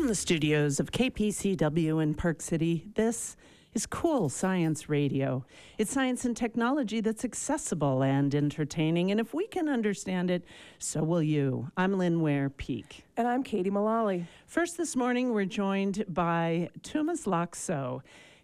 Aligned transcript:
From 0.00 0.08
the 0.08 0.14
studios 0.14 0.80
of 0.80 0.92
KPCW 0.92 2.02
in 2.02 2.14
Park 2.14 2.40
City, 2.40 2.86
this 2.94 3.36
is 3.74 3.84
Cool 3.84 4.30
Science 4.30 4.88
Radio. 4.88 5.44
It's 5.76 5.92
science 5.92 6.24
and 6.24 6.34
technology 6.34 7.02
that's 7.02 7.22
accessible 7.22 8.02
and 8.02 8.34
entertaining, 8.34 9.10
and 9.10 9.20
if 9.20 9.34
we 9.34 9.46
can 9.46 9.68
understand 9.68 10.30
it, 10.30 10.42
so 10.78 11.04
will 11.04 11.22
you. 11.22 11.70
I'm 11.76 11.98
Lynn 11.98 12.22
Ware 12.22 12.48
Peek. 12.48 13.04
And 13.18 13.28
I'm 13.28 13.42
Katie 13.42 13.68
Mullally. 13.68 14.24
First 14.46 14.78
this 14.78 14.96
morning, 14.96 15.34
we're 15.34 15.44
joined 15.44 16.02
by 16.08 16.70
Tuomas 16.80 17.26
Laakso. 17.26 18.00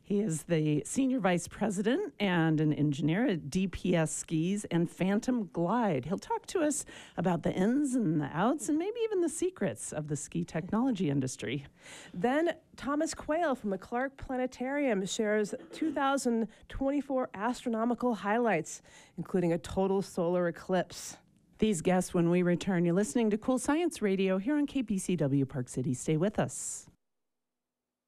He 0.07 0.21
is 0.21 0.45
the 0.45 0.85
senior 0.87 1.19
vice 1.19 1.49
president 1.49 2.15
and 2.21 2.61
an 2.61 2.73
engineer 2.73 3.27
at 3.27 3.51
DPS 3.51 4.11
Skis 4.11 4.65
and 4.71 4.89
Phantom 4.89 5.51
Glide. 5.53 6.05
He'll 6.05 6.17
talk 6.17 6.47
to 6.47 6.61
us 6.61 6.85
about 7.17 7.43
the 7.43 7.53
ins 7.53 7.97
and 7.97 8.21
the 8.21 8.31
outs 8.33 8.69
and 8.69 8.79
maybe 8.79 9.01
even 9.03 9.21
the 9.21 9.29
secrets 9.29 9.93
of 9.93 10.07
the 10.07 10.15
ski 10.15 10.45
technology 10.45 11.11
industry. 11.11 11.67
Then 12.15 12.53
Thomas 12.77 13.15
Quayle 13.15 13.57
from 13.57 13.71
the 13.71 13.79
Clark 13.79 14.17
Planetarium 14.17 15.05
shares 15.07 15.57
2024 15.73 17.31
astronomical 17.35 18.15
highlights, 18.15 18.83
including 19.19 19.55
a 19.55 19.59
total 19.59 20.03
solar 20.03 20.47
eclipse. 20.47 21.17
These 21.59 21.81
guests 21.81 22.15
when 22.15 22.31
we 22.31 22.43
return. 22.43 22.85
You're 22.85 22.95
listening 22.95 23.31
to 23.31 23.39
Cool 23.39 23.59
Science 23.59 24.01
Radio 24.01 24.39
here 24.39 24.57
on 24.57 24.69
KPCW 24.69 25.49
Park 25.49 25.69
City. 25.69 25.95
Stay 25.95 26.17
with 26.17 26.39
us. 26.39 26.87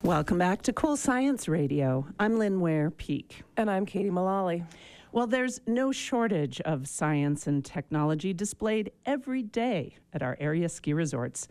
Welcome 0.05 0.39
back 0.39 0.63
to 0.63 0.73
Cool 0.73 0.97
Science 0.97 1.49
Radio. 1.49 2.07
I'm 2.21 2.39
Lynn 2.39 2.61
Ware 2.61 2.93
Peek. 2.93 3.43
And 3.57 3.69
I'm 3.69 3.85
Katie 3.85 4.11
Mullally. 4.11 4.65
Well, 5.11 5.27
there's 5.27 5.61
no 5.67 5.91
shortage 5.91 6.61
of 6.61 6.87
science 6.87 7.49
and 7.49 7.65
technology 7.65 8.33
displayed 8.33 8.93
every 9.05 9.43
day 9.43 9.97
at 10.13 10.23
our 10.23 10.37
area 10.39 10.69
ski 10.69 10.93
resorts. 10.93 11.49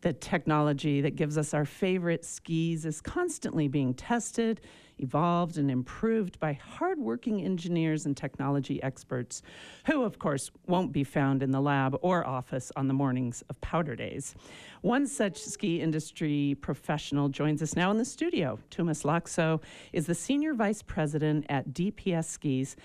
The 0.00 0.12
technology 0.12 1.00
that 1.02 1.14
gives 1.14 1.38
us 1.38 1.54
our 1.54 1.64
favorite 1.64 2.24
skis 2.24 2.84
is 2.84 3.00
constantly 3.00 3.68
being 3.68 3.94
tested 3.94 4.62
evolved 4.98 5.58
and 5.58 5.70
improved 5.70 6.38
by 6.40 6.52
hardworking 6.52 7.42
engineers 7.42 8.06
and 8.06 8.16
technology 8.16 8.82
experts, 8.82 9.42
who, 9.86 10.02
of 10.02 10.18
course, 10.18 10.50
won't 10.66 10.92
be 10.92 11.04
found 11.04 11.42
in 11.42 11.50
the 11.50 11.60
lab 11.60 11.96
or 12.02 12.26
office 12.26 12.72
on 12.76 12.88
the 12.88 12.94
mornings 12.94 13.42
of 13.48 13.60
powder 13.60 13.96
days. 13.96 14.34
One 14.82 15.06
such 15.06 15.40
ski 15.40 15.80
industry 15.80 16.56
professional 16.60 17.28
joins 17.28 17.62
us 17.62 17.76
now 17.76 17.90
in 17.90 17.98
the 17.98 18.04
studio. 18.04 18.58
Tuomas 18.70 19.04
Laakso 19.04 19.62
is 19.92 20.06
the 20.06 20.14
Senior 20.14 20.54
Vice 20.54 20.82
President 20.82 21.46
at 21.48 21.70
DPS 21.70 22.24
Skis 22.24 22.76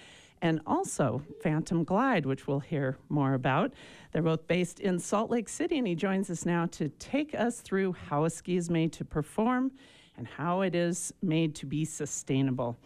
and 0.42 0.60
also 0.66 1.22
Phantom 1.42 1.84
Glide, 1.84 2.26
which 2.26 2.48
we'll 2.48 2.60
hear 2.60 2.98
more 3.10 3.34
about. 3.34 3.74
They're 4.12 4.24
both 4.24 4.48
based 4.48 4.80
in 4.80 4.98
Salt 5.00 5.30
Lake 5.30 5.48
City, 5.48 5.78
and 5.78 5.88
he 5.88 5.96
joins 5.96 6.30
us 6.30 6.46
now 6.46 6.66
to 6.68 6.90
take 6.90 7.36
us 7.36 7.62
through 7.62 7.94
how 7.94 8.26
a 8.26 8.30
ski 8.30 8.58
is 8.58 8.70
made 8.70 8.92
to 8.94 9.06
perform 9.06 9.72
and 10.18 10.28
how 10.28 10.62
it 10.62 10.76
is 10.76 11.14
made 11.22 11.56
to 11.56 11.66
be 11.66 11.86
sustainable. 11.86 12.78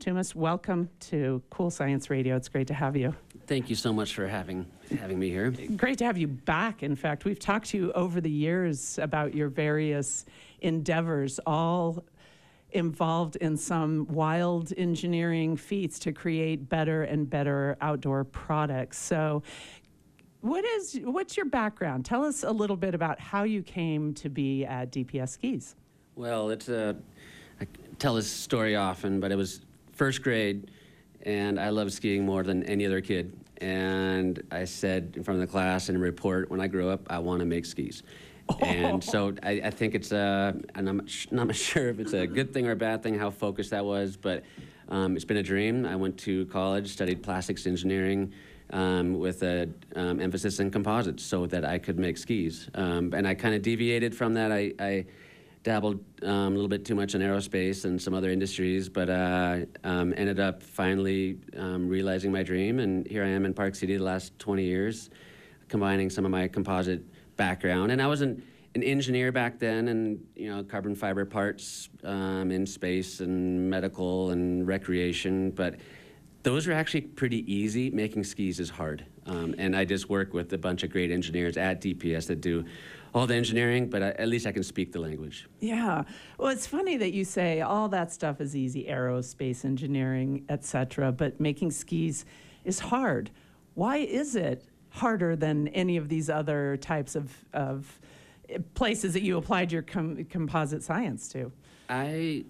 Tuomas, 0.00 0.34
welcome 0.34 0.88
to 1.00 1.42
Cool 1.50 1.70
Science 1.70 2.08
Radio. 2.08 2.36
It's 2.36 2.48
great 2.48 2.68
to 2.68 2.74
have 2.74 2.96
you. 2.96 3.14
Thank 3.46 3.68
you 3.68 3.74
so 3.74 3.92
much 3.92 4.14
for 4.14 4.28
having 4.28 4.64
having 4.98 5.18
me 5.18 5.28
here. 5.28 5.50
Great 5.76 5.98
to 5.98 6.04
have 6.04 6.16
you 6.16 6.28
back. 6.28 6.82
In 6.82 6.94
fact, 6.94 7.24
we've 7.24 7.38
talked 7.38 7.68
to 7.70 7.76
you 7.76 7.92
over 7.92 8.20
the 8.20 8.30
years 8.30 8.98
about 8.98 9.34
your 9.34 9.48
various 9.48 10.24
endeavors, 10.60 11.40
all 11.46 12.04
involved 12.70 13.36
in 13.36 13.56
some 13.56 14.06
wild 14.08 14.72
engineering 14.76 15.56
feats 15.56 15.98
to 15.98 16.12
create 16.12 16.68
better 16.68 17.02
and 17.02 17.28
better 17.28 17.76
outdoor 17.80 18.24
products. 18.24 18.98
So, 18.98 19.42
what 20.42 20.64
is 20.64 21.00
what's 21.02 21.36
your 21.36 21.46
background? 21.46 22.04
Tell 22.04 22.24
us 22.24 22.44
a 22.44 22.52
little 22.52 22.76
bit 22.76 22.94
about 22.94 23.18
how 23.18 23.42
you 23.42 23.62
came 23.62 24.14
to 24.14 24.28
be 24.28 24.64
at 24.64 24.92
DPS 24.92 25.30
Skis. 25.30 25.74
Well, 26.18 26.50
it's 26.50 26.68
a, 26.68 26.96
I 27.60 27.66
tell 28.00 28.16
this 28.16 28.28
story 28.28 28.74
often, 28.74 29.20
but 29.20 29.30
it 29.30 29.36
was 29.36 29.60
first 29.92 30.20
grade, 30.20 30.68
and 31.22 31.60
I 31.60 31.68
loved 31.68 31.92
skiing 31.92 32.26
more 32.26 32.42
than 32.42 32.64
any 32.64 32.84
other 32.86 33.00
kid. 33.00 33.38
And 33.58 34.42
I 34.50 34.64
said 34.64 35.12
in 35.14 35.22
front 35.22 35.40
of 35.40 35.46
the 35.46 35.52
class 35.52 35.88
in 35.88 35.94
a 35.94 35.98
report, 36.00 36.50
when 36.50 36.60
I 36.60 36.66
grow 36.66 36.88
up, 36.88 37.06
I 37.08 37.20
want 37.20 37.38
to 37.38 37.46
make 37.46 37.64
skis. 37.64 38.02
and 38.60 39.02
so 39.12 39.32
I, 39.44 39.60
I, 39.66 39.70
think 39.70 39.94
it's 39.94 40.10
a, 40.10 40.60
and 40.74 40.88
I'm 40.88 41.06
not 41.30 41.54
sure 41.54 41.88
if 41.88 42.00
it's 42.00 42.14
a 42.14 42.26
good 42.26 42.52
thing 42.52 42.66
or 42.66 42.72
a 42.72 42.76
bad 42.76 43.00
thing, 43.00 43.16
how 43.16 43.30
focused 43.30 43.70
that 43.70 43.84
was, 43.84 44.16
but 44.16 44.42
um, 44.88 45.14
it's 45.14 45.24
been 45.24 45.36
a 45.36 45.42
dream. 45.44 45.86
I 45.86 45.94
went 45.94 46.18
to 46.18 46.46
college, 46.46 46.88
studied 46.90 47.22
plastics 47.22 47.64
engineering 47.64 48.32
um, 48.70 49.20
with 49.20 49.42
an 49.42 49.72
um, 49.94 50.18
emphasis 50.18 50.58
in 50.58 50.72
composites 50.72 51.22
so 51.22 51.46
that 51.46 51.64
I 51.64 51.78
could 51.78 51.96
make 51.96 52.18
skis. 52.18 52.68
Um, 52.74 53.14
and 53.14 53.24
I 53.24 53.34
kind 53.34 53.54
of 53.54 53.62
deviated 53.62 54.16
from 54.16 54.34
that. 54.34 54.50
I, 54.50 54.72
I 54.80 55.06
dabbled 55.68 56.02
um, 56.22 56.30
a 56.30 56.48
little 56.48 56.66
bit 56.66 56.82
too 56.86 56.94
much 56.94 57.14
in 57.14 57.20
aerospace 57.20 57.84
and 57.84 58.00
some 58.00 58.14
other 58.14 58.30
industries, 58.30 58.88
but 58.88 59.10
uh, 59.10 59.58
um, 59.84 60.14
ended 60.16 60.40
up 60.40 60.62
finally 60.62 61.36
um, 61.58 61.86
realizing 61.86 62.32
my 62.32 62.42
dream. 62.42 62.78
And 62.78 63.06
here 63.06 63.22
I 63.22 63.28
am 63.28 63.44
in 63.44 63.52
Park 63.52 63.74
City 63.74 63.98
the 63.98 64.02
last 64.02 64.32
20 64.38 64.64
years, 64.64 65.10
combining 65.68 66.08
some 66.08 66.24
of 66.24 66.30
my 66.30 66.48
composite 66.48 67.02
background. 67.36 67.92
And 67.92 68.00
I 68.00 68.06
was 68.06 68.22
an, 68.22 68.42
an 68.76 68.82
engineer 68.82 69.30
back 69.30 69.58
then, 69.58 69.88
and 69.88 70.26
you 70.34 70.48
know, 70.48 70.64
carbon 70.64 70.94
fiber 70.94 71.26
parts 71.26 71.90
um, 72.02 72.50
in 72.50 72.64
space 72.64 73.20
and 73.20 73.68
medical 73.68 74.30
and 74.30 74.66
recreation, 74.66 75.50
but 75.50 75.74
those 76.44 76.66
are 76.66 76.72
actually 76.72 77.02
pretty 77.02 77.40
easy. 77.52 77.90
Making 77.90 78.24
skis 78.24 78.58
is 78.58 78.70
hard. 78.70 79.04
Um, 79.26 79.54
and 79.58 79.76
I 79.76 79.84
just 79.84 80.08
work 80.08 80.32
with 80.32 80.50
a 80.54 80.58
bunch 80.58 80.82
of 80.82 80.88
great 80.90 81.10
engineers 81.10 81.58
at 81.58 81.82
DPS 81.82 82.28
that 82.28 82.40
do 82.40 82.64
all 83.14 83.26
the 83.26 83.34
engineering, 83.34 83.88
but 83.88 84.02
I, 84.02 84.08
at 84.10 84.28
least 84.28 84.46
I 84.46 84.52
can 84.52 84.62
speak 84.62 84.92
the 84.92 85.00
language. 85.00 85.48
Yeah. 85.60 86.04
Well, 86.38 86.48
it's 86.48 86.66
funny 86.66 86.96
that 86.96 87.12
you 87.12 87.24
say 87.24 87.60
all 87.60 87.88
that 87.90 88.12
stuff 88.12 88.40
is 88.40 88.54
easy, 88.54 88.84
aerospace 88.84 89.64
engineering, 89.64 90.44
etc., 90.48 91.12
but 91.12 91.40
making 91.40 91.70
skis 91.70 92.24
is 92.64 92.78
hard. 92.78 93.30
Why 93.74 93.98
is 93.98 94.36
it 94.36 94.64
harder 94.90 95.36
than 95.36 95.68
any 95.68 95.96
of 95.96 96.08
these 96.08 96.28
other 96.30 96.76
types 96.78 97.14
of, 97.14 97.32
of 97.52 98.00
places 98.74 99.12
that 99.12 99.22
you 99.22 99.36
applied 99.36 99.72
your 99.72 99.82
com- 99.82 100.24
composite 100.24 100.82
science 100.82 101.28
to? 101.28 101.52
I 101.88 102.44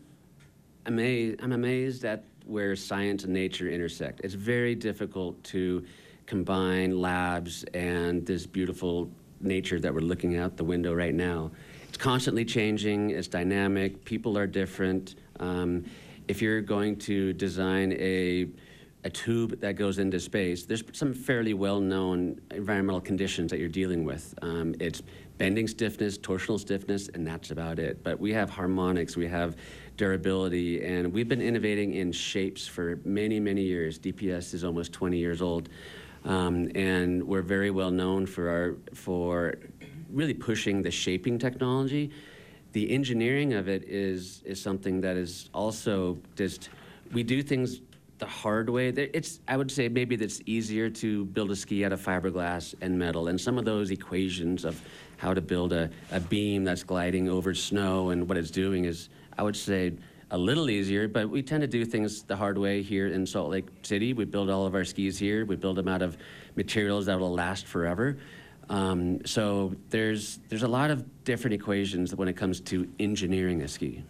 amazed, 0.87 1.41
I'm 1.43 1.53
amazed 1.53 2.05
at 2.05 2.25
where 2.47 2.75
science 2.77 3.25
and 3.25 3.33
nature 3.33 3.69
intersect. 3.69 4.21
It's 4.25 4.35
very 4.35 4.75
difficult 4.75 5.43
to 5.45 5.85
combine 6.27 7.01
labs 7.01 7.65
and 7.75 8.25
this 8.27 8.47
beautiful 8.47 9.11
nature 9.41 9.81
that 9.81 9.93
we're 9.93 10.01
looking 10.01 10.37
out 10.37 10.57
the 10.57 10.65
window 10.65 10.95
right 10.95 11.15
now. 11.15 11.51
It's 11.89 11.99
constantly 11.99 12.45
changing, 12.45 13.11
it's 13.11 13.29
dynamic, 13.29 14.05
people 14.05 14.37
are 14.37 14.47
different. 14.47 15.15
Um, 15.41 15.85
if 16.27 16.43
you're 16.43 16.61
going 16.61 16.97
to 16.97 17.33
design 17.33 17.93
a 17.93 18.49
a 19.05 19.11
tube 19.11 19.61
that 19.61 19.77
goes 19.77 19.99
into 19.99 20.19
space, 20.19 20.65
there's 20.65 20.83
some 20.93 21.15
fairly 21.15 21.55
well-known 21.55 22.41
environmental 22.51 23.01
conditions 23.01 23.51
that 23.51 23.61
you're 23.61 23.69
dealing 23.69 24.05
with. 24.05 24.35
Um, 24.43 24.75
it's 24.81 25.03
bending 25.39 25.69
stiffness, 25.69 26.19
torsional 26.19 26.59
stiffness, 26.59 27.09
and 27.15 27.25
that's 27.25 27.53
about 27.53 27.79
it. 27.79 28.03
But 28.03 28.19
we 28.19 28.33
have 28.33 28.51
harmonics, 28.51 29.17
we 29.17 29.29
have 29.29 29.57
durability, 29.97 30.85
and 30.85 31.13
we've 31.13 31.29
been 31.29 31.41
innovating 31.41 31.95
in 31.95 32.11
shapes 32.11 32.67
for 32.67 33.01
many, 33.05 33.39
many 33.39 33.63
years. 33.63 33.99
DPS 34.01 34.53
is 34.53 34.65
almost 34.65 34.93
20 34.93 35.17
years 35.17 35.41
old. 35.41 35.69
Um, 36.29 36.71
and 36.75 37.27
we're 37.27 37.43
very 37.43 37.71
well 37.71 37.91
known 37.91 38.27
for 38.27 38.51
our 38.51 38.77
for 38.95 39.55
really 40.11 40.35
pushing 40.35 40.83
the 40.83 40.91
shaping 40.91 41.39
technology. 41.39 42.11
The 42.73 42.91
engineering 42.91 43.55
of 43.55 43.67
it 43.67 43.85
is 43.89 44.43
is 44.45 44.61
something 44.61 45.01
that 45.01 45.17
is 45.17 45.49
also 45.55 46.19
just 46.37 46.69
we 47.13 47.23
do 47.23 47.43
things 47.43 47.81
the 48.19 48.27
hard 48.27 48.69
way. 48.69 48.89
It's 48.89 49.41
I 49.49 49.57
would 49.57 49.71
say 49.71 49.89
maybe 49.89 50.17
that's 50.17 50.43
easier 50.45 50.91
to 50.91 51.25
build 51.25 51.51
a 51.51 51.57
ski 51.57 51.83
out 51.87 51.93
of 51.93 52.05
fiberglass 52.05 52.75
and 52.83 52.99
metal, 52.99 53.29
and 53.29 53.41
some 53.41 53.57
of 53.57 53.65
those 53.65 53.91
equations 53.91 54.67
of 54.67 54.83
how 55.17 55.33
to 55.33 55.41
build 55.41 55.73
a, 55.73 55.89
a 56.13 56.21
beam 56.21 56.63
that's 56.63 56.83
gliding 56.83 57.31
over 57.31 57.55
snow 57.55 58.11
and 58.11 58.29
what 58.29 58.37
it's 58.37 58.51
doing 58.51 58.85
is 58.85 59.09
I 59.39 59.43
would 59.43 59.57
say 59.57 59.95
a 60.31 60.39
little 60.39 60.69
easier, 60.69 61.09
but 61.09 61.29
we 61.31 61.43
tend 61.43 61.63
to 61.63 61.67
do 61.67 61.85
things 61.85 62.23
the 62.23 62.37
hard 62.37 62.59
way 62.59 62.83
here 62.83 63.09
in 63.09 63.27
Salt 63.27 63.51
Lake 63.51 63.67
City. 63.83 64.13
We 64.13 64.25
build 64.25 64.51
all 64.51 64.67
of 64.67 64.75
our 64.75 64.85
skis 64.85 65.19
here. 65.19 65.45
We 65.45 65.57
build 65.57 65.77
them 65.77 65.89
out 65.89 66.03
of 66.03 66.19
materials 66.57 67.07
that 67.07 67.19
will 67.19 67.33
last 67.33 67.67
forever. 67.67 68.19
Um, 68.69 69.25
so 69.25 69.75
there's 69.89 70.41
there's 70.49 70.63
a 70.63 70.69
lot 70.69 70.91
of 70.91 71.25
different 71.25 71.55
equations 71.55 72.15
when 72.15 72.29
it 72.29 72.37
comes 72.37 72.61
to 72.61 72.87
engineering 72.99 73.63
a 73.63 73.69
ski. 73.69 74.05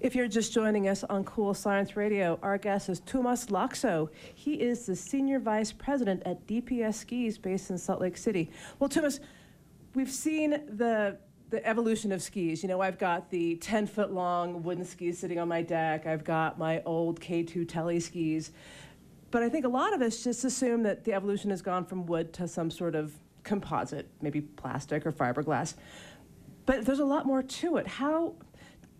If 0.00 0.14
you're 0.14 0.28
just 0.28 0.52
joining 0.52 0.88
us 0.88 1.04
on 1.04 1.24
Cool 1.24 1.54
Science 1.54 1.96
Radio, 1.96 2.38
our 2.42 2.58
guest 2.58 2.88
is 2.88 3.00
Tuomas 3.02 3.46
Laakso. 3.48 4.08
He 4.34 4.54
is 4.54 4.86
the 4.86 4.96
Senior 4.96 5.38
Vice 5.38 5.72
President 5.72 6.22
at 6.26 6.46
DPS 6.46 6.94
Skis 6.94 7.38
based 7.38 7.70
in 7.70 7.78
Salt 7.78 8.00
Lake 8.00 8.16
City. 8.16 8.50
Well, 8.78 8.90
Tuomas, 8.90 9.20
we've 9.94 10.10
seen 10.10 10.50
the 10.50 11.18
the 11.54 11.66
evolution 11.66 12.10
of 12.10 12.20
skis. 12.20 12.62
You 12.64 12.68
know, 12.68 12.80
I've 12.80 12.98
got 12.98 13.30
the 13.30 13.54
10 13.56 13.86
foot 13.86 14.12
long 14.12 14.64
wooden 14.64 14.84
skis 14.84 15.18
sitting 15.18 15.38
on 15.38 15.46
my 15.46 15.62
deck. 15.62 16.04
I've 16.04 16.24
got 16.24 16.58
my 16.58 16.82
old 16.82 17.20
K2 17.20 17.68
Tele 17.68 18.00
skis. 18.00 18.50
But 19.30 19.44
I 19.44 19.48
think 19.48 19.64
a 19.64 19.68
lot 19.68 19.94
of 19.94 20.02
us 20.02 20.24
just 20.24 20.44
assume 20.44 20.82
that 20.82 21.04
the 21.04 21.12
evolution 21.12 21.50
has 21.50 21.62
gone 21.62 21.84
from 21.84 22.06
wood 22.06 22.32
to 22.34 22.48
some 22.48 22.70
sort 22.70 22.96
of 22.96 23.14
composite, 23.44 24.08
maybe 24.20 24.40
plastic 24.40 25.06
or 25.06 25.12
fiberglass. 25.12 25.74
But 26.66 26.84
there's 26.84 26.98
a 26.98 27.04
lot 27.04 27.24
more 27.24 27.42
to 27.42 27.76
it. 27.76 27.86
How, 27.86 28.34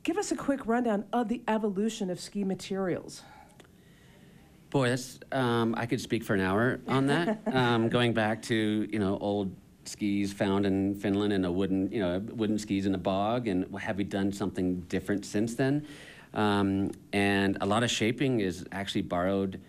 give 0.05 0.17
us 0.17 0.31
a 0.31 0.37
quick 0.37 0.65
rundown 0.65 1.07
of 1.13 1.29
the 1.29 1.43
evolution 1.49 2.09
of 2.09 2.21
ski 2.21 2.45
materials. 2.45 3.23
Boy, 4.71 4.91
that's 4.91 5.19
um, 5.33 5.75
I 5.77 5.87
could 5.87 6.01
speak 6.01 6.23
for 6.23 6.35
an 6.35 6.41
hour 6.41 6.81
on 6.87 7.07
that. 7.07 7.41
um, 7.53 7.89
going 7.89 8.13
back 8.13 8.43
to 8.43 8.89
you 8.91 8.99
know 8.99 9.19
old 9.19 9.55
skis 9.89 10.33
found 10.33 10.67
in 10.67 10.95
Finland 10.95 11.33
and 11.33 11.45
a 11.47 11.53
wooden 11.53 11.91
you 11.91 12.01
know 12.01 12.19
wooden 12.35 12.59
skis 12.59 12.87
in 12.87 12.95
a 12.95 12.99
bog, 12.99 13.49
and 13.49 13.67
have 13.79 13.97
we 13.97 14.05
done 14.05 14.33
something 14.33 14.81
different 14.89 15.25
since 15.25 15.55
then? 15.55 15.87
Um, 16.33 16.91
and 17.13 17.59
a 17.61 17.67
lot 17.67 17.85
of 17.85 17.91
shaping 17.91 18.41
is 18.41 18.65
actually 18.73 19.03
borrowed 19.03 19.61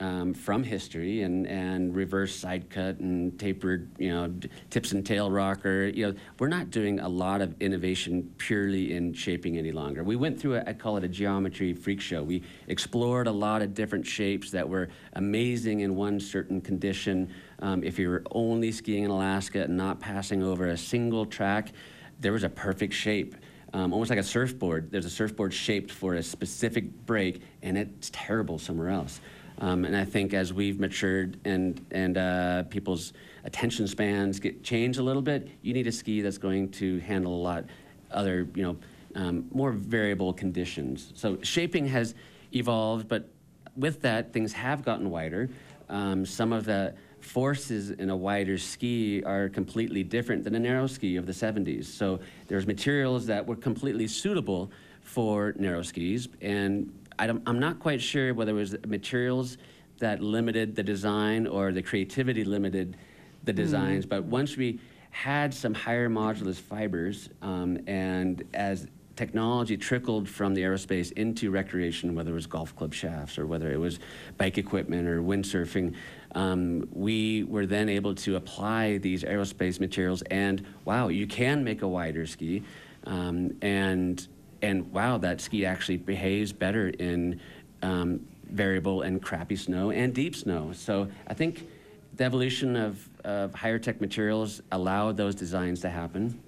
um, 0.00 0.34
from 0.34 0.62
history 0.62 1.22
and, 1.22 1.46
and 1.46 1.94
reverse 1.94 2.34
side 2.34 2.68
cut 2.68 2.98
and 2.98 3.38
tapered, 3.38 3.88
you 3.98 4.10
know, 4.10 4.32
tips 4.70 4.92
and 4.92 5.04
tail 5.06 5.30
rocker. 5.30 5.86
You 5.86 6.08
know, 6.08 6.18
we're 6.38 6.48
not 6.48 6.70
doing 6.70 7.00
a 7.00 7.08
lot 7.08 7.40
of 7.40 7.54
innovation 7.60 8.34
purely 8.36 8.94
in 8.94 9.14
shaping 9.14 9.56
any 9.56 9.72
longer. 9.72 10.04
We 10.04 10.16
went 10.16 10.40
through, 10.40 10.56
a, 10.56 10.64
I 10.66 10.72
call 10.74 10.96
it 10.98 11.04
a 11.04 11.08
geometry 11.08 11.72
freak 11.72 12.00
show. 12.00 12.22
We 12.22 12.42
explored 12.68 13.26
a 13.26 13.32
lot 13.32 13.62
of 13.62 13.74
different 13.74 14.06
shapes 14.06 14.50
that 14.50 14.68
were 14.68 14.88
amazing 15.14 15.80
in 15.80 15.96
one 15.96 16.20
certain 16.20 16.60
condition. 16.60 17.32
Um, 17.60 17.82
if 17.82 17.98
you 17.98 18.08
were 18.08 18.22
only 18.30 18.72
skiing 18.72 19.04
in 19.04 19.10
Alaska 19.10 19.62
and 19.62 19.76
not 19.76 20.00
passing 20.00 20.42
over 20.42 20.68
a 20.68 20.76
single 20.76 21.26
track, 21.26 21.72
there 22.20 22.32
was 22.32 22.44
a 22.44 22.48
perfect 22.48 22.94
shape. 22.94 23.34
Um, 23.72 23.92
almost 23.92 24.10
like 24.10 24.18
a 24.18 24.22
surfboard. 24.22 24.90
There's 24.90 25.04
a 25.04 25.10
surfboard 25.10 25.52
shaped 25.52 25.90
for 25.90 26.14
a 26.14 26.22
specific 26.22 26.90
break, 27.04 27.42
and 27.62 27.76
it's 27.76 28.10
terrible 28.12 28.58
somewhere 28.58 28.88
else. 28.88 29.20
Um, 29.58 29.84
and 29.84 29.96
I 29.96 30.04
think 30.04 30.34
as 30.34 30.52
we've 30.52 30.78
matured 30.78 31.38
and, 31.44 31.84
and 31.90 32.18
uh, 32.18 32.62
people's 32.64 33.12
attention 33.44 33.86
spans 33.86 34.38
get 34.38 34.62
changed 34.62 34.98
a 34.98 35.02
little 35.02 35.22
bit, 35.22 35.48
you 35.62 35.72
need 35.72 35.86
a 35.86 35.92
ski 35.92 36.20
that's 36.20 36.38
going 36.38 36.70
to 36.72 37.00
handle 37.00 37.34
a 37.34 37.42
lot 37.42 37.64
other, 38.10 38.48
you 38.54 38.62
know, 38.62 38.76
um, 39.14 39.46
more 39.50 39.72
variable 39.72 40.32
conditions. 40.32 41.12
So 41.14 41.38
shaping 41.42 41.86
has 41.86 42.14
evolved, 42.52 43.08
but 43.08 43.30
with 43.76 44.02
that, 44.02 44.32
things 44.32 44.52
have 44.52 44.84
gotten 44.84 45.10
wider. 45.10 45.48
Um, 45.88 46.26
some 46.26 46.52
of 46.52 46.64
the 46.64 46.94
forces 47.26 47.90
in 47.90 48.08
a 48.08 48.16
wider 48.16 48.56
ski 48.56 49.22
are 49.24 49.48
completely 49.48 50.04
different 50.04 50.44
than 50.44 50.54
a 50.54 50.58
narrow 50.58 50.86
ski 50.86 51.16
of 51.16 51.26
the 51.26 51.32
70s. 51.32 51.86
So 51.86 52.20
there's 52.46 52.66
materials 52.66 53.26
that 53.26 53.44
were 53.44 53.56
completely 53.56 54.06
suitable 54.06 54.70
for 55.02 55.52
narrow 55.58 55.82
skis, 55.82 56.28
and 56.40 56.92
I 57.18 57.26
am 57.26 57.58
not 57.58 57.80
quite 57.80 58.00
sure 58.00 58.32
whether 58.32 58.52
it 58.52 58.54
was 58.54 58.76
materials 58.86 59.58
that 59.98 60.22
limited 60.22 60.76
the 60.76 60.82
design 60.82 61.46
or 61.46 61.72
the 61.72 61.82
creativity 61.82 62.44
limited 62.44 62.96
the 63.44 63.52
hmm. 63.52 63.56
designs, 63.56 64.06
mm. 64.06 64.10
but 64.10 64.24
once 64.24 64.56
we 64.56 64.78
had 65.10 65.54
some 65.54 65.72
higher 65.72 66.10
modulus 66.10 66.56
fibers, 66.56 67.30
um, 67.40 67.78
and 67.86 68.44
as 68.52 68.86
technology 69.16 69.76
trickled 69.76 70.28
from 70.28 70.54
the 70.54 70.62
aerospace 70.62 71.10
into 71.12 71.50
recreation, 71.50 72.14
whether 72.14 72.30
it 72.30 72.34
was 72.34 72.46
golf 72.46 72.76
club 72.76 72.92
shafts 72.92 73.38
or 73.38 73.46
whether 73.46 73.72
it 73.72 73.80
was 73.80 73.98
bike 74.36 74.58
equipment 74.58 75.08
or 75.08 75.22
windsurfing, 75.22 75.94
um, 76.36 76.86
we 76.92 77.44
were 77.44 77.66
then 77.66 77.88
able 77.88 78.14
to 78.14 78.36
apply 78.36 78.98
these 78.98 79.24
aerospace 79.24 79.80
materials. 79.80 80.22
And 80.30 80.64
wow, 80.84 81.08
you 81.08 81.26
can 81.26 81.64
make 81.64 81.82
a 81.82 81.88
wider 81.88 82.26
ski, 82.26 82.62
um, 83.04 83.56
and 83.62 84.26
and 84.62 84.92
wow, 84.92 85.18
that 85.18 85.40
ski 85.40 85.64
actually 85.64 85.96
behaves 85.96 86.52
better 86.52 86.88
in 86.88 87.40
um, 87.82 88.20
variable 88.50 89.02
and 89.02 89.20
crappy 89.20 89.56
snow 89.56 89.90
and 89.90 90.14
deep 90.14 90.36
snow. 90.36 90.72
So 90.72 91.08
I 91.26 91.34
think 91.34 91.68
the 92.16 92.24
evolution 92.24 92.76
of, 92.76 93.08
of 93.24 93.54
higher 93.54 93.78
tech 93.78 94.00
materials 94.00 94.62
allowed 94.72 95.16
those 95.16 95.34
designs 95.34 95.80
to 95.80 95.90
happen. 95.90 96.40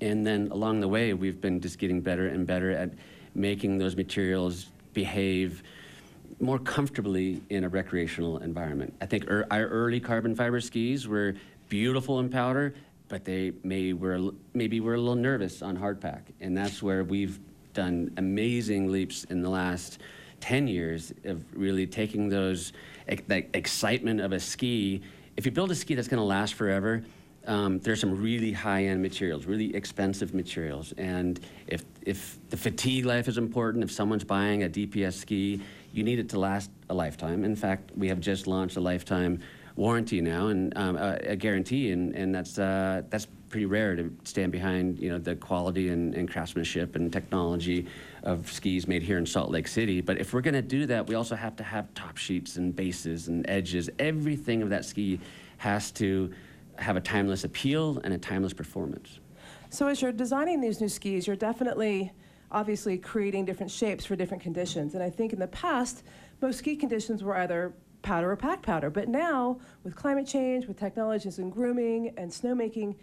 And 0.00 0.26
then 0.26 0.48
along 0.50 0.80
the 0.80 0.88
way, 0.88 1.14
we've 1.14 1.40
been 1.40 1.60
just 1.60 1.78
getting 1.78 2.00
better 2.02 2.28
and 2.28 2.46
better 2.46 2.70
at 2.70 2.90
making 3.34 3.78
those 3.78 3.96
materials 3.96 4.66
behave 4.92 5.62
more 6.40 6.58
comfortably 6.58 7.40
in 7.50 7.64
a 7.64 7.68
recreational 7.68 8.38
environment. 8.38 8.94
I 9.00 9.06
think 9.06 9.30
er, 9.30 9.46
our 9.50 9.66
early 9.66 10.00
carbon 10.00 10.34
fiber 10.34 10.60
skis 10.60 11.06
were 11.06 11.34
beautiful 11.68 12.20
in 12.20 12.28
powder, 12.28 12.74
but 13.08 13.24
they 13.24 13.52
may 13.62 13.92
were 13.92 14.32
maybe 14.54 14.80
we're 14.80 14.94
a 14.94 14.98
little 14.98 15.14
nervous 15.14 15.62
on 15.62 15.76
hardpack, 15.76 16.22
and 16.40 16.56
that's 16.56 16.82
where 16.82 17.04
we've 17.04 17.38
done 17.74 18.12
amazing 18.16 18.90
leaps 18.90 19.24
in 19.24 19.42
the 19.42 19.50
last 19.50 19.98
10 20.40 20.68
years 20.68 21.12
of 21.24 21.44
really 21.54 21.86
taking 21.86 22.28
those, 22.28 22.72
that 23.26 23.46
excitement 23.54 24.20
of 24.20 24.32
a 24.32 24.40
ski. 24.40 25.02
If 25.36 25.46
you 25.46 25.52
build 25.52 25.70
a 25.70 25.74
ski 25.74 25.94
that's 25.94 26.08
going 26.08 26.20
to 26.20 26.24
last 26.24 26.54
forever, 26.54 27.02
um, 27.46 27.78
there's 27.80 28.00
some 28.00 28.20
really 28.22 28.52
high-end 28.52 29.02
materials, 29.02 29.46
really 29.46 29.74
expensive 29.74 30.34
materials. 30.34 30.92
And 30.96 31.40
if, 31.66 31.84
if 32.02 32.38
the 32.50 32.56
fatigue 32.56 33.04
life 33.04 33.28
is 33.28 33.38
important, 33.38 33.84
if 33.84 33.90
someone's 33.90 34.24
buying 34.24 34.64
a 34.64 34.68
DPS 34.68 35.14
ski, 35.14 35.60
you 35.94 36.02
need 36.02 36.18
it 36.18 36.28
to 36.30 36.38
last 36.38 36.70
a 36.90 36.94
lifetime. 36.94 37.44
In 37.44 37.54
fact, 37.54 37.92
we 37.96 38.08
have 38.08 38.20
just 38.20 38.46
launched 38.46 38.76
a 38.76 38.80
lifetime 38.80 39.38
warranty 39.76 40.20
now 40.20 40.48
and 40.48 40.76
um, 40.76 40.96
a, 40.96 41.18
a, 41.22 41.36
guarantee, 41.36 41.92
and, 41.92 42.14
and 42.14 42.34
that's, 42.34 42.58
uh, 42.58 43.02
that's 43.10 43.26
pretty 43.48 43.66
rare 43.66 43.94
to 43.94 44.12
stand 44.24 44.50
behind 44.50 44.98
you 44.98 45.08
know 45.08 45.18
the 45.18 45.36
quality 45.36 45.88
and, 45.88 46.14
and 46.16 46.28
craftsmanship 46.28 46.96
and 46.96 47.12
technology 47.12 47.86
of 48.24 48.50
skis 48.50 48.88
made 48.88 49.00
here 49.00 49.16
in 49.16 49.24
Salt 49.24 49.50
Lake 49.50 49.68
City. 49.68 50.00
But 50.00 50.18
if 50.18 50.32
we're 50.32 50.40
going 50.40 50.54
to 50.54 50.62
do 50.62 50.86
that, 50.86 51.06
we 51.06 51.14
also 51.14 51.36
have 51.36 51.54
to 51.56 51.62
have 51.62 51.92
top 51.94 52.16
sheets 52.16 52.56
and 52.56 52.74
bases 52.74 53.28
and 53.28 53.48
edges. 53.48 53.88
Everything 54.00 54.62
of 54.62 54.70
that 54.70 54.84
ski 54.84 55.20
has 55.58 55.92
to 55.92 56.32
have 56.76 56.96
a 56.96 57.00
timeless 57.00 57.44
appeal 57.44 58.00
and 58.02 58.12
a 58.12 58.18
timeless 58.18 58.52
performance. 58.52 59.20
So 59.70 59.86
as 59.86 60.02
you're 60.02 60.12
designing 60.12 60.60
these 60.60 60.80
new 60.80 60.88
skis, 60.88 61.28
you're 61.28 61.36
definitely 61.36 62.12
obviously 62.54 62.96
creating 62.96 63.44
different 63.44 63.70
shapes 63.70 64.06
for 64.06 64.16
different 64.16 64.42
conditions. 64.42 64.94
And 64.94 65.02
I 65.02 65.10
think 65.10 65.32
in 65.32 65.40
the 65.40 65.48
past, 65.48 66.04
most 66.40 66.58
ski 66.58 66.76
conditions 66.76 67.22
were 67.22 67.36
either 67.36 67.74
powder 68.02 68.30
or 68.30 68.36
pack 68.36 68.62
powder. 68.62 68.90
But 68.90 69.08
now, 69.08 69.58
with 69.82 69.96
climate 69.96 70.26
change, 70.26 70.66
with 70.66 70.78
technologies 70.78 71.38
in 71.38 71.50
grooming 71.50 72.14
and 72.16 72.30
snowmaking, 72.30 72.94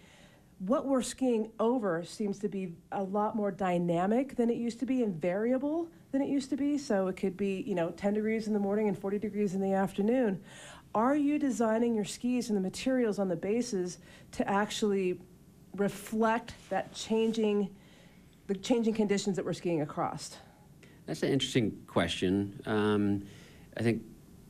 what 0.60 0.86
we're 0.86 1.02
skiing 1.02 1.52
over 1.60 2.04
seems 2.06 2.40
to 2.40 2.48
be 2.48 2.76
a 2.92 3.04
lot 3.04 3.36
more 3.36 3.52
dynamic 3.52 4.36
than 4.36 4.50
it 4.50 4.58
used 4.58 4.80
to 4.80 4.86
be 4.86 5.04
and 5.04 5.20
variable 5.20 5.90
than 6.12 6.22
it 6.22 6.30
used 6.30 6.50
to 6.52 6.56
be. 6.56 6.78
So 6.78 7.08
it 7.08 7.18
could 7.18 7.36
be, 7.36 7.64
you 7.68 7.76
know, 7.76 7.90
10 7.92 8.14
degrees 8.14 8.48
in 8.48 8.54
the 8.54 8.60
morning 8.60 8.88
and 8.88 8.98
40 8.98 9.20
degrees 9.20 9.54
in 9.54 9.62
the 9.62 9.74
afternoon. 9.74 10.42
Are 10.94 11.16
you 11.16 11.40
designing 11.40 11.96
your 11.96 12.06
skis 12.06 12.50
and 12.50 12.58
the 12.58 12.62
materials 12.62 13.18
on 13.18 13.28
the 13.28 13.36
bases 13.36 13.98
to 14.34 14.48
actually 14.48 15.20
reflect 15.76 16.54
that 16.70 16.94
changing, 16.94 17.70
the 18.52 18.60
changing 18.60 18.94
conditions 18.94 19.38
that 19.38 19.46
we're 19.46 19.54
skiing 19.54 19.82
across? 19.82 20.36
That's 21.06 21.24
an 21.24 21.30
interesting 21.30 21.72
question. 21.88 22.60
Um, 22.66 23.24
I 23.78 23.82
think 23.82 24.04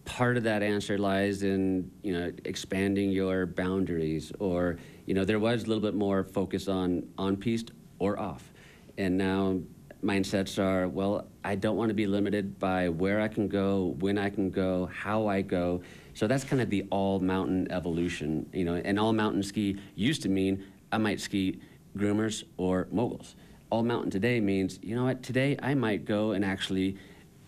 part 0.06 0.38
of 0.38 0.44
that 0.44 0.64
answer 0.64 0.98
lies 0.98 1.44
in 1.44 1.92
you 2.02 2.12
know 2.12 2.32
expanding 2.46 3.12
your 3.12 3.46
boundaries 3.46 4.32
or 4.40 4.80
you 5.06 5.14
know 5.14 5.24
there 5.24 5.38
was 5.38 5.66
a 5.66 5.68
little 5.68 5.84
bit 5.84 5.94
more 5.94 6.24
focus 6.24 6.68
on 6.68 7.04
on 7.20 7.38
piste 7.38 7.74
or 8.00 8.20
off 8.20 8.52
and 8.98 9.16
now 9.16 9.60
mindsets 10.04 10.58
are 10.58 10.88
well 10.88 11.28
i 11.44 11.54
don't 11.54 11.78
want 11.78 11.90
to 11.90 11.94
be 11.94 12.08
limited 12.08 12.58
by 12.58 12.90
where 12.90 13.22
i 13.22 13.28
can 13.28 13.48
go 13.48 13.96
when 14.00 14.18
i 14.18 14.28
can 14.28 14.50
go 14.50 14.88
how 14.88 15.28
i 15.28 15.40
go 15.40 15.80
so 16.16 16.26
that's 16.26 16.44
kind 16.44 16.64
of 16.64 16.72
the 16.72 16.84
all 16.90 17.20
mountain 17.20 17.72
evolution 17.72 18.50
you 18.52 18.66
know 18.66 18.74
and 18.74 18.98
all 19.00 19.14
mountain 19.14 19.44
ski 19.44 19.78
used 19.94 20.24
to 20.24 20.30
mean 20.30 20.66
i 20.92 20.98
might 20.98 21.22
ski 21.22 21.62
groomers 21.96 22.44
or 22.58 22.88
moguls 22.92 23.36
all 23.72 23.84
mountain 23.84 24.12
today 24.12 24.40
means 24.40 24.80
you 24.84 24.96
know 24.96 25.06
what 25.06 25.24
today 25.24 25.58
i 25.64 25.74
might 25.74 26.06
go 26.06 26.32
and 26.32 26.46
actually 26.46 26.96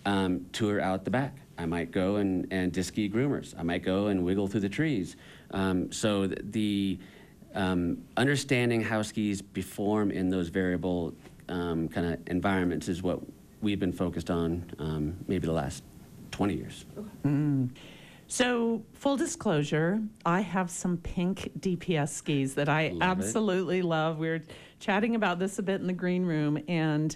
um, 0.06 0.46
tour 0.52 0.82
out 0.82 1.06
the 1.06 1.12
back 1.12 1.38
I 1.58 1.66
might 1.66 1.92
go 1.92 2.18
and, 2.18 2.48
and 2.52 2.74
disky 2.74 3.12
groomers. 3.12 3.54
I 3.58 3.64
might 3.64 3.84
go 3.84 4.08
and 4.08 4.24
wiggle 4.24 4.48
through 4.48 4.62
the 4.62 4.70
trees. 4.70 5.16
Um, 5.52 5.92
so 5.92 6.28
the, 6.28 6.42
the 6.44 7.00
um, 7.54 8.04
understanding 8.18 8.82
how 8.82 9.02
skis 9.02 9.42
perform 9.42 10.12
in 10.12 10.30
those 10.30 10.50
variable 10.50 11.14
um, 11.50 11.88
kind 11.90 12.14
of 12.14 12.20
environments 12.28 12.88
is 12.88 13.04
what 13.04 13.20
we've 13.62 13.80
been 13.80 13.94
focused 13.94 14.30
on 14.30 14.66
um, 14.80 15.16
maybe 15.28 15.46
the 15.46 15.54
last 15.54 15.84
20 16.32 16.56
years. 16.56 16.86
Mm. 17.24 17.70
So, 18.28 18.82
full 18.94 19.16
disclosure, 19.16 20.02
I 20.26 20.42
have 20.42 20.72
some 20.72 20.98
pink 20.98 21.52
DPS 21.60 22.10
skis 22.10 22.56
that 22.56 22.68
I 22.68 22.88
love 22.90 23.02
absolutely 23.04 23.80
it. 23.80 23.86
love. 23.86 24.18
We 24.18 24.30
were 24.30 24.42
chatting 24.84 25.16
about 25.16 25.40
this 25.40 25.60
a 25.60 25.64
bit 25.64 25.80
in 25.80 25.88
the 25.88 25.94
green 25.94 26.26
room, 26.26 26.62
and 26.68 27.16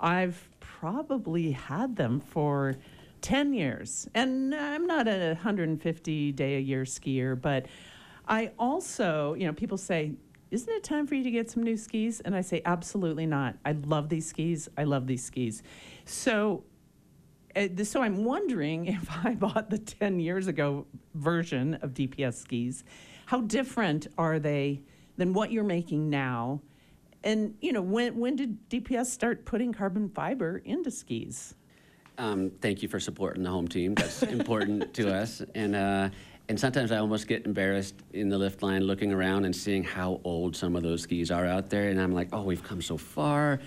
I've 0.00 0.48
probably 0.60 1.50
had 1.50 1.96
them 1.96 2.20
for 2.20 2.76
10 3.22 3.52
years. 3.52 4.08
And 4.14 4.54
I'm 4.54 4.86
not 4.86 5.08
a 5.08 5.32
150 5.34 6.32
day 6.32 6.56
a 6.56 6.60
year 6.60 6.84
skier, 6.84 7.40
but 7.40 7.66
I 8.28 8.52
also, 8.56 9.34
you 9.34 9.48
know, 9.48 9.52
people 9.52 9.76
say, 9.76 10.12
isn't 10.52 10.72
it 10.72 10.84
time 10.84 11.08
for 11.08 11.16
you 11.16 11.24
to 11.24 11.30
get 11.32 11.50
some 11.50 11.64
new 11.64 11.76
skis? 11.76 12.20
And 12.20 12.36
I 12.36 12.40
say, 12.40 12.62
absolutely 12.64 13.26
not. 13.26 13.56
I 13.64 13.72
love 13.72 14.08
these 14.08 14.26
skis. 14.26 14.68
I 14.78 14.84
love 14.84 15.08
these 15.08 15.24
skis. 15.24 15.64
So, 16.04 16.62
uh, 17.56 17.66
so 17.82 18.00
I'm 18.00 18.24
wondering 18.24 18.86
if 18.94 19.10
I 19.24 19.34
bought 19.34 19.70
the 19.70 19.78
10 19.78 20.20
years 20.20 20.46
ago 20.46 20.86
version 21.14 21.74
of 21.82 21.94
DPS 21.94 22.34
skis, 22.34 22.84
how 23.26 23.40
different 23.40 24.06
are 24.16 24.38
they 24.38 24.82
than 25.16 25.32
what 25.32 25.50
you're 25.50 25.64
making 25.64 26.08
now? 26.08 26.62
And 27.24 27.54
you 27.60 27.72
know, 27.72 27.82
when 27.82 28.18
when 28.18 28.36
did 28.36 28.70
DPS 28.70 29.06
start 29.06 29.44
putting 29.44 29.72
carbon 29.72 30.08
fiber 30.08 30.62
into 30.64 30.90
skis? 30.90 31.54
Um, 32.16 32.50
thank 32.60 32.82
you 32.82 32.88
for 32.88 32.98
supporting 32.98 33.44
the 33.44 33.50
home 33.50 33.68
team. 33.68 33.94
That's 33.94 34.22
important 34.24 34.92
to 34.94 35.14
us. 35.14 35.42
And 35.54 35.76
uh, 35.76 36.10
and 36.48 36.58
sometimes 36.58 36.92
I 36.92 36.98
almost 36.98 37.28
get 37.28 37.44
embarrassed 37.44 37.94
in 38.12 38.28
the 38.28 38.38
lift 38.38 38.62
line 38.62 38.82
looking 38.82 39.12
around 39.12 39.44
and 39.44 39.54
seeing 39.54 39.84
how 39.84 40.20
old 40.24 40.56
some 40.56 40.76
of 40.76 40.82
those 40.82 41.02
skis 41.02 41.30
are 41.30 41.46
out 41.46 41.70
there. 41.70 41.90
And 41.90 42.00
I'm 42.00 42.12
like, 42.12 42.28
oh, 42.32 42.42
we've 42.42 42.62
come 42.62 42.80
so 42.80 42.96
far. 42.96 43.60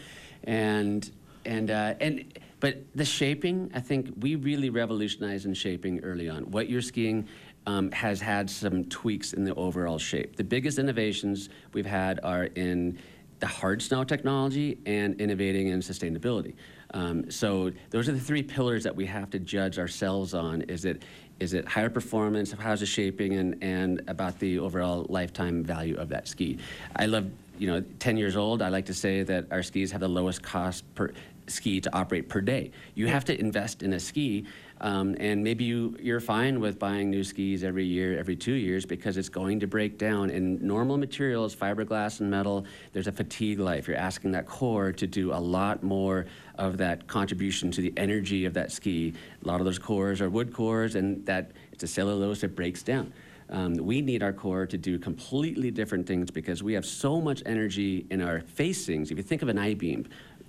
And 0.44 1.10
and 1.46 1.72
uh, 1.72 1.96
and 2.00 2.40
but 2.60 2.84
the 2.96 3.06
shaping, 3.06 3.72
I 3.74 3.80
think 3.80 4.14
we 4.20 4.36
really 4.36 4.70
revolutionized 4.70 5.46
in 5.46 5.54
shaping 5.54 6.00
early 6.02 6.30
on. 6.30 6.50
What 6.52 6.70
you're 6.70 6.82
skiing 6.82 7.28
um, 7.66 7.92
has 7.92 8.22
had 8.22 8.50
some 8.50 8.86
tweaks 8.86 9.34
in 9.34 9.44
the 9.44 9.54
overall 9.56 9.98
shape. 9.98 10.36
The 10.36 10.44
biggest 10.44 10.80
innovations 10.80 11.50
we've 11.74 11.86
had 11.86 12.20
are 12.24 12.46
in 12.46 12.98
the 13.42 13.48
hard 13.48 13.82
snow 13.82 14.04
technology 14.04 14.78
and 14.86 15.20
innovating 15.20 15.68
in 15.68 15.80
sustainability. 15.80 16.54
Um, 16.94 17.30
so 17.30 17.72
those 17.90 18.08
are 18.08 18.14
the 18.14 18.20
three 18.20 18.44
pillars 18.44 18.84
that 18.84 18.96
we 18.96 19.06
have 19.08 19.30
to 19.32 19.40
judge 19.40 19.80
ourselves 19.80 20.34
on. 20.34 20.62
Is 20.64 20.86
it 20.86 21.04
is 21.40 21.54
it 21.54 21.68
higher 21.68 21.90
performance, 21.90 22.52
how's 22.52 22.84
it 22.84 22.86
shaping, 22.86 23.34
and, 23.34 23.58
and 23.64 24.04
about 24.08 24.38
the 24.38 24.60
overall 24.60 25.08
lifetime 25.10 25.64
value 25.64 25.98
of 25.98 26.08
that 26.10 26.28
ski. 26.28 26.60
I 26.96 27.08
love, 27.08 27.32
you 27.58 27.66
know, 27.66 27.84
10 27.98 28.16
years 28.16 28.38
old, 28.38 28.62
I 28.62 28.70
like 28.70 28.86
to 28.86 28.94
say 28.94 29.24
that 29.24 29.48
our 29.50 29.64
skis 29.64 29.92
have 29.92 30.02
the 30.02 30.08
lowest 30.08 30.44
cost 30.44 30.84
per 30.94 31.12
ski 31.48 31.82
to 31.82 31.96
operate 31.96 32.30
per 32.30 32.42
day. 32.42 32.70
You 32.94 33.08
have 33.08 33.26
to 33.26 33.40
invest 33.40 33.82
in 33.82 33.94
a 33.94 34.00
ski 34.00 34.46
um, 34.82 35.16
and 35.20 35.44
maybe 35.44 35.64
you, 35.64 35.96
you're 36.02 36.20
fine 36.20 36.60
with 36.60 36.80
buying 36.80 37.12
new 37.12 37.24
skis 37.24 37.64
every 37.64 37.86
year, 37.86 38.18
every 38.18 38.36
two 38.36 38.54
years, 38.54 38.84
because 38.84 39.16
it's 39.16 39.30
going 39.30 39.60
to 39.60 39.68
break 39.68 40.00
down. 40.00 40.32
And 40.32 40.60
normal 40.60 40.98
materials, 40.98 41.56
fiberglass 41.56 42.20
and 42.20 42.32
metal, 42.32 42.66
there's 42.92 43.06
a 43.06 43.12
fatigue 43.12 43.60
life. 43.60 43.88
You're 43.88 43.98
asking 43.98 44.32
that 44.32 44.48
core 44.48 44.92
to 44.92 45.06
do 45.06 45.34
a 45.34 45.38
lot 45.38 45.84
more 45.84 46.26
of 46.58 46.78
that 46.78 47.06
contribution 47.06 47.70
to 47.72 47.82
the 47.82 47.94
energy 47.96 48.46
of 48.46 48.56
that 48.56 48.72
ski. 48.72 49.14
A 49.44 49.48
lot 49.48 49.60
of 49.60 49.66
those 49.66 49.78
cores 49.78 50.20
are 50.20 50.32
wood 50.32 50.52
cores, 50.52 50.96
and 50.96 51.24
that 51.28 51.52
it's 51.72 51.84
a 51.84 51.88
cellulose 51.88 52.42
that 52.42 52.56
breaks 52.56 52.82
down. 52.82 53.14
Um, 53.52 53.76
we 53.76 54.02
need 54.02 54.24
our 54.24 54.34
core 54.34 54.66
to 54.66 54.78
do 54.78 54.98
completely 54.98 55.70
different 55.70 56.08
things 56.08 56.32
because 56.32 56.64
we 56.64 56.74
have 56.74 56.86
so 56.88 57.22
much 57.22 57.44
energy 57.46 58.08
in 58.10 58.22
our 58.22 58.42
facings. 58.42 59.12
If 59.12 59.18
you 59.18 59.24
think 59.24 59.44
of 59.44 59.50
an 59.50 59.60
I-beam, 59.60 60.08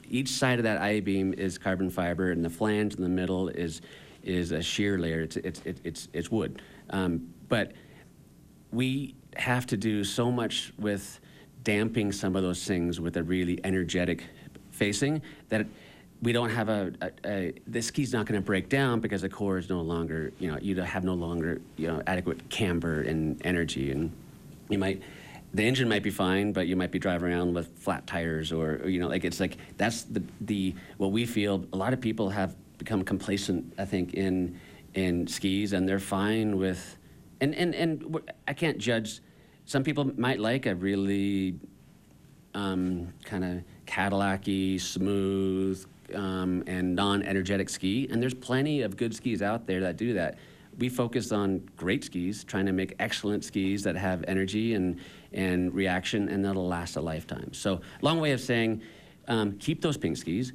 each 0.09 0.29
side 0.29 0.59
of 0.59 0.63
that 0.63 0.81
I-beam 0.81 1.35
is 1.35 1.59
carbon 1.59 1.91
fiber, 1.91 2.31
and 2.31 2.43
the 2.43 2.51
flange 2.51 2.95
in 2.95 3.03
the 3.03 3.09
middle 3.09 3.49
is 3.49 3.83
is 4.23 4.53
a 4.53 4.63
shear 4.63 4.99
layer. 4.99 5.23
It's, 5.23 5.37
it's, 5.37 5.63
it's, 5.65 6.09
it's 6.13 6.31
wood. 6.31 6.63
Um, 6.91 7.33
but 7.49 7.73
we 8.73 9.15
have 9.37 9.67
to 9.67 9.77
do 9.77 10.05
so 10.05 10.31
much 10.31 10.73
with 10.79 11.21
damping 11.63 12.13
some 12.13 12.37
of 12.37 12.43
those 12.43 12.65
things 12.65 13.01
with 13.01 13.17
a 13.17 13.23
really 13.23 13.61
energetic 13.65 14.25
facing 14.71 15.23
that 15.49 15.67
we 16.23 16.33
don't 16.33 16.51
have 16.51 16.69
a, 16.69 16.93
a, 17.01 17.11
a 17.25 17.53
the 17.67 17.83
ski's 17.83 18.13
not 18.13 18.27
going 18.27 18.41
to 18.41 18.45
break 18.45 18.69
down 18.69 19.01
because 19.01 19.23
the 19.23 19.29
core 19.29 19.59
is 19.59 19.69
no 19.69 19.81
longer, 19.81 20.33
you 20.39 20.51
know, 20.51 20.59
you 20.61 20.81
have 20.81 21.05
no 21.05 21.15
longer, 21.15 21.61
you 21.77 21.89
know, 21.89 22.01
adequate 22.07 22.49
camber 22.49 23.03
and 23.03 23.45
energy. 23.45 23.91
And 23.91 24.13
you 24.69 24.79
might, 24.79 25.03
the 25.53 25.65
engine 25.65 25.89
might 25.89 26.05
be 26.05 26.11
fine, 26.11 26.53
but 26.53 26.69
you 26.69 26.77
might 26.77 26.93
be 26.93 26.99
driving 26.99 27.33
around 27.33 27.55
with 27.55 27.77
flat 27.77 28.07
tires 28.07 28.53
or, 28.53 28.81
or, 28.83 28.89
you 28.89 29.01
know, 29.01 29.09
like 29.09 29.25
it's 29.25 29.41
like 29.41 29.57
that's 29.77 30.03
the, 30.03 30.23
the, 30.43 30.75
what 30.97 31.11
we 31.11 31.27
feel 31.27 31.67
a 31.73 31.77
lot 31.77 31.93
of 31.93 32.01
people 32.01 32.31
have 32.31 32.55
become 32.83 33.05
complacent, 33.05 33.73
I 33.79 33.85
think, 33.85 34.15
in 34.15 34.59
in 34.95 35.27
skis, 35.27 35.73
and 35.73 35.89
they're 35.89 36.07
fine 36.19 36.57
with. 36.57 36.99
And 37.41 37.55
and 37.55 37.75
and 37.75 38.21
I 38.49 38.55
can't 38.55 38.79
judge. 38.79 39.21
Some 39.65 39.85
people 39.85 40.05
might 40.19 40.41
like 40.41 40.67
a 40.67 40.75
really 40.75 41.55
um, 42.55 43.13
kind 43.25 43.45
of 43.45 43.63
Cadillac-y, 43.87 44.77
smooth, 44.79 45.85
um, 46.15 46.65
and 46.67 46.95
non-energetic 46.95 47.69
ski, 47.69 48.09
and 48.11 48.21
there's 48.21 48.35
plenty 48.35 48.83
of 48.83 48.97
good 48.97 49.15
skis 49.15 49.43
out 49.43 49.67
there 49.67 49.81
that 49.81 49.97
do 49.97 50.15
that. 50.15 50.39
We 50.79 50.89
focus 50.89 51.33
on 51.33 51.69
great 51.77 52.03
skis, 52.05 52.45
trying 52.45 52.67
to 52.67 52.73
make 52.73 52.95
excellent 52.99 53.45
skis 53.45 53.83
that 53.85 53.97
have 53.97 54.25
energy 54.27 54.75
and 54.75 54.99
and 55.33 55.73
reaction, 55.75 56.29
and 56.29 56.45
that'll 56.45 56.67
last 56.67 56.97
a 56.97 57.01
lifetime. 57.01 57.53
So, 57.53 57.81
long 58.03 58.21
way 58.21 58.33
of 58.33 58.41
saying, 58.41 58.83
um, 59.29 59.53
keep 59.59 59.81
those 59.81 59.97
pink 59.97 60.17
skis. 60.17 60.53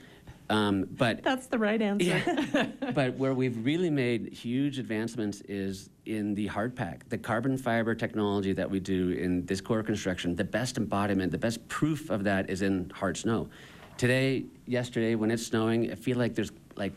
Um, 0.50 0.88
but 0.92 1.24
that's 1.24 1.48
the 1.48 1.60
right 1.60 1.82
answer. 1.82 2.06
Yeah. 2.06 2.68
but 2.96 3.16
where 3.16 3.34
we've 3.34 3.66
really 3.66 3.90
made 3.90 4.32
huge 4.34 4.80
advancements 4.80 5.42
is 5.42 5.90
in 6.06 6.36
the 6.36 6.48
hard 6.48 6.76
pack, 6.76 7.08
the 7.10 7.18
carbon 7.18 7.58
fiber 7.58 7.94
technology 7.94 8.54
that 8.54 8.70
we 8.70 8.80
do 8.80 9.12
in 9.12 9.46
this 9.46 9.60
core 9.60 9.84
construction. 9.84 10.36
The 10.36 10.44
best 10.44 10.78
embodiment, 10.78 11.32
the 11.32 11.38
best 11.38 11.68
proof 11.68 12.10
of 12.10 12.24
that 12.24 12.50
is 12.50 12.62
in 12.62 12.90
hard 12.92 13.18
snow. 13.18 13.50
Today, 13.98 14.46
yesterday, 14.68 15.16
when 15.16 15.32
it's 15.32 15.46
snowing, 15.46 15.92
I 15.92 15.96
feel 15.96 16.18
like 16.18 16.36
there's 16.36 16.52
like 16.76 16.94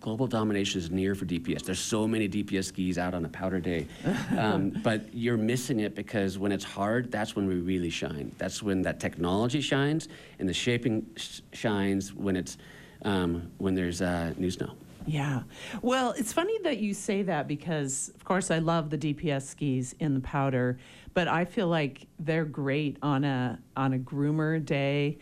global 0.00 0.26
domination 0.26 0.80
is 0.80 0.90
near 0.90 1.14
for 1.14 1.24
DPS. 1.24 1.62
There's 1.62 1.78
so 1.78 2.06
many 2.06 2.28
DPS 2.28 2.64
skis 2.66 2.98
out 2.98 3.14
on 3.14 3.24
a 3.24 3.28
powder 3.28 3.60
day, 3.60 3.86
um, 4.36 4.70
but 4.82 5.14
you're 5.14 5.36
missing 5.36 5.80
it 5.80 5.94
because 5.94 6.38
when 6.38 6.52
it's 6.52 6.64
hard, 6.64 7.10
that's 7.10 7.36
when 7.36 7.46
we 7.46 7.54
really 7.54 7.88
shine. 7.88 8.34
That's 8.36 8.62
when 8.62 8.82
that 8.82 9.00
technology 9.00 9.60
shines, 9.60 10.08
and 10.38 10.48
the 10.48 10.52
shaping 10.52 11.06
sh 11.16 11.40
shines 11.52 12.12
when 12.12 12.36
it's 12.36 12.58
um, 13.04 13.50
when 13.58 13.74
there's 13.74 14.02
uh, 14.02 14.32
new 14.36 14.50
snow. 14.50 14.72
Yeah. 15.06 15.42
Well, 15.82 16.12
it's 16.12 16.32
funny 16.32 16.58
that 16.62 16.78
you 16.78 16.94
say 16.94 17.22
that 17.22 17.48
because, 17.48 18.10
of 18.14 18.24
course, 18.24 18.50
I 18.50 18.58
love 18.58 18.90
the 18.90 18.98
DPS 18.98 19.42
skis 19.42 19.94
in 19.98 20.14
the 20.14 20.20
powder, 20.20 20.78
but 21.14 21.26
I 21.26 21.44
feel 21.44 21.68
like 21.68 22.06
they're 22.18 22.44
great 22.44 22.98
on 23.02 23.24
a 23.24 23.58
on 23.76 23.94
a 23.94 23.98
groomer 23.98 24.64
day. 24.64 25.18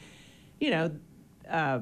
You 0.61 0.71
know, 0.71 0.91
uh, 1.49 1.81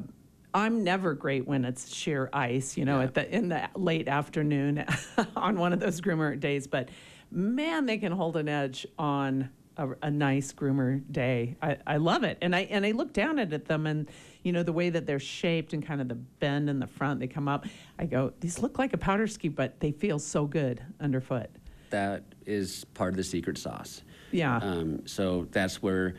I'm 0.53 0.85
never 0.85 1.15
great 1.15 1.47
when 1.47 1.65
it's 1.65 1.93
sheer 1.93 2.29
ice. 2.33 2.77
You 2.77 2.85
know, 2.85 2.99
yeah. 2.99 3.05
at 3.05 3.15
the 3.15 3.35
in 3.35 3.49
the 3.49 3.69
late 3.75 4.09
afternoon 4.09 4.85
on 5.37 5.59
one 5.59 5.73
of 5.73 5.81
those 5.81 6.01
groomer 6.01 6.39
days, 6.39 6.67
but 6.67 6.91
man, 7.31 7.87
they 7.87 7.99
can 7.99 8.13
hold 8.13 8.37
an 8.37 8.49
edge 8.49 8.87
on 8.99 9.51
a, 9.77 9.89
a 10.03 10.11
nice 10.11 10.53
groomer 10.53 11.03
day. 11.11 11.57
I, 11.63 11.77
I 11.87 11.97
love 11.99 12.25
it, 12.25 12.39
and 12.41 12.55
I 12.55 12.61
and 12.61 12.85
I 12.85 12.93
look 12.93 13.13
down 13.13 13.39
at 13.39 13.67
them 13.67 13.87
and 13.87 14.09
you 14.47 14.53
know, 14.53 14.63
the 14.63 14.73
way 14.73 14.91
that 14.91 15.07
they're 15.07 15.19
shaped 15.19 15.73
and 15.73 15.85
kind 15.85 16.01
of 16.01 16.07
the 16.07 16.15
bend 16.15 16.71
in 16.71 16.79
the 16.79 16.87
front, 16.87 17.19
they 17.19 17.27
come 17.27 17.49
up. 17.49 17.67
I 17.99 18.07
go, 18.07 18.33
these 18.39 18.61
look 18.61 18.79
like 18.79 18.93
a 18.93 18.97
powder 18.97 19.27
ski, 19.27 19.49
but 19.49 19.81
they 19.81 19.91
feel 19.91 20.21
so 20.21 20.47
good 20.47 20.81
underfoot. 21.01 21.51
That 21.91 22.23
is 22.47 22.85
part 22.95 23.13
of 23.13 23.17
the 23.17 23.25
secret 23.25 23.59
sauce. 23.59 24.03
Yeah. 24.31 24.59
Um, 24.59 25.05
so 25.05 25.49
that's 25.51 25.83
where 25.83 26.15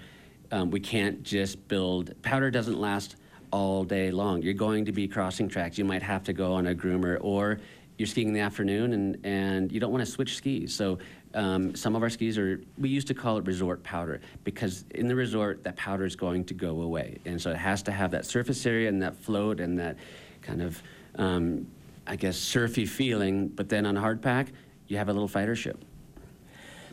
um, 0.51 0.71
we 0.71 0.81
can't 0.81 1.23
just 1.23 1.69
build, 1.69 2.21
powder 2.21 2.51
doesn't 2.51 2.77
last 2.77 3.15
all 3.51 3.85
day 3.85 4.11
long. 4.11 4.41
You're 4.41 4.53
going 4.53 4.83
to 4.83 4.91
be 4.91 5.07
crossing 5.07 5.47
tracks. 5.47 5.77
You 5.77 5.85
might 5.85 6.03
have 6.03 6.23
to 6.23 6.33
go 6.33 6.51
on 6.51 6.67
a 6.67 6.75
groomer 6.75 7.19
or 7.21 7.61
you're 7.97 8.07
skiing 8.07 8.27
in 8.27 8.33
the 8.33 8.41
afternoon 8.41 8.91
and, 8.91 9.25
and 9.25 9.71
you 9.71 9.79
don't 9.79 9.93
want 9.93 10.05
to 10.05 10.11
switch 10.11 10.35
skis. 10.35 10.75
So 10.75 10.99
um, 11.37 11.75
some 11.75 11.95
of 11.95 12.01
our 12.01 12.09
skis 12.09 12.37
are, 12.39 12.59
we 12.79 12.89
used 12.89 13.07
to 13.07 13.13
call 13.13 13.37
it 13.37 13.45
resort 13.45 13.83
powder 13.83 14.19
because 14.43 14.85
in 14.95 15.07
the 15.07 15.15
resort, 15.15 15.63
that 15.63 15.75
powder 15.75 16.03
is 16.03 16.15
going 16.15 16.43
to 16.45 16.55
go 16.55 16.81
away. 16.81 17.19
And 17.25 17.39
so 17.39 17.51
it 17.51 17.57
has 17.57 17.83
to 17.83 17.91
have 17.91 18.09
that 18.11 18.25
surface 18.25 18.65
area 18.65 18.89
and 18.89 19.01
that 19.03 19.15
float 19.15 19.59
and 19.59 19.77
that 19.77 19.97
kind 20.41 20.63
of, 20.63 20.81
um, 21.15 21.67
I 22.07 22.15
guess, 22.15 22.37
surfy 22.37 22.87
feeling. 22.87 23.49
But 23.49 23.69
then 23.69 23.85
on 23.85 23.95
hard 23.95 24.19
pack, 24.19 24.47
you 24.87 24.97
have 24.97 25.09
a 25.09 25.13
little 25.13 25.27
fighter 25.27 25.55
ship. 25.55 25.77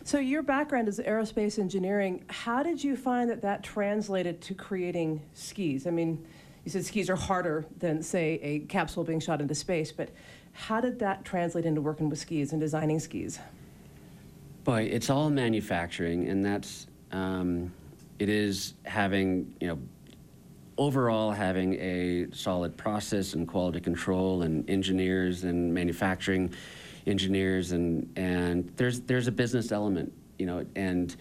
So 0.05 0.19
your 0.19 0.43
background 0.43 0.89
is 0.89 0.99
aerospace 0.99 1.59
engineering. 1.59 2.23
How 2.29 2.63
did 2.63 2.85
you 2.85 2.97
find 2.97 3.31
that 3.31 3.41
that 3.41 3.63
translated 3.63 4.43
to 4.43 4.55
creating 4.55 5.23
skis? 5.33 5.87
I 5.87 5.91
mean, 5.91 6.23
you 6.67 6.71
said 6.71 6.85
skis 6.85 7.09
are 7.09 7.17
harder 7.17 7.65
than, 7.79 8.03
say, 8.03 8.39
a 8.43 8.59
capsule 8.61 9.05
being 9.05 9.21
shot 9.21 9.41
into 9.41 9.55
space, 9.55 9.91
but 9.91 10.11
how 10.53 10.83
did 10.83 10.99
that 10.99 11.25
translate 11.25 11.65
into 11.65 11.81
working 11.81 12.11
with 12.11 12.19
skis 12.19 12.53
and 12.53 12.61
designing 12.61 13.01
skis? 13.01 13.39
Boy, 14.65 14.89
it's 14.91 15.11
all 15.11 15.29
manufacturing, 15.29 16.29
and 16.29 16.45
that's 16.45 16.87
um, 17.13 17.73
it 18.19 18.31
is 18.31 18.75
having 18.85 19.55
you 19.61 19.69
know 19.69 19.79
overall 20.79 21.31
having 21.31 21.75
a 21.75 22.27
solid 22.33 22.77
process 22.77 23.35
and 23.35 23.47
quality 23.47 23.79
control 23.79 24.43
and 24.43 24.69
engineers 24.69 25.45
and 25.45 25.73
manufacturing 25.73 26.53
engineers 27.07 27.73
and 27.73 28.11
and 28.17 28.73
there's 28.77 29.01
there's 29.03 29.29
a 29.29 29.33
business 29.33 29.71
element 29.71 30.13
you 30.39 30.47
know 30.47 30.65
and 30.75 31.15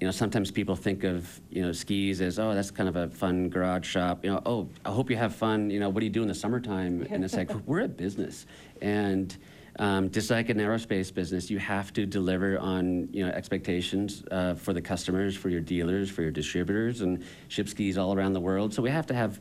you 0.00 0.06
know 0.06 0.10
sometimes 0.10 0.50
people 0.50 0.76
think 0.76 1.04
of 1.04 1.40
you 1.50 1.62
know 1.62 1.72
skis 1.72 2.20
as 2.20 2.38
oh 2.38 2.52
that's 2.52 2.70
kind 2.70 2.88
of 2.88 2.96
a 2.96 3.08
fun 3.08 3.48
garage 3.48 3.86
shop 3.86 4.24
you 4.24 4.30
know 4.30 4.42
oh 4.44 4.68
I 4.84 4.90
hope 4.90 5.08
you 5.08 5.16
have 5.16 5.34
fun 5.34 5.70
you 5.70 5.80
know 5.80 5.88
what 5.88 6.00
do 6.00 6.06
you 6.06 6.12
do 6.12 6.22
in 6.22 6.28
the 6.28 6.34
summertime? 6.34 7.06
And 7.08 7.24
it's 7.24 7.34
like 7.34 7.50
we're 7.66 7.82
a 7.82 7.88
business 7.88 8.44
and 8.82 9.34
um, 9.78 10.10
just 10.10 10.30
like 10.30 10.48
an 10.48 10.58
aerospace 10.58 11.12
business, 11.12 11.50
you 11.50 11.58
have 11.58 11.92
to 11.92 12.04
deliver 12.04 12.58
on 12.58 13.08
you 13.12 13.24
know 13.24 13.30
expectations 13.30 14.24
uh, 14.30 14.54
for 14.54 14.72
the 14.72 14.80
customers, 14.82 15.36
for 15.36 15.48
your 15.48 15.60
dealers, 15.60 16.10
for 16.10 16.22
your 16.22 16.30
distributors, 16.30 17.00
and 17.00 17.24
ship 17.48 17.68
skis 17.68 17.96
all 17.96 18.14
around 18.14 18.32
the 18.32 18.40
world. 18.40 18.74
So 18.74 18.82
we 18.82 18.90
have 18.90 19.06
to 19.06 19.14
have, 19.14 19.38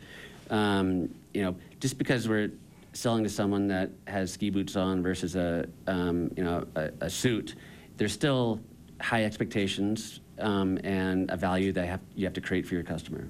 um, 0.49 1.13
you 1.33 1.41
know, 1.41 1.55
just 1.79 1.97
because 1.97 2.27
we're 2.27 2.51
selling 2.93 3.23
to 3.23 3.29
someone 3.29 3.67
that 3.67 3.91
has 4.07 4.31
ski 4.31 4.49
boots 4.49 4.75
on 4.75 5.01
versus 5.01 5.35
a 5.35 5.67
um, 5.87 6.31
you 6.37 6.43
know 6.43 6.65
a, 6.75 6.91
a, 7.01 7.09
suit, 7.09 7.55
there's 7.97 8.13
still 8.13 8.59
high 9.01 9.23
expectations 9.23 10.19
um, 10.39 10.77
and 10.83 11.29
a 11.31 11.37
value 11.37 11.71
that 11.71 11.85
have, 11.87 12.01
you 12.15 12.25
have 12.25 12.33
to 12.33 12.41
create 12.41 12.65
for 12.65 12.73
your 12.73 12.83
customer. 12.83 13.27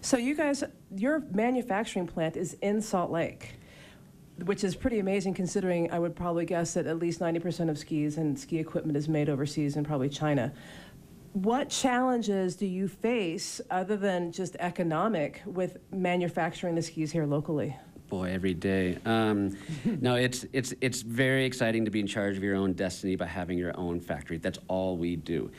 So 0.00 0.16
you 0.16 0.34
guys, 0.34 0.64
your 0.94 1.22
manufacturing 1.32 2.06
plant 2.06 2.36
is 2.36 2.54
in 2.60 2.80
Salt 2.80 3.10
Lake, 3.10 3.54
which 4.38 4.64
is 4.64 4.74
pretty 4.74 4.98
amazing 4.98 5.34
considering 5.34 5.90
I 5.90 5.98
would 5.98 6.16
probably 6.16 6.44
guess 6.44 6.74
that 6.74 6.86
at 6.86 6.98
least 6.98 7.20
90% 7.20 7.68
of 7.70 7.78
skis 7.78 8.16
and 8.16 8.38
ski 8.38 8.58
equipment 8.58 8.96
is 8.96 9.08
made 9.08 9.28
overseas 9.28 9.76
in 9.76 9.84
probably 9.84 10.08
China. 10.08 10.52
What 11.34 11.70
challenges 11.70 12.56
do 12.56 12.66
you 12.66 12.88
face 12.88 13.60
other 13.70 13.96
than 13.96 14.32
just 14.32 14.56
economic 14.58 15.42
with 15.46 15.78
manufacturing 15.90 16.74
the 16.74 16.82
skis 16.82 17.12
here 17.12 17.24
locally? 17.24 17.76
Boy, 18.08 18.30
every 18.30 18.52
day. 18.52 18.98
Um, 19.06 19.56
no, 19.84 20.16
it's 20.16 20.44
it's 20.52 20.74
it's 20.82 21.00
very 21.00 21.46
exciting 21.46 21.86
to 21.86 21.90
be 21.90 22.00
in 22.00 22.06
charge 22.06 22.36
of 22.36 22.42
your 22.42 22.56
own 22.56 22.74
destiny 22.74 23.16
by 23.16 23.24
having 23.24 23.56
your 23.56 23.74
own 23.78 24.00
factory. 24.00 24.36
That's 24.36 24.58
all 24.68 24.98
we 24.98 25.16
do. 25.16 25.50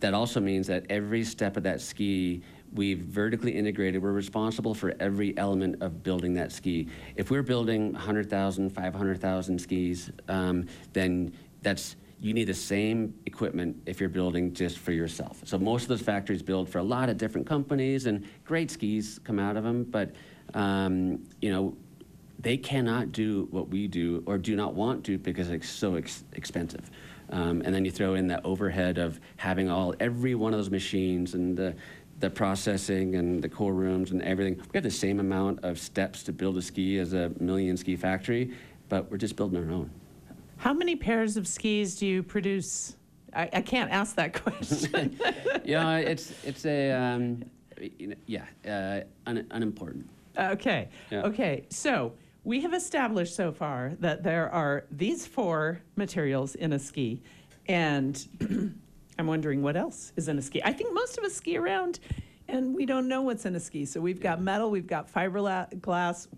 That 0.00 0.12
also 0.12 0.40
means 0.40 0.66
that 0.66 0.84
every 0.90 1.24
step 1.24 1.56
of 1.56 1.62
that 1.62 1.80
ski, 1.80 2.42
we've 2.72 2.98
vertically 2.98 3.52
integrated. 3.52 4.02
We're 4.02 4.12
responsible 4.12 4.74
for 4.74 4.94
every 5.00 5.36
element 5.36 5.82
of 5.82 6.02
building 6.02 6.34
that 6.34 6.52
ski. 6.52 6.88
If 7.16 7.30
we're 7.30 7.42
building 7.42 7.92
100,000, 7.92 8.70
500,000 8.70 9.58
skis, 9.58 10.10
um, 10.28 10.66
then 10.92 11.32
that's 11.62 11.96
you 12.20 12.34
need 12.34 12.44
the 12.44 12.54
same 12.54 13.14
equipment 13.26 13.76
if 13.86 14.00
you're 14.00 14.08
building 14.08 14.52
just 14.52 14.78
for 14.78 14.90
yourself. 14.90 15.40
So 15.44 15.56
most 15.56 15.82
of 15.82 15.88
those 15.88 16.02
factories 16.02 16.42
build 16.42 16.68
for 16.68 16.78
a 16.78 16.82
lot 16.82 17.08
of 17.08 17.16
different 17.16 17.46
companies, 17.46 18.06
and 18.06 18.26
great 18.44 18.70
skis 18.70 19.20
come 19.22 19.38
out 19.38 19.56
of 19.56 19.62
them. 19.62 19.84
But 19.84 20.14
um, 20.54 21.24
you 21.40 21.52
know, 21.52 21.76
they 22.40 22.56
cannot 22.56 23.12
do 23.12 23.46
what 23.50 23.68
we 23.68 23.88
do 23.88 24.22
or 24.26 24.38
do 24.38 24.56
not 24.56 24.74
want 24.74 25.04
to 25.04 25.18
because 25.18 25.50
it's 25.50 25.68
so 25.68 25.94
ex- 25.96 26.24
expensive. 26.32 26.90
Um, 27.30 27.62
and 27.64 27.74
then 27.74 27.84
you 27.84 27.90
throw 27.90 28.14
in 28.14 28.28
that 28.28 28.44
overhead 28.44 28.96
of 28.98 29.20
having 29.36 29.68
all 29.68 29.94
every 30.00 30.34
one 30.34 30.54
of 30.54 30.58
those 30.58 30.70
machines 30.70 31.34
and 31.34 31.56
the 31.56 31.74
the 32.20 32.30
processing 32.30 33.14
and 33.14 33.42
the 33.42 33.48
core 33.48 33.74
rooms 33.74 34.10
and 34.10 34.22
everything. 34.22 34.56
We 34.56 34.70
have 34.74 34.82
the 34.82 34.90
same 34.90 35.20
amount 35.20 35.64
of 35.64 35.78
steps 35.78 36.22
to 36.24 36.32
build 36.32 36.56
a 36.56 36.62
ski 36.62 36.98
as 36.98 37.12
a 37.12 37.30
million 37.38 37.76
ski 37.76 37.96
factory, 37.96 38.54
but 38.88 39.10
we're 39.10 39.18
just 39.18 39.36
building 39.36 39.64
our 39.64 39.70
own. 39.70 39.90
How 40.56 40.72
many 40.72 40.96
pairs 40.96 41.36
of 41.36 41.46
skis 41.46 41.96
do 41.96 42.06
you 42.06 42.22
produce? 42.22 42.96
I, 43.32 43.48
I 43.52 43.60
can't 43.60 43.90
ask 43.90 44.16
that 44.16 44.34
question. 44.42 45.18
yeah, 45.64 45.98
it's 45.98 46.32
it's 46.44 46.64
a 46.64 46.90
um, 46.90 47.44
yeah 48.26 48.44
uh, 48.66 49.00
un, 49.26 49.46
unimportant. 49.50 50.08
okay. 50.36 50.88
Yeah. 51.10 51.22
Okay. 51.22 51.66
So 51.70 52.12
we 52.42 52.60
have 52.62 52.74
established 52.74 53.36
so 53.36 53.52
far 53.52 53.92
that 54.00 54.24
there 54.24 54.50
are 54.50 54.86
these 54.90 55.26
four 55.26 55.80
materials 55.94 56.56
in 56.56 56.72
a 56.72 56.78
ski, 56.78 57.22
and 57.68 58.26
I'm 59.18 59.26
wondering 59.26 59.62
what 59.62 59.76
else 59.76 60.12
is 60.16 60.28
in 60.28 60.38
a 60.38 60.42
ski. 60.42 60.62
I 60.64 60.72
think 60.72 60.94
most 60.94 61.18
of 61.18 61.24
us 61.24 61.34
ski 61.34 61.58
around, 61.58 61.98
and 62.46 62.74
we 62.74 62.86
don't 62.86 63.08
know 63.08 63.22
what's 63.22 63.44
in 63.46 63.56
a 63.56 63.60
ski. 63.60 63.84
So 63.84 64.00
we've 64.00 64.20
got 64.20 64.40
metal, 64.40 64.70
we've 64.70 64.86
got 64.86 65.12
fiberglass, 65.12 66.28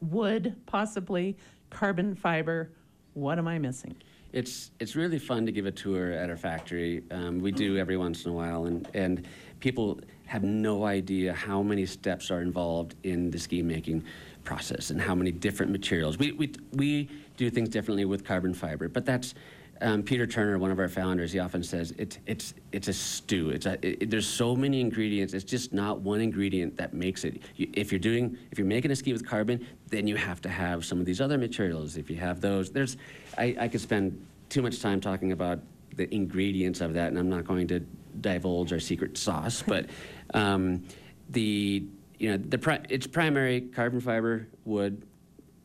wood, 0.00 0.54
possibly 0.66 1.36
carbon 1.70 2.14
fiber. 2.14 2.70
What 3.14 3.38
am 3.38 3.48
I 3.48 3.58
missing? 3.58 3.96
It's 4.32 4.70
it's 4.78 4.94
really 4.94 5.18
fun 5.18 5.46
to 5.46 5.52
give 5.52 5.66
a 5.66 5.70
tour 5.72 6.12
at 6.12 6.30
our 6.30 6.36
factory. 6.36 7.02
Um, 7.10 7.40
we 7.40 7.50
do 7.50 7.76
every 7.76 7.96
once 7.96 8.24
in 8.24 8.30
a 8.30 8.34
while, 8.34 8.66
and 8.66 8.88
and 8.94 9.26
people 9.58 9.98
have 10.26 10.44
no 10.44 10.84
idea 10.84 11.32
how 11.32 11.62
many 11.62 11.86
steps 11.86 12.30
are 12.30 12.42
involved 12.42 12.94
in 13.02 13.30
the 13.30 13.38
ski 13.38 13.62
making 13.62 14.04
process 14.44 14.90
and 14.90 15.00
how 15.00 15.14
many 15.14 15.32
different 15.32 15.72
materials. 15.72 16.18
We 16.18 16.32
we 16.32 16.52
we 16.72 17.08
do 17.36 17.50
things 17.50 17.68
differently 17.68 18.04
with 18.04 18.24
carbon 18.24 18.54
fiber, 18.54 18.88
but 18.88 19.04
that's 19.04 19.34
um, 19.80 20.02
Peter 20.02 20.26
Turner, 20.26 20.58
one 20.58 20.70
of 20.70 20.78
our 20.78 20.88
founders, 20.88 21.32
he 21.32 21.38
often 21.38 21.62
says 21.62 21.92
it's 21.98 22.18
it's 22.26 22.54
it's 22.72 22.88
a 22.88 22.92
stew. 22.92 23.50
It's 23.50 23.66
a, 23.66 23.78
it, 23.86 24.10
there's 24.10 24.26
so 24.26 24.56
many 24.56 24.80
ingredients. 24.80 25.34
It's 25.34 25.44
just 25.44 25.72
not 25.72 26.00
one 26.00 26.20
ingredient 26.20 26.76
that 26.76 26.94
makes 26.94 27.24
it. 27.24 27.42
You, 27.56 27.68
if 27.74 27.92
you're 27.92 27.98
doing 27.98 28.38
if 28.50 28.58
you're 28.58 28.66
making 28.66 28.90
a 28.90 28.96
ski 28.96 29.12
with 29.12 29.26
carbon, 29.26 29.66
then 29.88 30.06
you 30.06 30.16
have 30.16 30.40
to 30.42 30.48
have 30.48 30.84
some 30.84 31.00
of 31.00 31.06
these 31.06 31.20
other 31.20 31.38
materials. 31.38 31.96
If 31.96 32.10
you 32.10 32.16
have 32.16 32.40
those, 32.40 32.70
there's 32.70 32.96
I, 33.36 33.56
I 33.60 33.68
could 33.68 33.80
spend 33.80 34.24
too 34.48 34.62
much 34.62 34.80
time 34.80 35.00
talking 35.00 35.32
about 35.32 35.60
the 35.94 36.12
ingredients 36.14 36.80
of 36.80 36.94
that, 36.94 37.08
and 37.08 37.18
I'm 37.18 37.28
not 37.28 37.44
going 37.44 37.66
to 37.68 37.80
divulge 38.20 38.72
our 38.72 38.80
secret 38.80 39.18
sauce. 39.18 39.62
But 39.62 39.86
um, 40.34 40.86
the 41.30 41.84
you 42.18 42.30
know 42.30 42.36
the 42.36 42.58
pri- 42.58 42.84
it's 42.88 43.06
primary 43.06 43.62
carbon 43.62 44.00
fiber, 44.00 44.48
wood, 44.64 45.02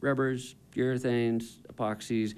rubbers, 0.02 0.56
urethanes, 0.76 1.58
epoxies. 1.74 2.36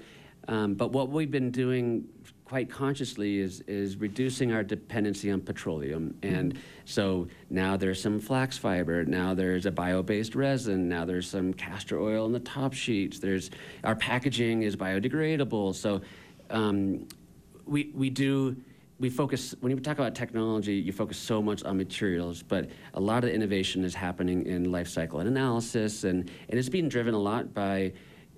Um, 0.48 0.74
but 0.74 0.92
what 0.92 1.10
we've 1.10 1.30
been 1.30 1.50
doing 1.50 2.06
quite 2.44 2.70
consciously 2.70 3.38
is, 3.38 3.62
is 3.62 3.96
reducing 3.96 4.52
our 4.52 4.62
dependency 4.62 5.30
on 5.30 5.40
petroleum. 5.40 6.14
And 6.22 6.58
so 6.84 7.28
now 7.48 7.76
there's 7.76 8.00
some 8.00 8.20
flax 8.20 8.58
fiber, 8.58 9.04
now 9.04 9.34
there's 9.34 9.66
a 9.66 9.70
bio-based 9.70 10.34
resin, 10.34 10.88
now 10.88 11.04
there's 11.04 11.28
some 11.28 11.54
castor 11.54 11.98
oil 11.98 12.26
in 12.26 12.32
the 12.32 12.40
top 12.40 12.74
sheets. 12.74 13.18
There's 13.18 13.50
our 13.82 13.96
packaging 13.96 14.62
is 14.62 14.76
biodegradable. 14.76 15.74
So 15.74 16.02
um, 16.50 17.08
we 17.66 17.90
we 17.94 18.10
do 18.10 18.56
we 18.98 19.10
focus 19.10 19.54
when 19.60 19.72
you 19.72 19.80
talk 19.80 19.98
about 19.98 20.14
technology 20.14 20.74
you 20.74 20.92
focus 20.92 21.16
so 21.18 21.42
much 21.42 21.64
on 21.64 21.76
materials 21.76 22.42
but 22.42 22.68
a 22.94 23.00
lot 23.00 23.24
of 23.24 23.30
innovation 23.30 23.82
is 23.84 23.94
happening 23.94 24.46
in 24.46 24.70
life 24.70 24.86
cycle 24.86 25.18
and 25.18 25.28
analysis 25.28 26.04
and, 26.04 26.30
and 26.48 26.58
it's 26.58 26.68
being 26.68 26.88
driven 26.88 27.12
a 27.12 27.18
lot 27.18 27.52
by 27.52 27.92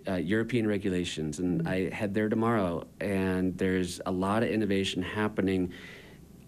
uh, 0.08 0.14
European 0.14 0.66
regulations, 0.66 1.38
and 1.38 1.68
I 1.68 1.90
head 1.90 2.14
there 2.14 2.28
tomorrow. 2.28 2.86
And 3.00 3.56
there's 3.58 4.00
a 4.06 4.12
lot 4.12 4.42
of 4.42 4.48
innovation 4.48 5.02
happening 5.02 5.72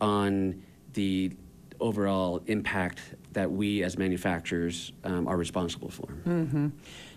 on 0.00 0.62
the 0.94 1.32
overall 1.80 2.42
impact 2.46 3.00
that 3.32 3.50
we 3.50 3.82
as 3.84 3.96
manufacturers 3.96 4.92
um, 5.04 5.28
are 5.28 5.36
responsible 5.36 5.90
for. 5.90 6.08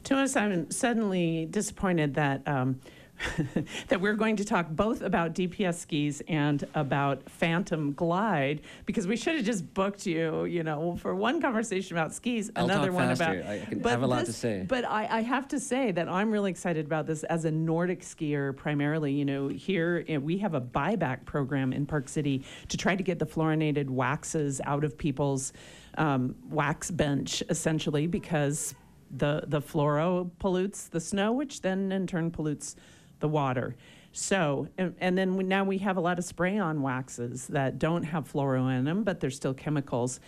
Tuomas, 0.03 0.39
I'm 0.39 0.69
suddenly 0.69 1.47
disappointed 1.49 2.13
that 2.15 2.47
um, 2.47 2.79
that 3.87 4.01
we're 4.01 4.15
going 4.15 4.35
to 4.37 4.45
talk 4.45 4.67
both 4.69 5.01
about 5.01 5.33
DPS 5.33 5.75
skis 5.75 6.21
and 6.27 6.65
about 6.75 7.29
Phantom 7.29 7.93
Glide 7.93 8.61
because 8.85 9.07
we 9.07 9.15
should 9.15 9.35
have 9.35 9.45
just 9.45 9.73
booked 9.73 10.05
you, 10.05 10.45
you 10.45 10.63
know, 10.63 10.97
for 10.97 11.15
one 11.15 11.41
conversation 11.41 11.95
about 11.97 12.13
skis, 12.13 12.51
I'll 12.55 12.65
another 12.65 12.91
one 12.91 13.07
faster. 13.15 13.39
about. 13.39 13.45
I- 13.49 13.61
I 13.61 13.65
can 13.65 13.79
But 13.79 13.91
have 13.91 14.03
a 14.03 14.07
lot 14.07 14.25
to 14.25 14.33
say. 14.33 14.65
But 14.67 14.85
I, 14.85 15.07
I 15.09 15.21
have 15.21 15.47
to 15.49 15.59
say 15.59 15.91
that 15.91 16.07
I'm 16.07 16.31
really 16.31 16.51
excited 16.51 16.85
about 16.85 17.05
this 17.05 17.23
as 17.23 17.45
a 17.45 17.51
Nordic 17.51 18.01
skier, 18.01 18.55
primarily. 18.55 19.11
You 19.13 19.25
know, 19.25 19.47
here 19.47 20.03
eh, 20.07 20.17
we 20.17 20.37
have 20.39 20.53
a 20.53 20.61
buyback 20.61 21.25
program 21.25 21.73
in 21.73 21.85
Park 21.85 22.09
City 22.09 22.43
to 22.69 22.77
try 22.77 22.95
to 22.95 23.03
get 23.03 23.19
the 23.19 23.25
fluorinated 23.25 23.89
waxes 23.89 24.61
out 24.65 24.83
of 24.83 24.97
people's 24.97 25.53
um, 25.97 26.35
wax 26.49 26.89
bench, 26.91 27.43
essentially, 27.49 28.07
because 28.07 28.73
the 29.17 29.43
the 29.47 29.61
fluoro 29.61 30.29
pollutes 30.39 30.87
the 30.87 30.99
snow, 31.01 31.33
which 31.33 31.61
then 31.61 31.91
in 31.91 32.07
turn 32.07 32.31
pollutes 32.31 32.75
the 33.21 33.27
water. 33.27 33.75
So, 34.13 34.67
and, 34.77 34.93
and 34.99 35.17
then 35.17 35.37
we, 35.37 35.43
now 35.43 35.63
we 35.63 35.77
have 35.79 35.97
a 35.97 36.01
lot 36.01 36.19
of 36.19 36.25
spray-on 36.25 36.81
waxes 36.81 37.47
that 37.47 37.79
don't 37.79 38.03
have 38.03 38.31
fluoro 38.31 38.77
in 38.77 38.83
them, 38.83 39.03
but 39.03 39.19
they're 39.19 39.29
still 39.29 39.53
chemicals. 39.53 40.19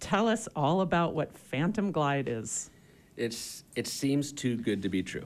Tell 0.00 0.28
us 0.28 0.48
all 0.56 0.80
about 0.80 1.14
what 1.14 1.36
Phantom 1.36 1.92
Glide 1.92 2.28
is. 2.28 2.70
It's 3.16 3.64
it 3.74 3.86
seems 3.86 4.32
too 4.32 4.56
good 4.56 4.82
to 4.82 4.90
be 4.90 5.02
true, 5.02 5.24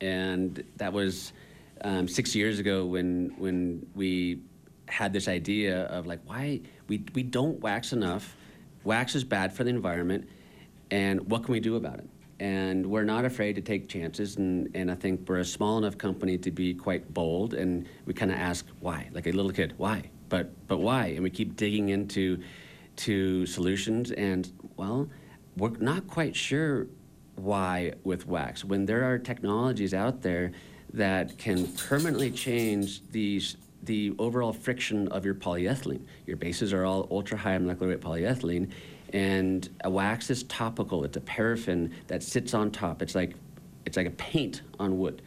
and 0.00 0.62
that 0.76 0.90
was 0.90 1.34
um, 1.82 2.08
six 2.08 2.34
years 2.34 2.58
ago 2.58 2.86
when 2.86 3.34
when 3.36 3.86
we 3.94 4.40
had 4.88 5.12
this 5.12 5.28
idea 5.28 5.82
of 5.86 6.06
like 6.06 6.20
why 6.24 6.62
we 6.88 7.04
we 7.14 7.22
don't 7.22 7.60
wax 7.60 7.92
enough. 7.92 8.36
Wax 8.84 9.14
is 9.14 9.22
bad 9.22 9.52
for 9.52 9.64
the 9.64 9.70
environment, 9.70 10.26
and 10.90 11.28
what 11.28 11.44
can 11.44 11.52
we 11.52 11.60
do 11.60 11.76
about 11.76 11.98
it? 11.98 12.08
And 12.38 12.84
we're 12.86 13.04
not 13.04 13.24
afraid 13.24 13.54
to 13.54 13.62
take 13.62 13.88
chances, 13.88 14.36
and, 14.36 14.68
and 14.74 14.90
I 14.90 14.94
think 14.94 15.26
we're 15.26 15.38
a 15.38 15.44
small 15.44 15.78
enough 15.78 15.96
company 15.96 16.36
to 16.38 16.50
be 16.50 16.74
quite 16.74 17.14
bold, 17.14 17.54
and 17.54 17.88
we 18.04 18.12
kind 18.12 18.30
of 18.30 18.36
ask 18.36 18.66
why, 18.80 19.08
like 19.12 19.26
a 19.26 19.32
little 19.32 19.52
kid, 19.52 19.72
why? 19.78 20.10
But 20.28 20.50
but 20.66 20.78
why? 20.78 21.06
And 21.06 21.22
we 21.22 21.30
keep 21.30 21.56
digging 21.56 21.88
into 21.88 22.42
to 22.96 23.46
solutions, 23.46 24.10
and 24.10 24.50
well, 24.76 25.08
we're 25.56 25.70
not 25.78 26.06
quite 26.08 26.36
sure 26.36 26.88
why 27.36 27.92
with 28.04 28.26
wax 28.26 28.64
when 28.64 28.86
there 28.86 29.04
are 29.04 29.18
technologies 29.18 29.94
out 29.94 30.22
there 30.22 30.52
that 30.92 31.36
can 31.38 31.66
permanently 31.68 32.30
change 32.30 33.02
the 33.12 33.40
the 33.82 34.14
overall 34.18 34.52
friction 34.52 35.06
of 35.08 35.24
your 35.24 35.34
polyethylene. 35.34 36.02
Your 36.26 36.36
bases 36.36 36.72
are 36.72 36.84
all 36.84 37.06
ultra 37.10 37.38
high 37.38 37.56
molecular 37.58 37.92
weight 37.92 38.00
polyethylene, 38.00 38.70
and 39.16 39.70
a 39.82 39.88
wax 39.88 40.28
is 40.28 40.42
topical. 40.42 41.02
It's 41.02 41.16
a 41.16 41.22
paraffin 41.22 41.90
that 42.06 42.22
sits 42.22 42.52
on 42.52 42.70
top. 42.70 43.00
It's 43.00 43.14
like 43.14 43.34
it's 43.86 43.96
like 43.96 44.06
a 44.06 44.10
paint 44.10 44.60
on 44.78 44.98
wood. 44.98 45.22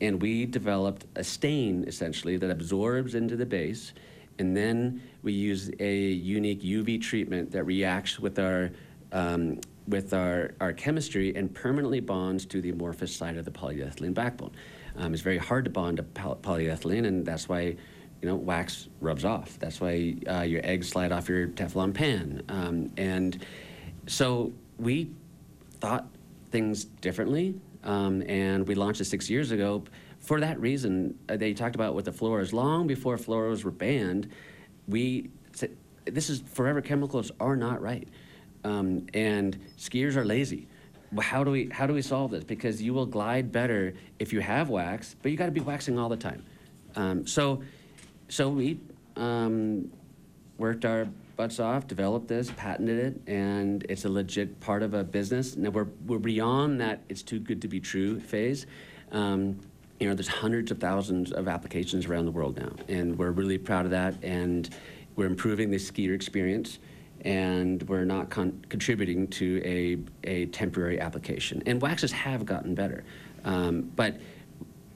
And 0.00 0.22
we 0.22 0.46
developed 0.46 1.04
a 1.16 1.22
stain 1.22 1.84
essentially 1.86 2.38
that 2.38 2.50
absorbs 2.50 3.14
into 3.14 3.36
the 3.36 3.44
base, 3.44 3.92
and 4.38 4.56
then 4.56 5.02
we 5.22 5.34
use 5.34 5.70
a 5.80 5.96
unique 5.96 6.62
UV 6.62 7.02
treatment 7.02 7.50
that 7.50 7.64
reacts 7.64 8.18
with 8.18 8.38
our 8.38 8.70
um, 9.12 9.60
with 9.86 10.14
our, 10.14 10.54
our 10.60 10.72
chemistry 10.72 11.34
and 11.36 11.52
permanently 11.52 12.00
bonds 12.00 12.46
to 12.46 12.62
the 12.62 12.70
amorphous 12.70 13.14
side 13.14 13.36
of 13.36 13.44
the 13.44 13.50
polyethylene 13.50 14.14
backbone. 14.14 14.52
Um, 14.96 15.12
it's 15.12 15.22
very 15.22 15.38
hard 15.38 15.64
to 15.64 15.70
bond 15.70 15.98
to 15.98 16.04
poly- 16.04 16.36
polyethylene, 16.36 17.06
and 17.06 17.26
that's 17.26 17.50
why 17.50 17.76
you 18.22 18.28
know, 18.28 18.36
wax 18.36 18.88
rubs 19.00 19.24
off. 19.24 19.58
That's 19.58 19.80
why 19.80 20.16
uh, 20.28 20.42
your 20.42 20.60
eggs 20.64 20.88
slide 20.88 21.12
off 21.12 21.28
your 21.28 21.48
Teflon 21.48 21.94
pan. 21.94 22.42
Um, 22.48 22.92
and 22.96 23.44
so 24.06 24.52
we 24.78 25.10
thought 25.80 26.06
things 26.50 26.84
differently, 26.84 27.54
um, 27.84 28.22
and 28.22 28.66
we 28.66 28.74
launched 28.74 29.00
it 29.00 29.06
six 29.06 29.30
years 29.30 29.50
ago. 29.52 29.84
For 30.18 30.40
that 30.40 30.60
reason, 30.60 31.18
uh, 31.28 31.36
they 31.36 31.54
talked 31.54 31.74
about 31.74 31.94
with 31.94 32.04
the 32.04 32.10
fluoros. 32.10 32.52
Long 32.52 32.86
before 32.86 33.16
fluoros 33.16 33.64
were 33.64 33.70
banned, 33.70 34.30
we 34.86 35.30
said, 35.52 35.76
this 36.04 36.28
is 36.28 36.40
forever 36.40 36.82
chemicals 36.82 37.30
are 37.40 37.56
not 37.56 37.80
right. 37.80 38.08
Um, 38.64 39.06
and 39.14 39.58
skiers 39.78 40.16
are 40.16 40.24
lazy. 40.24 40.68
How 41.18 41.42
do 41.42 41.50
we 41.50 41.68
how 41.70 41.86
do 41.86 41.94
we 41.94 42.02
solve 42.02 42.30
this? 42.30 42.44
Because 42.44 42.80
you 42.80 42.94
will 42.94 43.06
glide 43.06 43.50
better 43.50 43.94
if 44.18 44.32
you 44.32 44.40
have 44.40 44.68
wax, 44.68 45.16
but 45.22 45.32
you 45.32 45.38
got 45.38 45.46
to 45.46 45.52
be 45.52 45.60
waxing 45.60 45.98
all 45.98 46.08
the 46.08 46.16
time. 46.16 46.44
Um, 46.94 47.26
so, 47.26 47.62
so 48.30 48.48
we 48.48 48.78
um, 49.16 49.90
worked 50.56 50.84
our 50.84 51.06
butts 51.36 51.58
off, 51.58 51.86
developed 51.86 52.28
this, 52.28 52.52
patented 52.56 52.98
it, 52.98 53.32
and 53.32 53.84
it's 53.88 54.04
a 54.04 54.08
legit 54.08 54.60
part 54.60 54.82
of 54.82 54.94
a 54.94 55.02
business. 55.02 55.56
Now 55.56 55.70
we're 55.70 55.88
we're 56.06 56.18
beyond 56.18 56.80
that. 56.80 57.00
It's 57.08 57.22
too 57.22 57.40
good 57.40 57.60
to 57.62 57.68
be 57.68 57.80
true 57.80 58.20
phase. 58.20 58.66
Um, 59.10 59.58
you 59.98 60.08
know, 60.08 60.14
there's 60.14 60.28
hundreds 60.28 60.70
of 60.70 60.78
thousands 60.78 61.32
of 61.32 61.48
applications 61.48 62.06
around 62.06 62.24
the 62.24 62.30
world 62.30 62.56
now, 62.56 62.72
and 62.88 63.18
we're 63.18 63.32
really 63.32 63.58
proud 63.58 63.84
of 63.84 63.90
that. 63.90 64.14
And 64.22 64.68
we're 65.16 65.26
improving 65.26 65.70
the 65.70 65.76
skier 65.76 66.14
experience, 66.14 66.78
and 67.22 67.82
we're 67.88 68.04
not 68.04 68.30
con- 68.30 68.64
contributing 68.68 69.26
to 69.28 69.60
a 69.64 69.98
a 70.24 70.46
temporary 70.46 71.00
application. 71.00 71.62
And 71.66 71.82
waxes 71.82 72.12
have 72.12 72.46
gotten 72.46 72.74
better, 72.74 73.02
um, 73.44 73.90
but 73.96 74.16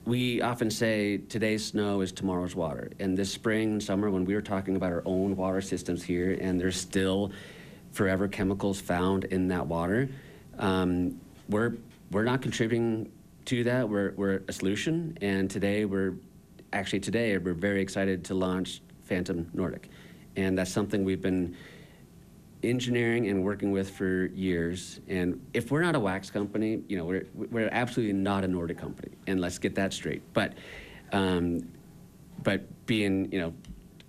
we 0.06 0.42
often 0.42 0.70
say 0.70 1.18
today's 1.18 1.64
snow 1.64 2.02
is 2.02 2.12
tomorrow's 2.12 2.54
water. 2.54 2.90
And 2.98 3.16
this 3.16 3.32
spring 3.32 3.72
and 3.72 3.82
summer, 3.82 4.10
when 4.10 4.24
we 4.24 4.34
were 4.34 4.42
talking 4.42 4.76
about 4.76 4.92
our 4.92 5.02
own 5.06 5.34
water 5.36 5.60
systems 5.60 6.02
here, 6.02 6.36
and 6.40 6.60
there's 6.60 6.78
still 6.78 7.32
forever 7.92 8.28
chemicals 8.28 8.80
found 8.80 9.24
in 9.24 9.48
that 9.48 9.66
water, 9.66 10.08
um, 10.58 11.18
we're 11.48 11.74
we're 12.10 12.24
not 12.24 12.42
contributing 12.42 13.10
to 13.46 13.64
that. 13.64 13.88
We're 13.88 14.12
we're 14.16 14.42
a 14.46 14.52
solution. 14.52 15.16
And 15.22 15.50
today 15.50 15.84
we're 15.86 16.14
actually 16.72 17.00
today 17.00 17.38
we're 17.38 17.54
very 17.54 17.80
excited 17.80 18.24
to 18.26 18.34
launch 18.34 18.82
Phantom 19.04 19.48
Nordic, 19.54 19.88
and 20.36 20.58
that's 20.58 20.70
something 20.70 21.04
we've 21.04 21.22
been 21.22 21.56
engineering 22.68 23.28
and 23.28 23.44
working 23.44 23.70
with 23.72 23.90
for 23.90 24.26
years. 24.26 25.00
And 25.08 25.44
if 25.54 25.70
we're 25.70 25.82
not 25.82 25.94
a 25.94 26.00
wax 26.00 26.30
company, 26.30 26.82
you 26.88 26.96
know, 26.96 27.04
we're, 27.04 27.26
we're 27.34 27.68
absolutely 27.72 28.14
not 28.14 28.44
a 28.44 28.48
Nordic 28.48 28.78
company. 28.78 29.12
And 29.26 29.40
let's 29.40 29.58
get 29.58 29.74
that 29.76 29.92
straight. 29.92 30.22
But, 30.32 30.54
um, 31.12 31.68
but 32.42 32.86
being, 32.86 33.30
you 33.32 33.40
know, 33.40 33.54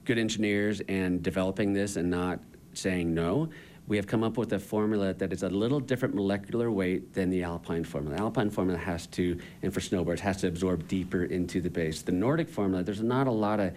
good 0.05 0.17
engineers 0.17 0.81
and 0.87 1.23
developing 1.23 1.73
this 1.73 1.95
and 1.95 2.09
not 2.09 2.39
saying 2.73 3.13
no, 3.13 3.49
we 3.87 3.97
have 3.97 4.07
come 4.07 4.23
up 4.23 4.37
with 4.37 4.53
a 4.53 4.59
formula 4.59 5.13
that 5.13 5.31
is 5.31 5.43
a 5.43 5.49
little 5.49 5.79
different 5.79 6.15
molecular 6.15 6.71
weight 6.71 7.13
than 7.13 7.29
the 7.29 7.43
Alpine 7.43 7.83
formula. 7.83 8.17
The 8.17 8.23
alpine 8.23 8.49
formula 8.49 8.79
has 8.79 9.05
to, 9.07 9.39
and 9.61 9.73
for 9.73 9.79
snowboards, 9.79 10.19
has 10.19 10.37
to 10.37 10.47
absorb 10.47 10.87
deeper 10.87 11.25
into 11.25 11.61
the 11.61 11.69
base. 11.69 12.01
The 12.01 12.11
Nordic 12.11 12.49
formula, 12.49 12.83
there's 12.83 13.03
not 13.03 13.27
a 13.27 13.31
lot 13.31 13.59
of 13.59 13.73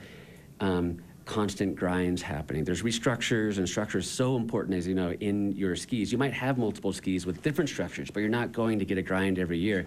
um, 0.60 0.98
constant 1.28 1.76
grinds 1.76 2.22
happening. 2.22 2.64
There's 2.64 2.82
restructures, 2.82 3.58
and 3.58 3.68
structure 3.68 3.98
is 3.98 4.10
so 4.10 4.34
important, 4.34 4.76
as 4.76 4.86
you 4.86 4.94
know, 4.94 5.12
in 5.12 5.52
your 5.52 5.76
skis. 5.76 6.10
You 6.10 6.16
might 6.16 6.32
have 6.32 6.56
multiple 6.56 6.92
skis 6.92 7.26
with 7.26 7.42
different 7.42 7.68
structures, 7.68 8.10
but 8.10 8.20
you're 8.20 8.30
not 8.30 8.50
going 8.50 8.78
to 8.78 8.86
get 8.86 8.96
a 8.96 9.02
grind 9.02 9.38
every 9.38 9.58
year. 9.58 9.86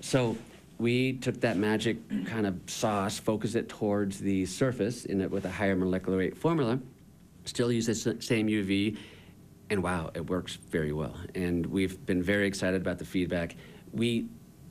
So 0.00 0.36
we 0.78 1.12
took 1.12 1.38
that 1.42 1.58
magic 1.58 1.98
kind 2.26 2.46
of 2.46 2.58
sauce, 2.66 3.18
focused 3.18 3.56
it 3.56 3.68
towards 3.68 4.18
the 4.18 4.46
surface 4.46 5.04
in 5.04 5.20
it 5.20 5.30
with 5.30 5.44
a 5.44 5.50
higher 5.50 5.76
molecular 5.76 6.16
weight 6.16 6.36
formula, 6.36 6.80
still 7.44 7.70
use 7.70 7.86
the 7.86 7.94
same 7.94 8.48
UV, 8.48 8.96
and 9.68 9.82
wow, 9.82 10.10
it 10.14 10.28
works 10.30 10.54
very 10.70 10.92
well. 10.92 11.14
And 11.34 11.66
we've 11.66 12.04
been 12.06 12.22
very 12.22 12.46
excited 12.46 12.80
about 12.80 12.98
the 12.98 13.04
feedback. 13.04 13.54
We 13.92 14.28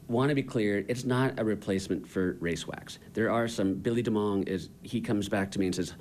want 0.10 0.30
to 0.30 0.36
be 0.36 0.44
clear, 0.44 0.84
it's 0.88 1.06
not 1.06 1.40
a 1.40 1.46
replacement 1.46 2.08
for 2.08 2.34
race 2.40 2.68
wax. 2.68 3.00
There 3.14 3.32
are 3.32 3.48
some, 3.48 3.76
Billy 3.76 4.04
Demong 4.04 4.48
is, 4.48 4.70
he 4.82 5.00
comes 5.00 5.30
back 5.30 5.52
to 5.52 5.60
me 5.60 5.68
and 5.68 5.76
says, 5.76 5.94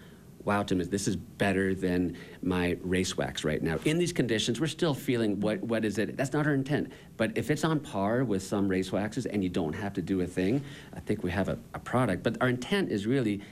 wow, 0.45 0.63
Tim, 0.63 0.79
this 0.79 1.07
is 1.07 1.15
better 1.17 1.75
than 1.75 2.17
my 2.41 2.79
race 2.81 3.19
wax 3.19 3.45
right 3.45 3.63
now. 3.63 3.79
In 3.85 3.99
these 3.99 4.15
conditions, 4.15 4.61
we're 4.61 4.67
still 4.67 4.95
feeling 4.95 5.39
what, 5.41 5.63
what 5.63 5.85
is 5.85 5.99
it? 5.99 6.17
That's 6.17 6.33
not 6.33 6.47
our 6.47 6.55
intent. 6.55 6.91
But 7.19 7.37
if 7.37 7.51
it's 7.51 7.65
on 7.65 7.81
par 7.81 8.25
with 8.25 8.43
some 8.43 8.67
race 8.67 8.91
waxes 8.91 9.27
and 9.27 9.43
you 9.45 9.51
don't 9.51 9.75
have 9.75 9.93
to 9.95 10.03
do 10.03 10.23
a 10.23 10.27
thing, 10.27 10.63
I 10.95 11.01
think 11.01 11.23
we 11.23 11.31
have 11.33 11.49
a, 11.49 11.59
a 11.75 11.79
product. 11.79 12.23
But 12.23 12.39
our 12.41 12.49
intent 12.49 12.91
is 12.91 13.07
really 13.07 13.43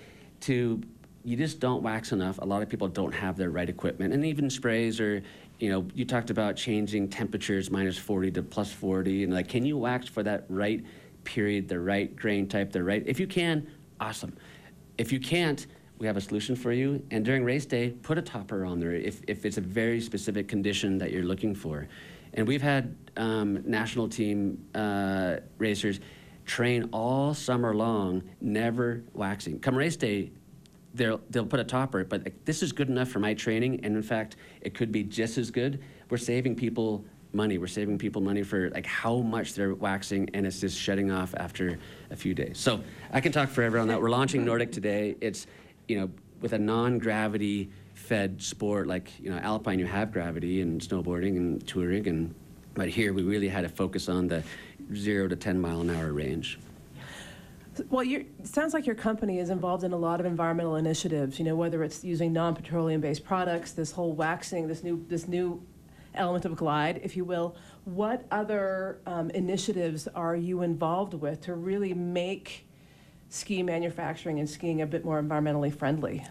to 0.41 0.81
you 1.23 1.37
just 1.37 1.59
don't 1.59 1.83
wax 1.83 2.13
enough. 2.13 2.39
A 2.39 2.45
lot 2.45 2.63
of 2.63 2.69
people 2.69 2.87
don't 2.87 3.13
have 3.13 3.37
their 3.37 3.51
right 3.51 3.69
equipment, 3.69 4.15
and 4.15 4.25
even 4.25 4.49
sprays 4.49 5.01
are. 5.01 5.23
You 5.59 5.71
know, 5.71 5.87
you 5.95 6.05
talked 6.05 6.31
about 6.31 6.57
changing 6.57 7.09
temperatures 7.09 7.71
minus 7.71 7.97
40 7.97 8.31
to 8.33 8.43
plus 8.43 8.73
40, 8.73 9.25
and 9.25 9.33
like, 9.33 9.49
can 9.49 9.65
you 9.65 9.79
wax 9.79 10.07
for 10.07 10.23
that 10.23 10.45
right 10.49 10.85
period, 11.25 11.69
the 11.69 11.81
right 11.81 12.15
grain 12.15 12.47
type, 12.47 12.73
the 12.73 12.83
right? 12.83 13.03
If 13.07 13.19
you 13.19 13.27
can, 13.27 13.67
awesome. 14.01 14.37
If 14.99 15.13
you 15.13 15.21
can't, 15.21 15.67
we 15.99 16.07
have 16.07 16.17
a 16.17 16.21
solution 16.21 16.57
for 16.57 16.73
you. 16.73 17.03
And 17.11 17.25
during 17.25 17.45
race 17.45 17.67
day, 17.67 17.91
put 18.03 18.19
a 18.19 18.23
topper 18.23 18.65
on 18.65 18.81
there 18.81 18.93
if, 18.93 19.23
if 19.27 19.45
it's 19.45 19.57
a 19.57 19.63
very 19.63 20.01
specific 20.01 20.49
condition 20.49 20.99
that 20.99 21.11
you're 21.11 21.25
looking 21.25 21.55
for. 21.55 21.89
And 22.35 22.47
we've 22.47 22.63
had 22.63 22.95
um, 23.17 23.63
national 23.69 24.09
team 24.09 24.63
uh, 24.75 25.37
racers 25.59 26.01
train 26.45 26.89
all 26.93 27.35
summer 27.35 27.75
long, 27.75 28.23
never 28.41 29.03
waxing. 29.15 29.59
Come 29.59 29.75
race 29.75 29.97
day, 29.97 30.33
they'll 30.97 31.21
they'll 31.31 31.47
put 31.47 31.61
a 31.61 31.65
topper, 31.65 32.05
but 32.05 32.25
like, 32.25 32.45
this 32.45 32.63
is 32.63 32.73
good 32.73 32.89
enough 32.89 33.09
for 33.09 33.19
my 33.19 33.35
training, 33.35 33.81
and 33.85 33.97
in 33.97 34.03
fact, 34.03 34.37
it 34.61 34.75
could 34.75 34.91
be 34.91 35.03
just 35.03 35.39
as 35.39 35.51
good. 35.51 35.83
We're 36.11 36.17
saving 36.17 36.57
people 36.57 37.05
money. 37.33 37.59
We're 37.59 37.67
saving 37.67 37.99
people 37.99 38.23
money 38.23 38.43
for 38.43 38.71
like 38.71 38.87
how 38.87 39.19
much 39.19 39.55
they're 39.55 39.75
waxing, 39.75 40.31
and 40.35 40.47
it's 40.47 40.61
just 40.61 40.79
shutting 40.79 41.11
off 41.11 41.35
after 41.37 41.79
a 42.11 42.17
few 42.17 42.35
days. 42.35 42.59
So 42.59 42.81
I 43.13 43.21
can 43.21 43.33
talk 43.33 43.49
forever 43.49 43.79
on 43.79 43.89
that. 43.89 44.01
We're 44.01 44.11
launching 44.11 44.45
Nordic 44.45 44.73
today. 44.73 45.17
It's 45.21 45.47
you 45.89 46.01
know 46.01 46.11
with 46.41 46.53
a 46.53 46.59
non-gravity 46.59 47.71
fed 47.95 48.43
sport 48.43 48.87
like 48.87 49.11
you 49.21 49.31
know 49.31 49.39
alpine, 49.39 49.79
you 49.79 49.87
have 49.87 50.13
gravity 50.13 50.63
and 50.63 50.81
snowboarding 50.81 51.37
and 51.37 51.67
touring, 51.67 52.09
and 52.09 52.35
but 52.75 52.89
here 52.89 53.13
we 53.13 53.23
really 53.23 53.49
had 53.49 53.63
to 53.63 53.69
focus 53.69 54.09
on 54.09 54.29
the 54.29 54.43
zero 54.95 55.29
to 55.29 55.37
ten 55.37 55.61
mile 55.61 55.81
an 55.81 55.91
hour 55.91 56.13
range. 56.13 56.59
Well, 57.91 58.05
it 58.07 58.47
sounds 58.47 58.75
like 58.75 58.87
your 58.87 58.95
company 58.95 59.39
is 59.39 59.51
involved 59.51 59.85
in 59.85 59.93
a 59.93 59.97
lot 59.97 60.21
of 60.21 60.27
environmental 60.27 60.77
initiatives. 60.77 61.39
You 61.39 61.45
know, 61.45 61.57
whether 61.57 61.83
it's 61.83 62.05
using 62.05 62.33
non-petroleum-based 62.33 63.25
products, 63.25 63.73
this 63.73 63.93
whole 63.93 64.13
waxing, 64.13 64.69
this 64.69 64.83
new 64.83 65.05
this 65.09 65.29
new 65.29 65.63
element 66.15 66.45
of 66.45 66.57
glide, 66.57 67.01
if 67.03 67.17
you 67.17 67.25
will. 67.25 67.57
What 67.85 68.25
other 68.31 68.99
um, 69.07 69.31
initiatives 69.31 70.09
are 70.09 70.35
you 70.35 70.63
involved 70.63 71.15
with 71.15 71.43
to 71.43 71.55
really 71.55 71.95
make 71.95 72.67
ski 73.29 73.63
manufacturing 73.63 74.39
and 74.39 74.49
skiing 74.49 74.83
a 74.83 74.87
bit 74.87 75.05
more 75.05 75.23
environmentally 75.23 75.75
friendly? 75.75 76.25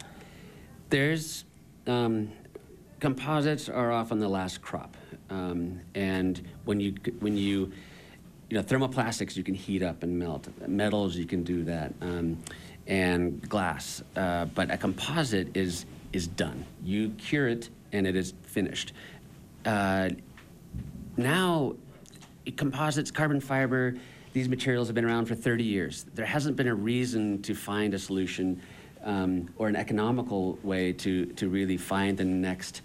There's 0.90 1.46
um, 1.88 2.32
composites 3.00 3.70
are 3.70 3.92
often 3.92 4.20
the 4.20 4.30
last 4.30 4.62
crop, 4.62 4.98
um, 5.30 5.82
and 5.94 6.42
when 6.66 6.80
you 6.80 6.96
when 7.20 7.38
you 7.38 7.72
you 8.56 8.62
know 8.62 8.68
thermoplastics 8.68 9.36
you 9.36 9.44
can 9.44 9.54
heat 9.54 9.84
up 9.84 10.02
and 10.02 10.18
melt. 10.18 10.48
Metals 10.66 11.18
you 11.18 11.26
can 11.26 11.44
do 11.44 11.66
that, 11.66 11.94
um, 12.00 12.38
and 12.88 13.42
glass. 13.50 14.02
Uh, 14.16 14.46
but 14.46 14.72
a 14.72 14.78
composite 14.78 15.58
is 15.58 15.86
is 16.14 16.26
done. 16.26 16.66
You 16.82 17.10
cure 17.18 17.50
it 17.50 17.68
and 17.92 18.08
it 18.08 18.16
is 18.16 18.34
finished. 18.44 18.94
Uh, 19.66 20.12
now 21.18 21.76
composites, 22.56 23.12
carbon 23.12 23.42
fiber, 23.42 23.96
these 24.32 24.48
materials 24.48 24.88
have 24.88 24.96
been 24.96 25.04
around 25.04 25.26
for 25.26 25.36
30 25.36 25.66
years. 25.66 26.06
There 26.14 26.26
hasn't 26.26 26.56
been 26.56 26.70
a 26.70 26.76
reason 26.76 27.42
to 27.42 27.56
find 27.56 27.94
a 27.94 28.00
solution 28.00 28.62
um, 29.04 29.50
or 29.58 29.68
an 29.68 29.76
economical 29.76 30.58
way 30.64 30.94
to, 30.94 31.26
to 31.26 31.50
really 31.50 31.76
find 31.76 32.18
the 32.18 32.24
next 32.24 32.84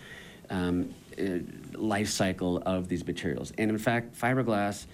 um, 0.49 0.93
uh, 1.17 1.39
life 1.75 2.09
cycle 2.09 2.61
of 2.67 2.89
these 2.89 3.07
materials. 3.07 3.53
And 3.59 3.71
in 3.71 3.79
fact, 3.79 4.19
fiberglass, 4.19 4.87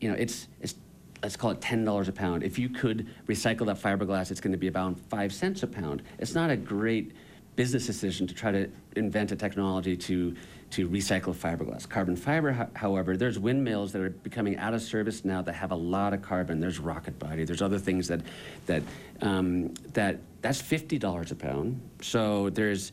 you 0.00 0.10
know, 0.10 0.16
it's, 0.16 0.48
it's 0.60 0.74
let's 1.22 1.36
call 1.36 1.50
it 1.50 1.60
$10 1.60 2.08
a 2.08 2.12
pound. 2.12 2.42
If 2.42 2.58
you 2.58 2.68
could 2.68 3.08
recycle 3.26 3.66
that 3.66 3.80
fiberglass, 3.80 4.30
it's 4.30 4.40
going 4.40 4.52
to 4.52 4.58
be 4.58 4.68
about 4.68 4.98
five 5.08 5.32
cents 5.32 5.62
a 5.62 5.66
pound. 5.66 6.02
It's 6.18 6.34
not 6.34 6.50
a 6.50 6.56
great 6.56 7.12
business 7.56 7.86
decision 7.86 8.24
to 8.28 8.34
try 8.34 8.52
to 8.52 8.70
invent 8.94 9.32
a 9.32 9.36
technology 9.36 9.96
to 9.96 10.34
to 10.70 10.88
recycle 10.88 11.34
fiberglass. 11.34 11.88
Carbon 11.88 12.14
fiber, 12.14 12.68
however, 12.74 13.16
there's 13.16 13.38
windmills 13.38 13.90
that 13.92 14.02
are 14.02 14.10
becoming 14.10 14.56
out 14.58 14.74
of 14.74 14.82
service 14.82 15.24
now 15.24 15.40
that 15.42 15.54
have 15.54 15.70
a 15.70 15.74
lot 15.74 16.12
of 16.12 16.20
carbon. 16.22 16.60
There's 16.60 16.78
rocket 16.78 17.18
body. 17.18 17.44
There's 17.44 17.62
other 17.62 17.78
things 17.78 18.06
that 18.08 18.20
that 18.66 18.82
um, 19.22 19.74
that 19.94 20.18
that's 20.40 20.60
fifty 20.60 20.98
dollars 20.98 21.32
a 21.32 21.34
pound. 21.34 21.80
So 22.00 22.50
there's 22.50 22.92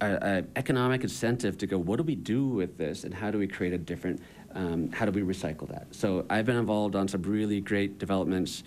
a, 0.00 0.06
a 0.06 0.58
economic 0.58 1.02
incentive 1.02 1.58
to 1.58 1.66
go. 1.66 1.78
What 1.78 1.96
do 1.96 2.02
we 2.02 2.16
do 2.16 2.46
with 2.46 2.78
this, 2.78 3.04
and 3.04 3.14
how 3.14 3.30
do 3.30 3.38
we 3.38 3.46
create 3.46 3.74
a 3.74 3.78
different? 3.78 4.20
Um, 4.54 4.90
how 4.90 5.06
do 5.06 5.12
we 5.12 5.22
recycle 5.22 5.68
that? 5.68 5.86
So 5.92 6.24
I've 6.28 6.46
been 6.46 6.56
involved 6.56 6.96
on 6.96 7.08
some 7.08 7.22
really 7.22 7.60
great 7.60 7.98
developments 7.98 8.64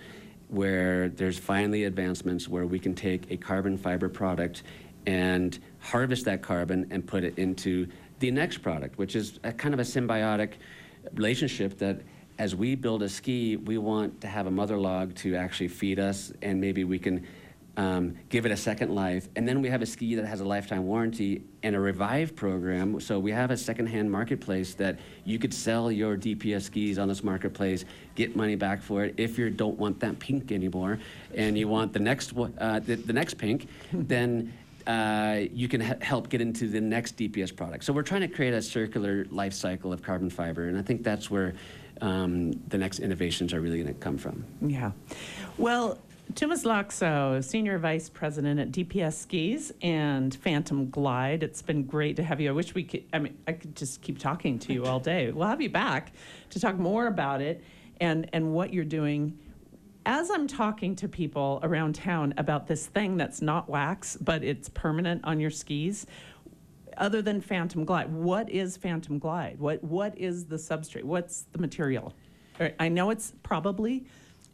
where 0.48 1.10
there's 1.10 1.38
finally 1.38 1.86
advancements 1.86 2.48
where 2.48 2.66
we 2.66 2.80
can 2.80 2.94
take 2.94 3.30
a 3.32 3.38
carbon 3.38 3.78
fiber 3.78 4.08
product 4.08 4.64
and 5.06 5.58
harvest 5.80 6.26
that 6.26 6.42
carbon 6.42 6.88
and 6.92 7.06
put 7.06 7.24
it 7.24 7.38
into 7.38 7.88
the 8.20 8.32
next 8.32 8.60
product, 8.60 8.98
which 8.98 9.16
is 9.16 9.40
a 9.44 9.52
kind 9.52 9.74
of 9.74 9.80
a 9.80 9.84
symbiotic 9.84 10.54
relationship 11.14 11.78
that 11.80 12.00
as 12.40 12.56
we 12.56 12.76
build 12.76 13.04
a 13.04 13.10
ski, 13.10 13.58
we 13.58 13.78
want 13.78 14.22
to 14.22 14.28
have 14.28 14.48
a 14.48 14.52
mother 14.52 14.78
log 14.78 15.14
to 15.16 15.36
actually 15.36 15.68
feed 15.68 16.00
us, 16.00 16.32
and 16.42 16.60
maybe 16.60 16.84
we 16.84 16.98
can 16.98 17.26
um, 17.76 18.16
give 18.30 18.46
it 18.46 18.52
a 18.52 18.58
second 18.58 18.94
life. 18.94 19.28
And 19.36 19.48
then 19.48 19.62
we 19.62 19.70
have 19.70 19.82
a 19.82 19.86
ski 19.86 20.16
that 20.16 20.26
has 20.26 20.42
a 20.42 20.46
lifetime 20.46 20.86
warranty 20.86 21.44
and 21.64 21.76
a 21.76 21.80
revive 21.80 22.36
program. 22.36 23.00
So 23.00 23.18
we 23.18 23.32
have 23.32 23.50
a 23.50 23.58
secondhand 23.58 24.12
marketplace 24.12 24.76
that 24.76 25.00
you 25.26 25.40
could 25.40 25.54
sell 25.54 25.92
your 25.92 26.16
DPS 26.16 26.64
skis 26.64 27.00
on 27.00 27.08
this 27.08 27.24
marketplace, 27.24 27.86
get 28.16 28.36
money 28.36 28.56
back 28.56 28.82
for 28.82 29.04
it. 29.04 29.16
If 29.18 29.40
you 29.40 29.50
don't 29.50 29.78
want 29.78 30.00
that 30.02 30.20
pink 30.20 30.52
anymore, 30.52 31.00
and 31.34 31.58
you 31.58 31.68
want 31.68 31.94
the 31.94 32.00
next 32.00 32.34
uh, 32.38 32.80
the, 32.80 32.96
the 32.96 33.14
next 33.14 33.36
pink, 33.36 33.68
then 33.94 34.54
uh, 34.86 35.42
you 35.52 35.68
can 35.68 35.82
help 35.82 36.30
get 36.30 36.42
into 36.42 36.68
the 36.68 36.82
next 36.82 37.18
DPS 37.18 37.56
product. 37.56 37.86
So 37.86 37.94
we're 37.94 38.04
trying 38.04 38.22
to 38.22 38.28
create 38.28 38.54
a 38.54 38.62
circular 38.62 39.26
life 39.32 39.54
cycle 39.54 39.94
of 39.94 40.04
carbon 40.04 40.30
fiber, 40.30 40.68
and 40.68 40.78
I 40.78 40.82
think 40.82 41.04
that's 41.04 41.32
where 41.32 41.56
um, 42.02 42.52
the 42.68 42.78
next 42.78 43.00
innovations 43.00 43.54
are 43.54 43.62
really 43.62 43.82
going 43.82 43.94
to 43.94 44.00
come 44.00 44.18
from. 44.18 44.44
Yeah. 44.62 44.92
Well, 45.58 45.98
Tuomas 46.32 46.64
Laakso, 46.64 47.44
Senior 47.44 47.78
Vice 47.78 48.10
President 48.10 48.60
at 48.60 48.72
DPS 48.72 49.14
Skis 49.14 49.72
and 49.84 50.34
Phantom 50.34 50.90
Glide. 50.90 51.44
It's 51.44 51.62
been 51.62 51.84
great 51.84 52.16
to 52.16 52.24
have 52.24 52.42
you. 52.42 52.50
I 52.50 52.54
wish 52.54 52.74
we 52.74 52.86
could, 52.86 53.04
I 53.14 53.20
mean, 53.20 53.38
I 53.48 53.52
could 53.52 53.76
just 53.76 54.02
keep 54.02 54.18
talking 54.18 54.58
to 54.60 54.74
you 54.74 54.86
all 54.86 55.00
day. 55.00 55.32
We'll 55.32 55.48
have 55.48 55.62
you 55.62 55.70
back 55.70 56.14
to 56.50 56.60
talk 56.60 56.78
more 56.78 57.06
about 57.06 57.42
it 57.42 57.64
and, 58.02 58.28
and 58.34 58.52
what 58.52 58.74
you're 58.74 58.84
doing. 58.84 59.38
As 60.08 60.32
I'm 60.32 60.48
talking 60.48 60.96
to 60.96 61.08
people 61.08 61.60
around 61.62 61.94
town 61.94 62.34
about 62.38 62.66
this 62.66 62.88
thing 62.88 63.16
that's 63.16 63.42
not 63.42 63.70
wax, 63.70 64.18
but 64.20 64.44
it's 64.44 64.70
permanent 64.70 65.22
on 65.26 65.40
your 65.40 65.52
skis, 65.52 66.08
other 66.98 67.22
than 67.22 67.42
Phantom 67.42 67.86
Glide, 67.86 68.12
what 68.12 68.50
is 68.50 68.76
Phantom 68.76 69.20
Glide? 69.20 69.60
What, 69.60 69.84
what 69.84 70.18
is 70.18 70.46
the 70.46 70.56
substrate? 70.56 71.04
What's 71.04 71.44
the 71.52 71.60
material? 71.60 72.14
I 72.80 72.90
know 72.90 73.10
it's 73.12 73.34
probably 73.44 74.06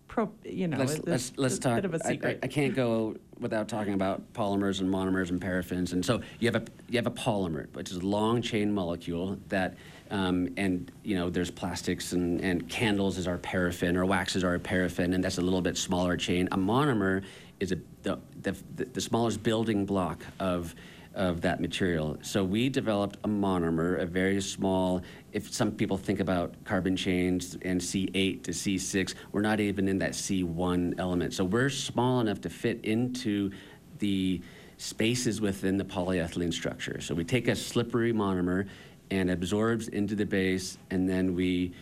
pro, 0.09 0.29
you 0.43 0.67
know, 0.67 0.77
let's, 0.77 0.99
let's, 1.05 1.31
let's 1.37 1.55
it's 1.55 1.65
a 1.65 1.69
talk. 1.69 1.75
bit 1.77 1.85
of 1.85 1.93
a 1.93 1.99
I- 2.03 2.07
I, 2.07 2.11
secret. 2.11 2.39
I 2.43 2.47
can't 2.47 2.75
go 2.75 3.15
without 3.39 3.69
talking 3.69 3.93
about 3.93 4.33
polymers 4.33 4.81
and 4.81 4.93
monomers 4.93 5.29
and 5.29 5.39
paraffins. 5.39 5.93
And 5.93 6.05
so 6.05 6.19
you 6.39 6.51
have 6.51 6.61
a 6.61 6.65
you 6.89 6.97
have 6.97 7.07
a 7.07 7.11
polymer, 7.11 7.73
which 7.73 7.89
is 7.91 7.97
a 7.97 8.05
long 8.05 8.41
chain 8.41 8.73
molecule 8.73 9.37
that, 9.47 9.77
um, 10.11 10.49
and 10.57 10.91
you 11.03 11.15
know, 11.15 11.29
there's 11.29 11.49
plastics 11.51 12.11
and, 12.11 12.41
and 12.41 12.67
candles 12.67 13.17
is 13.17 13.27
our 13.27 13.37
paraffin 13.37 13.95
or 13.95 14.05
waxes 14.05 14.43
are 14.43 14.55
a 14.55 14.59
paraffin, 14.59 15.13
and 15.13 15.23
that's 15.23 15.37
a 15.37 15.41
little 15.41 15.61
bit 15.61 15.77
smaller 15.77 16.17
chain. 16.17 16.49
A 16.51 16.57
monomer 16.57 17.23
is 17.61 17.71
a 17.71 17.77
the 18.03 18.19
the, 18.41 18.55
the 18.93 19.01
smallest 19.01 19.41
building 19.43 19.85
block 19.85 20.25
of 20.39 20.75
of 21.19 21.41
that 21.41 21.59
material. 21.59 22.17
So 22.21 22.45
we 22.45 22.69
developed 22.69 23.17
a 23.25 23.27
monomer, 23.27 24.01
a 24.01 24.05
very 24.05 24.39
small, 24.41 25.03
if 25.33 25.53
some 25.53 25.69
people 25.71 25.97
think 25.97 26.21
about 26.21 26.55
carbon 26.63 26.95
chains 26.95 27.57
and 27.61 27.79
C8 27.79 28.41
to 28.43 28.51
C6, 28.51 29.15
we're 29.33 29.41
not 29.41 29.59
even 29.59 29.89
in 29.89 29.99
that 29.99 30.11
C1 30.11 30.97
element. 30.97 31.33
So 31.33 31.43
we're 31.43 31.69
small 31.69 32.21
enough 32.21 32.39
to 32.41 32.49
fit 32.49 32.79
into 32.85 33.51
the 33.99 34.41
spaces 34.77 35.41
within 35.41 35.75
the 35.75 35.83
polyethylene 35.83 36.53
structure. 36.53 37.01
So 37.01 37.13
we 37.13 37.25
take 37.25 37.49
a 37.49 37.55
slippery 37.55 38.13
monomer 38.13 38.69
and 39.11 39.29
absorbs 39.29 39.89
into 39.89 40.15
the 40.15 40.25
base, 40.25 40.77
and 40.89 41.09
then 41.09 41.35
we 41.35 41.73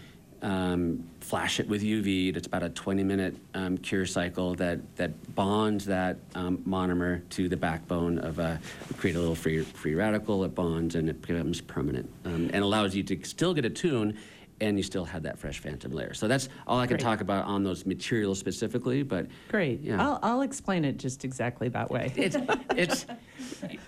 um, 0.42 1.08
flash 1.28 1.60
it 1.60 1.68
with 1.68 1.84
UV. 1.84 2.36
It's 2.38 2.48
about 2.48 2.64
a 2.64 2.70
20-minute 2.70 3.36
um, 3.54 3.78
cure 3.80 4.06
cycle 4.06 4.56
that 4.56 4.80
that 4.96 5.36
bonds 5.36 5.86
that 5.86 6.18
um, 6.36 6.60
monomer 6.60 7.28
to 7.32 7.50
the 7.50 7.58
backbone 7.58 8.18
of 8.20 8.40
a 8.40 8.60
create 8.98 9.16
a 9.18 9.20
little 9.20 9.36
free 9.36 9.62
free 9.62 9.94
radical. 9.96 10.44
It 10.46 10.56
bonds 10.56 10.96
and 10.96 11.10
it 11.10 11.22
becomes 11.22 11.60
permanent 11.60 12.10
um, 12.26 12.50
and 12.54 12.64
allows 12.64 12.96
you 12.96 13.04
to 13.04 13.20
still 13.24 13.54
get 13.54 13.66
a 13.66 13.70
tune. 13.70 14.18
And 14.60 14.76
you 14.76 14.82
still 14.82 15.06
have 15.06 15.22
that 15.22 15.38
fresh 15.38 15.60
phantom 15.60 15.92
layer. 15.92 16.16
So 16.16 16.28
that's 16.28 16.50
all 16.66 16.80
I 16.80 16.88
can 16.88 16.96
Great. 16.98 17.04
talk 17.04 17.22
about 17.22 17.46
on 17.46 17.64
those 17.64 17.86
materials 17.86 18.40
specifically. 18.40 19.04
But 19.04 19.28
Great. 19.50 19.82
Yeah. 19.82 20.02
I'll, 20.04 20.20
I'll 20.24 20.42
explain 20.42 20.84
it 20.84 20.98
just 20.98 21.24
exactly 21.24 21.70
that 21.70 21.92
way. 21.92 22.12
it's 22.16 22.38
it's 22.76 23.06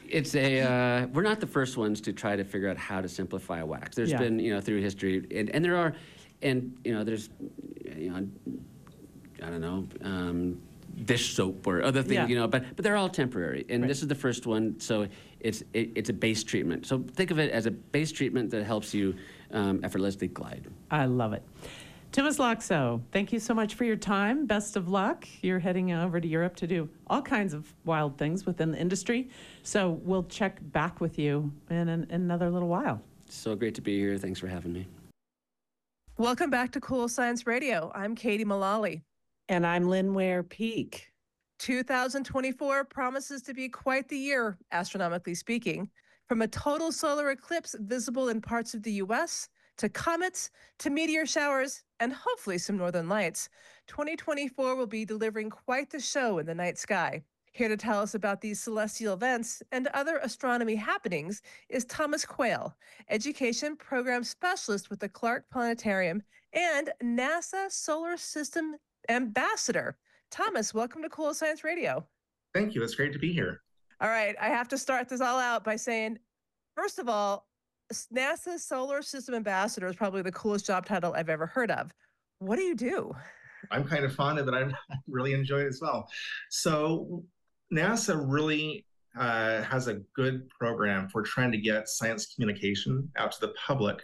it's 0.08 0.36
a 0.36 0.60
uh, 0.62 1.08
we're 1.08 1.24
not 1.24 1.40
the 1.40 1.48
first 1.48 1.76
ones 1.76 2.02
to 2.02 2.14
try 2.14 2.36
to 2.36 2.44
figure 2.44 2.70
out 2.70 2.78
how 2.78 3.02
to 3.02 3.10
simplify 3.10 3.64
wax. 3.64 3.96
There's 3.96 4.12
Yeah. 4.12 4.20
been 4.20 4.38
you 4.38 4.54
know 4.54 4.62
through 4.62 4.82
history, 4.82 5.26
and, 5.36 5.50
and 5.50 5.66
there 5.66 5.76
are, 5.76 5.96
and 6.42 6.78
you 6.84 6.94
know 6.94 7.04
there's, 7.04 7.30
you 7.96 8.10
know, 8.12 8.28
I 9.44 9.50
don't 9.50 9.62
know. 9.62 9.88
Um, 10.04 10.62
dish 11.06 11.34
soap 11.36 11.66
or 11.68 11.82
other 11.84 12.02
things, 12.02 12.14
Yeah. 12.16 12.28
you 12.28 12.36
know, 12.36 12.48
but 12.48 12.76
but 12.76 12.84
they're 12.84 12.98
all 12.98 13.10
temporary, 13.10 13.66
and 13.70 13.84
Right. 13.84 13.88
this 13.88 14.02
is 14.02 14.08
the 14.08 14.16
first 14.16 14.46
one, 14.48 14.80
so 14.80 15.08
it's 15.40 15.64
it, 15.74 15.92
it's 15.96 16.10
a 16.10 16.14
base 16.14 16.44
treatment. 16.44 16.86
So 16.86 17.00
think 17.14 17.32
of 17.32 17.40
it 17.40 17.52
as 17.52 17.66
a 17.68 17.72
base 17.72 18.12
treatment 18.12 18.50
that 18.52 18.64
helps 18.64 18.94
you 18.94 19.16
um, 19.52 19.80
effortlessly 19.84 20.28
glide. 20.28 20.68
I 20.92 21.06
love 21.06 21.34
it. 21.34 21.44
Tuomas 22.12 22.40
Laakso, 22.40 23.02
thank 23.12 23.32
you 23.32 23.40
so 23.40 23.54
much 23.54 23.76
for 23.76 23.84
your 23.84 23.96
time. 23.96 24.48
Best 24.48 24.76
of 24.76 24.90
luck. 24.90 25.28
You're 25.44 25.60
heading 25.60 25.92
over 25.92 26.20
to 26.20 26.28
Europe 26.28 26.56
to 26.56 26.66
do 26.68 26.90
all 27.06 27.22
kinds 27.22 27.54
of 27.54 27.72
wild 27.86 28.18
things 28.18 28.48
within 28.48 28.72
the 28.72 28.80
industry. 28.80 29.30
So 29.62 29.92
we'll 30.04 30.24
check 30.24 30.58
back 30.72 31.02
with 31.02 31.20
you 31.20 31.52
in, 31.70 31.88
an, 31.88 32.08
in 32.10 32.22
another 32.22 32.50
little 32.50 32.68
while. 32.68 33.00
So 33.30 33.56
great 33.56 33.76
to 33.76 33.82
be 33.82 33.96
here. 34.00 34.18
Thanks 34.18 34.40
for 34.40 34.48
having 34.48 34.74
me. 34.74 34.88
Welcome 36.20 36.50
back 36.50 36.74
to 36.74 36.82
Cool 36.82 37.08
Science 37.08 37.48
Radio. 37.48 37.94
I'm 37.96 38.14
Katie 38.14 38.44
Mullally. 38.44 39.04
And 39.48 39.66
I'm 39.66 39.88
Lynn 39.88 40.14
Ware 40.14 40.44
Peek. 40.44 41.14
2024 41.60 42.84
promises 42.84 43.42
to 43.44 43.54
be 43.54 43.70
quite 43.70 44.10
the 44.10 44.18
year, 44.18 44.58
astronomically 44.74 45.34
speaking. 45.34 45.90
From 46.28 46.42
a 46.42 46.48
total 46.50 46.92
solar 46.92 47.30
eclipse 47.30 47.74
visible 47.80 48.28
in 48.28 48.42
parts 48.42 48.74
of 48.74 48.84
the 48.84 48.92
US 48.96 49.48
to 49.78 49.88
comets 49.88 50.52
to 50.80 50.90
meteor 50.90 51.26
showers 51.26 51.86
and 52.02 52.12
hopefully 52.12 52.58
some 52.58 52.76
northern 52.76 53.08
lights, 53.08 53.48
2024 53.88 54.76
will 54.76 54.88
be 54.88 55.06
delivering 55.06 55.50
quite 55.50 55.90
the 55.90 56.02
show 56.02 56.40
in 56.40 56.46
the 56.46 56.54
night 56.54 56.78
sky. 56.78 57.24
Here 57.52 57.68
to 57.68 57.78
tell 57.78 58.00
us 58.00 58.14
about 58.14 58.42
these 58.42 58.60
celestial 58.60 59.14
events 59.14 59.64
and 59.72 59.88
other 59.88 60.18
astronomy 60.18 60.76
happenings 60.76 61.42
is 61.68 61.84
Thomas 61.86 62.26
Quayle, 62.26 62.76
Education 63.10 63.76
Program 63.76 64.24
Specialist 64.24 64.90
with 64.90 65.00
the 65.00 65.10
Clark 65.10 65.46
Planetarium 65.52 66.22
and 66.54 66.92
NASA 67.04 67.72
Solar 67.72 68.18
System 68.18 68.76
Ambassador. 69.10 69.98
Thomas, 70.30 70.74
welcome 70.74 71.02
to 71.02 71.10
Cool 71.10 71.34
Science 71.34 71.64
Radio. 71.64 72.06
Thank 72.54 72.76
you. 72.76 72.84
It's 72.84 72.96
great 72.96 73.14
to 73.14 73.20
be 73.20 73.34
here. 73.34 73.62
All 74.00 74.10
right, 74.10 74.36
I 74.40 74.50
have 74.50 74.68
to 74.70 74.78
start 74.78 75.10
this 75.10 75.22
all 75.22 75.40
out 75.40 75.64
by 75.64 75.76
saying, 75.76 76.20
first 76.76 77.00
of 77.00 77.10
all, 77.10 77.48
NASA 78.14 78.60
Solar 78.60 79.02
System 79.02 79.34
Ambassador 79.34 79.88
is 79.88 79.96
probably 79.96 80.22
the 80.22 80.32
coolest 80.32 80.68
job 80.68 80.86
title 80.86 81.14
I've 81.14 81.30
ever 81.30 81.48
heard 81.48 81.72
of. 81.72 81.92
What 82.38 82.58
do 82.58 82.62
you 82.62 82.76
do? 82.76 83.14
I'm 83.72 83.84
kind 83.84 84.06
of 84.06 84.14
fond 84.14 84.40
of 84.40 84.48
it. 84.48 84.54
I 84.54 84.72
really 85.08 85.34
enjoy 85.34 85.62
it 85.62 85.68
as 85.68 85.80
well. 85.82 86.08
So, 86.50 87.24
NASA 87.74 88.22
really 88.28 88.86
uh, 89.18 89.62
has 89.64 89.88
a 89.88 89.96
good 90.16 90.48
program 90.50 91.10
for 91.10 91.22
trying 91.22 91.52
to 91.52 91.58
get 91.58 91.90
science 91.90 92.34
communication 92.34 93.10
out 93.18 93.32
to 93.34 93.42
the 93.42 93.54
public. 93.66 94.04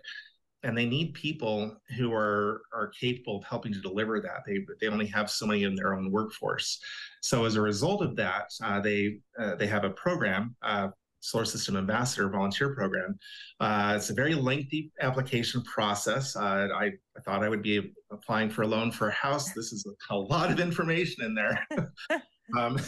And 0.63 0.75
they 0.75 0.88
need 0.88 1.13
people 1.13 1.78
who 1.95 2.12
are, 2.12 2.63
are 2.73 2.88
capable 2.99 3.38
of 3.38 3.43
helping 3.43 3.71
to 3.73 3.80
deliver 3.80 4.19
that. 4.19 4.43
They, 4.47 4.65
they 4.82 4.88
only 4.88 5.06
have 5.08 5.30
so 5.30 5.45
many 5.45 5.63
in 5.63 5.75
their 5.75 5.93
own 5.93 6.12
workforce. 6.12 6.80
So, 7.21 7.45
as 7.45 7.56
a 7.56 7.62
result 7.62 8.01
of 8.01 8.15
that, 8.15 8.49
uh, 8.63 8.80
they, 8.80 9.19
uh, 9.39 9.56
they 9.56 9.67
have 9.67 9.84
a 9.84 9.91
program, 9.91 10.56
uh, 10.63 10.88
Solar 11.25 11.45
System 11.45 11.75
Ambassador 11.75 12.30
Volunteer 12.30 12.73
Program. 12.75 13.17
Uh, 13.60 13.93
it's 13.95 14.10
a 14.12 14.13
very 14.13 14.36
lengthy 14.36 14.91
application 15.01 15.63
process. 15.63 16.36
Uh, 16.36 16.67
I, 16.75 16.86
I 16.86 17.21
thought 17.23 17.43
I 17.43 17.49
would 17.49 17.63
be 17.63 17.93
applying 18.12 18.49
for 18.49 18.62
a 18.62 18.67
loan 18.67 18.91
for 18.91 19.10
a 19.10 19.13
house. 19.13 19.51
This 19.54 19.73
is 19.73 19.86
a, 20.12 20.15
lot 20.15 20.51
of 20.51 20.60
information 20.60 21.25
in 21.25 21.34
there. 21.34 21.67
um, 22.58 22.80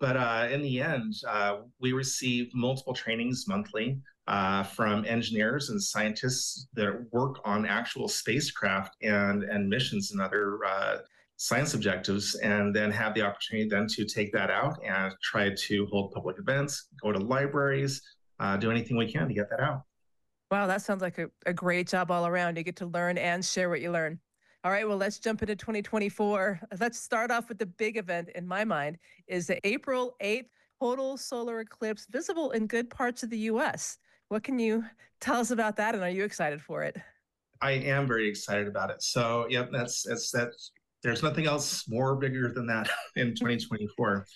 but 0.00 0.16
uh, 0.16 0.48
in 0.50 0.62
the 0.62 0.80
end, 0.80 1.14
uh, 1.26 1.58
we 1.80 1.92
receive 1.92 2.50
multiple 2.54 2.94
trainings 2.94 3.46
monthly 3.48 4.00
uh, 4.28 4.62
from 4.62 5.04
engineers 5.06 5.70
and 5.70 5.82
scientists 5.82 6.68
that 6.74 7.06
work 7.12 7.40
on 7.44 7.66
actual 7.66 8.08
spacecraft 8.08 8.96
and, 9.02 9.42
and 9.44 9.68
missions 9.68 10.12
and 10.12 10.20
other 10.20 10.64
uh, 10.64 10.98
science 11.36 11.74
objectives, 11.74 12.34
and 12.36 12.74
then 12.74 12.90
have 12.90 13.14
the 13.14 13.22
opportunity 13.22 13.68
then 13.68 13.86
to 13.86 14.04
take 14.04 14.32
that 14.32 14.50
out 14.50 14.76
and 14.84 15.14
try 15.22 15.50
to 15.54 15.86
hold 15.86 16.12
public 16.12 16.36
events, 16.38 16.88
go 17.00 17.12
to 17.12 17.18
libraries, 17.18 18.02
uh, 18.40 18.56
do 18.56 18.70
anything 18.70 18.96
we 18.96 19.10
can 19.10 19.28
to 19.28 19.34
get 19.34 19.48
that 19.48 19.60
out. 19.60 19.82
Wow, 20.50 20.66
that 20.66 20.82
sounds 20.82 21.02
like 21.02 21.18
a, 21.18 21.28
a 21.46 21.52
great 21.52 21.88
job 21.88 22.10
all 22.10 22.26
around. 22.26 22.56
You 22.56 22.64
get 22.64 22.76
to 22.76 22.86
learn 22.86 23.18
and 23.18 23.44
share 23.44 23.68
what 23.68 23.80
you 23.80 23.92
learn. 23.92 24.18
All 24.64 24.72
right, 24.72 24.86
well, 24.86 24.96
let's 24.96 25.20
jump 25.20 25.40
into 25.40 25.54
2024. 25.54 26.60
Let's 26.80 26.98
start 26.98 27.30
off 27.30 27.48
with 27.48 27.58
the 27.58 27.66
big 27.66 27.96
event 27.96 28.30
in 28.34 28.46
my 28.46 28.64
mind 28.64 28.98
is 29.28 29.46
the 29.46 29.64
April 29.64 30.16
8th 30.20 30.46
total 30.80 31.16
solar 31.16 31.60
eclipse 31.60 32.06
visible 32.10 32.50
in 32.50 32.66
good 32.66 32.90
parts 32.90 33.22
of 33.22 33.30
the 33.30 33.38
US. 33.38 33.98
What 34.28 34.42
can 34.42 34.58
you 34.58 34.84
tell 35.20 35.36
us 35.38 35.52
about 35.52 35.76
that 35.76 35.94
and 35.94 36.02
are 36.02 36.10
you 36.10 36.24
excited 36.24 36.60
for 36.60 36.82
it? 36.82 36.96
I 37.62 37.72
am 37.72 38.08
very 38.08 38.28
excited 38.28 38.66
about 38.66 38.90
it. 38.90 39.00
So, 39.00 39.46
yep, 39.48 39.70
that's 39.72 40.02
that's 40.02 40.32
that 40.32 40.50
there's 41.04 41.22
nothing 41.22 41.46
else 41.46 41.88
more 41.88 42.16
bigger 42.16 42.52
than 42.52 42.66
that 42.66 42.90
in 43.16 43.36
2024. 43.36 44.26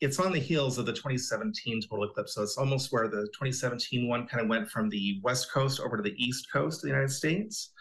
It's 0.00 0.20
on 0.20 0.30
the 0.30 0.38
heels 0.38 0.78
of 0.78 0.86
the 0.86 0.92
2017 0.92 1.80
total 1.82 2.04
eclipse. 2.04 2.34
So 2.34 2.42
it's 2.42 2.56
almost 2.56 2.92
where 2.92 3.08
the 3.08 3.26
2017 3.32 4.08
one 4.08 4.28
kind 4.28 4.42
of 4.42 4.48
went 4.48 4.68
from 4.68 4.88
the 4.90 5.20
west 5.24 5.50
coast 5.50 5.80
over 5.80 5.96
to 5.96 6.02
the 6.04 6.14
east 6.22 6.52
coast 6.52 6.78
of 6.78 6.82
the 6.82 6.88
United 6.88 7.10
States. 7.10 7.72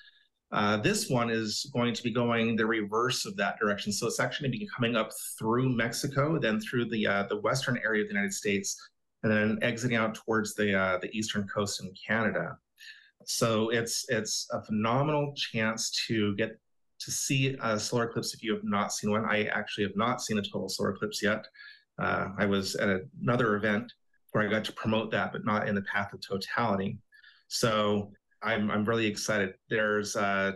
Uh, 0.52 0.78
this 0.78 1.10
one 1.10 1.30
is 1.30 1.70
going 1.74 1.94
to 1.94 2.04
be 2.04 2.12
going 2.12 2.56
the 2.56 2.66
reverse 2.66 3.26
of 3.26 3.36
that 3.36 3.58
direction. 3.60 3.92
So 3.92 4.08
it's 4.08 4.20
actually 4.20 4.50
going 4.50 4.60
to 4.60 4.66
be 4.66 4.70
coming 4.74 4.96
up 4.96 5.12
through 5.38 5.70
Mexico, 5.70 6.40
then 6.40 6.60
through 6.62 6.90
the 6.90 7.08
uh, 7.08 7.24
the 7.24 7.42
western 7.42 7.80
area 7.84 8.04
of 8.04 8.08
the 8.08 8.14
United 8.14 8.34
States, 8.34 8.90
and 9.24 9.32
then 9.32 9.60
exiting 9.62 9.98
out 9.98 10.16
towards 10.16 10.54
the 10.54 10.78
uh, 10.78 11.00
the 11.00 11.10
eastern 11.18 11.48
coast 11.48 11.82
in 11.82 11.92
Canada. 12.08 12.58
So 13.26 13.70
it's 13.70 14.06
it's 14.10 14.48
a 14.52 14.62
phenomenal 14.62 15.34
chance 15.36 15.90
to 16.08 16.36
get 16.36 16.60
to 17.00 17.12
see 17.12 17.58
a 17.62 17.80
solar 17.80 18.06
eclipse 18.06 18.34
if 18.34 18.44
you 18.44 18.54
have 18.54 18.64
not 18.64 18.94
seen 18.94 19.12
one. 19.12 19.26
I 19.26 19.46
actually 19.46 19.86
have 19.86 19.98
not 19.98 20.22
seen 20.22 20.38
a 20.38 20.42
total 20.42 20.70
solar 20.70 20.92
eclipse 20.92 21.22
yet. 21.22 21.46
Uh, 22.00 22.30
I 22.38 22.46
was 22.46 22.76
at 22.76 23.02
another 23.22 23.56
event 23.56 23.92
where 24.32 24.46
I 24.46 24.50
got 24.50 24.64
to 24.66 24.74
promote 24.74 25.12
that, 25.12 25.32
but 25.32 25.46
not 25.46 25.68
in 25.68 25.76
the 25.76 25.82
path 25.82 26.14
of 26.14 26.22
totality. 26.22 27.00
So 27.48 28.12
I'm 28.46 28.72
I'm 28.72 28.86
really 28.86 29.08
excited. 29.08 29.56
There's 29.70 30.16
uh, 30.16 30.54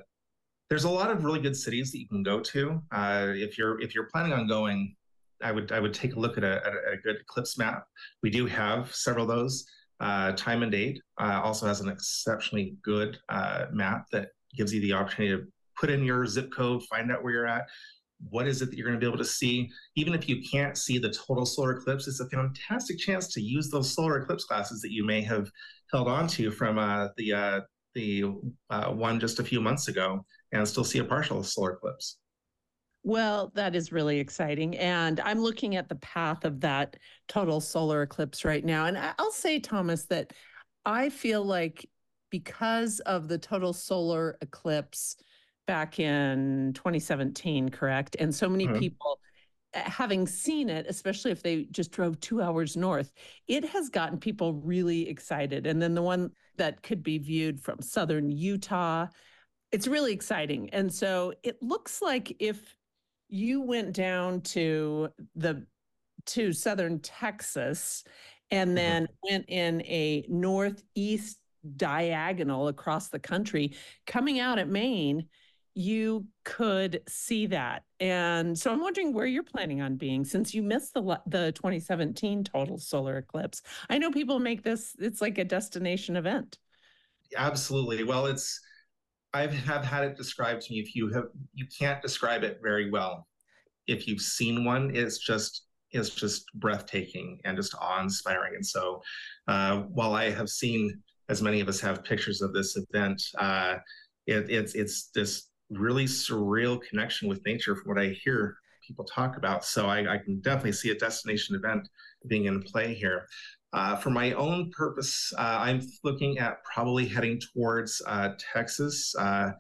there's 0.70 0.84
a 0.84 0.90
lot 0.90 1.10
of 1.10 1.26
really 1.26 1.40
good 1.40 1.56
cities 1.56 1.92
that 1.92 2.00
you 2.00 2.08
can 2.08 2.24
go 2.24 2.40
to. 2.40 2.82
Uh, 2.92 3.28
if 3.30 3.58
you're 3.58 3.82
if 3.82 3.96
you're 3.96 4.08
planning 4.12 4.34
on 4.34 4.48
going, 4.48 4.96
I 5.42 5.52
would 5.52 5.72
I 5.72 5.80
would 5.80 5.94
take 5.94 6.16
a 6.16 6.20
look 6.20 6.38
at 6.38 6.44
a, 6.44 6.58
at 6.66 6.94
a 6.94 6.98
good 7.04 7.18
eclipse 7.22 7.58
map. 7.58 7.86
We 8.22 8.30
do 8.30 8.46
have 8.46 8.94
several 8.94 9.30
of 9.30 9.36
those. 9.36 9.66
Uh, 10.02 10.32
time 10.32 10.64
and 10.64 10.72
date 10.72 11.02
uh, 11.20 11.42
also 11.44 11.68
has 11.68 11.82
an 11.82 11.90
exceptionally 11.90 12.78
good 12.84 13.18
uh, 13.28 13.66
map 13.74 14.06
that 14.14 14.30
gives 14.56 14.74
you 14.74 14.80
the 14.80 14.94
opportunity 14.94 15.36
to 15.36 15.46
put 15.78 15.90
in 15.90 16.06
your 16.06 16.26
zip 16.26 16.50
code, 16.54 16.82
find 16.84 17.12
out 17.12 17.22
where 17.22 17.34
you're 17.34 17.48
at. 17.48 17.66
What 18.30 18.48
is 18.48 18.62
it 18.62 18.70
that 18.70 18.78
you're 18.78 18.88
going 18.88 18.98
to 18.98 19.04
be 19.04 19.06
able 19.06 19.18
to 19.18 19.26
see? 19.26 19.70
Even 19.96 20.14
if 20.14 20.30
you 20.30 20.42
can't 20.50 20.78
see 20.78 21.00
the 21.00 21.10
total 21.10 21.46
solar 21.46 21.74
eclipse, 21.74 22.08
it's 22.08 22.22
a 22.22 22.30
fantastic 22.30 22.98
chance 22.98 23.28
to 23.34 23.42
use 23.42 23.70
those 23.70 23.94
solar 23.94 24.22
eclipse 24.22 24.46
classes 24.46 24.80
that 24.82 24.92
you 24.94 25.06
may 25.06 25.22
have 25.22 25.52
held 25.92 26.08
on 26.08 26.28
to 26.30 26.50
from 26.50 26.78
uh, 26.78 27.08
the 27.18 27.34
uh, 27.34 27.60
the 27.94 28.26
uh, 28.70 28.92
one 28.92 29.20
just 29.20 29.40
a 29.40 29.44
few 29.44 29.62
months 29.62 29.88
ago 29.88 30.26
and 30.52 30.68
still 30.68 30.84
see 30.84 31.00
a 31.00 31.04
partial 31.04 31.44
solar 31.44 31.74
eclipse. 31.74 32.18
Well, 33.04 33.52
that 33.56 33.76
is 33.76 33.92
really 33.92 34.20
exciting. 34.20 34.78
And 34.78 35.20
I'm 35.22 35.40
looking 35.40 35.76
at 35.76 35.88
the 35.88 35.96
path 35.96 36.44
of 36.44 36.60
that 36.62 36.98
total 37.28 37.62
solar 37.62 38.02
eclipse 38.04 38.44
right 38.44 38.64
now. 38.64 38.86
And 38.86 38.98
I'll 39.18 39.32
say, 39.32 39.60
Thomas, 39.60 40.06
that 40.08 40.34
I 40.86 41.10
feel 41.10 41.44
like 41.44 41.90
because 42.30 43.00
of 43.02 43.28
the 43.28 43.38
total 43.38 43.74
solar 43.74 44.38
eclipse 44.42 45.16
back 45.66 46.00
in 46.00 46.74
2017, 46.76 47.70
correct? 47.70 48.18
And 48.20 48.36
so 48.36 48.50
many 48.50 48.68
Mhm. 48.68 48.80
people 48.80 49.20
uh, 49.74 49.80
having 49.82 50.28
seen 50.28 50.70
it, 50.70 50.86
especially 50.90 51.32
if 51.32 51.42
they 51.42 51.66
just 51.72 51.92
drove 51.92 52.20
two 52.20 52.42
hours 52.42 52.76
north, 52.76 53.14
it 53.48 53.64
has 53.66 53.90
gotten 53.90 54.20
people 54.20 54.54
really 54.56 55.08
excited. 55.08 55.68
And 55.68 55.82
then 55.82 55.96
the 55.96 56.02
one 56.02 56.32
that 56.60 56.84
could 56.84 57.04
be 57.04 57.18
viewed 57.18 57.60
from 57.60 57.82
southern 57.82 58.32
Utah, 58.32 59.08
it's 59.72 59.88
really 59.88 60.14
exciting. 60.14 60.70
And 60.70 60.94
so 60.94 61.34
it 61.44 61.62
looks 61.62 62.02
like 62.02 62.36
if 62.40 62.76
you 63.28 63.62
went 63.62 63.94
down 63.94 64.42
to 64.42 65.10
the 65.36 65.66
to 66.26 66.54
southern 66.54 67.00
Texas 67.00 68.04
and 68.52 68.70
mm-hmm. 68.70 68.76
then 68.76 69.08
went 69.24 69.46
in 69.48 69.82
a 69.82 70.26
northeast 70.28 71.40
diagonal 71.76 72.68
across 72.68 73.10
the 73.10 73.20
country, 73.20 73.76
coming 74.06 74.40
out 74.40 74.60
at 74.60 74.70
Maine, 74.70 75.28
you 75.76 76.26
could 76.44 77.02
see 77.08 77.46
that. 77.48 77.84
And 78.00 78.58
so 78.58 78.72
I'm 78.72 78.82
wondering 78.82 79.14
where 79.14 79.26
you're 79.26 79.44
planning 79.44 79.82
on 79.82 79.96
being 79.96 80.26
since 80.26 80.54
you 80.54 80.62
missed 80.62 80.94
the 80.94 81.22
the 81.28 81.52
2017 81.54 82.44
total 82.44 82.78
solar 82.78 83.18
eclipse. 83.18 83.62
I 83.90 83.98
know 83.98 84.12
people 84.12 84.40
make 84.40 84.64
this 84.64 84.96
it's 85.00 85.22
like 85.22 85.38
a 85.38 85.46
destination 85.46 86.16
event. 86.16 86.58
Absolutely. 87.38 88.04
Well, 88.04 88.26
it's 88.26 88.60
I 89.34 89.48
have 89.48 89.86
had 89.86 90.04
it 90.04 90.18
described 90.18 90.64
to 90.64 90.74
me. 90.74 90.80
If 90.80 90.96
you 90.96 91.10
have, 91.14 91.26
you 91.54 91.66
can't 91.78 92.02
describe 92.02 92.44
it 92.44 92.60
very 92.64 92.90
well. 92.90 93.28
If 93.88 94.08
you've 94.08 94.22
seen 94.22 94.66
one, 94.66 94.96
it's 94.96 95.20
just 95.20 95.66
it's 95.92 96.10
just 96.10 96.46
breathtaking 96.56 97.40
and 97.46 97.58
just 97.58 97.76
awe-inspiring. 97.80 98.54
And 98.56 98.66
so, 98.66 99.02
uh, 99.48 99.82
while 99.94 100.14
I 100.14 100.30
have 100.30 100.50
seen, 100.50 101.02
as 101.30 101.42
many 101.42 101.62
of 101.62 101.68
us 101.68 101.80
have, 101.80 102.04
pictures 102.04 102.42
of 102.42 102.54
this 102.54 102.78
event, 102.78 103.22
uh, 103.38 103.78
it, 104.26 104.50
it's 104.50 104.74
it's 104.74 105.10
this 105.14 105.49
really 105.70 106.06
surreal 106.06 106.82
connection 106.82 107.28
with 107.30 107.46
nature, 107.46 107.76
from 107.76 107.90
what 107.90 108.00
I 108.00 108.10
hear 108.24 108.58
people 108.86 109.06
talk 109.06 109.38
about. 109.38 109.64
So 109.64 109.86
I, 109.86 110.16
I 110.16 110.18
can 110.18 110.40
definitely 110.42 110.72
see 110.72 110.90
a 110.90 110.96
destination 110.96 111.56
event 111.56 111.88
being 112.28 112.46
in 112.46 112.62
play 112.64 112.94
here. 112.94 113.28
Uh, 113.72 113.96
for 113.96 114.10
my 114.10 114.34
own 114.34 114.72
purpose, 114.72 115.32
uh, 115.38 115.58
I'm 115.60 115.82
looking 116.04 116.40
at 116.40 116.64
probably 116.64 117.08
heading 117.08 117.40
towards 117.54 118.02
uh, 118.08 118.30
Texas. 118.54 119.14
Uh, 119.16 119.52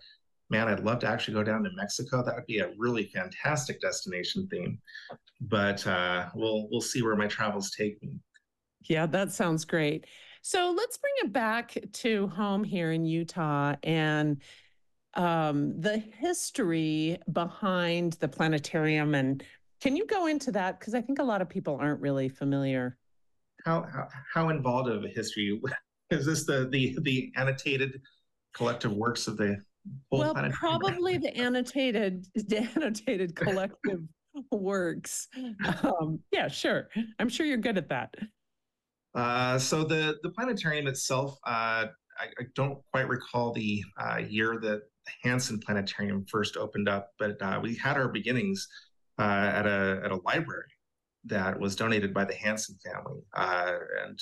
man, 0.50 0.68
I'd 0.68 0.80
love 0.80 1.00
to 1.00 1.08
actually 1.08 1.36
go 1.36 1.44
down 1.44 1.64
to 1.64 1.70
Mexico. 1.76 2.24
That 2.24 2.36
would 2.36 2.48
be 2.48 2.60
a 2.60 2.72
really 2.78 3.06
fantastic 3.14 3.80
destination 3.80 4.48
theme. 4.50 4.80
But 5.42 5.86
uh, 5.86 6.30
we'll 6.34 6.68
we'll 6.72 6.82
see 6.82 7.04
where 7.04 7.16
my 7.16 7.28
travels 7.28 7.72
take 7.72 8.02
me. 8.02 8.10
Yeah, 8.86 9.06
that 9.06 9.32
sounds 9.32 9.64
great. 9.64 10.06
So 10.42 10.74
let's 10.76 10.98
bring 10.98 11.14
it 11.24 11.34
back 11.34 11.78
to 11.94 12.28
home 12.30 12.64
here 12.64 12.92
in 12.92 13.06
Utah 13.06 13.76
and 13.84 14.42
um, 15.16 15.80
the 15.80 15.98
history 15.98 17.18
behind 17.32 18.14
the 18.14 18.28
planetarium. 18.28 19.16
And 19.16 19.44
can 19.82 19.96
you 19.96 20.06
go 20.06 20.28
into 20.28 20.52
that? 20.52 20.80
Because 20.80 20.94
I 20.94 21.02
think 21.02 21.20
a 21.20 21.24
lot 21.24 21.42
of 21.42 21.50
people 21.50 21.78
aren't 21.80 22.02
really 22.02 22.30
familiar. 22.30 22.98
How 23.66 23.86
how, 23.92 24.08
how 24.34 24.50
involved 24.50 24.90
of 24.90 25.04
a 25.04 25.10
history 25.10 25.60
is 26.10 26.26
this? 26.26 26.46
The 26.46 26.70
the 26.72 26.98
the 27.02 27.32
annotated 27.36 28.02
collective 28.54 28.94
works 28.94 29.28
of 29.28 29.38
the 29.38 29.58
whole 30.10 30.20
well, 30.20 30.34
planet? 30.34 30.54
probably 30.54 31.18
the 31.18 31.36
annotated, 31.36 32.26
the 32.36 32.68
annotated 32.76 33.36
collective 33.36 34.02
works. 34.52 35.28
Um, 35.84 36.20
yeah, 36.32 36.48
sure. 36.48 36.90
I'm 37.20 37.30
sure 37.30 37.46
you're 37.46 37.58
good 37.58 37.78
at 37.78 37.90
that. 37.90 38.14
Uh, 39.16 39.58
so 39.58 39.84
the 39.84 40.18
the 40.24 40.30
planetarium 40.30 40.88
itself, 40.88 41.38
uh, 41.46 41.88
I, 42.20 42.44
don't 42.54 42.80
quite 42.92 43.08
recall 43.08 43.54
the 43.54 43.84
uh, 44.00 44.18
year 44.18 44.60
that 44.62 44.82
Hansen 45.24 45.60
Planetarium 45.60 46.26
first 46.26 46.58
opened 46.58 46.90
up, 46.90 47.12
but 47.20 47.42
uh, 47.42 47.60
we 47.62 47.76
had 47.76 47.98
our 47.98 48.10
beginnings 48.10 48.68
uh, 49.18 49.52
at 49.54 49.66
a 49.66 50.02
at 50.04 50.12
a 50.12 50.22
library 50.26 50.72
that 51.26 51.60
was 51.60 51.76
donated 51.76 52.14
by 52.14 52.26
the 52.26 52.34
Hansen 52.34 52.78
family, 52.86 53.22
uh, 53.36 53.74
and 54.06 54.20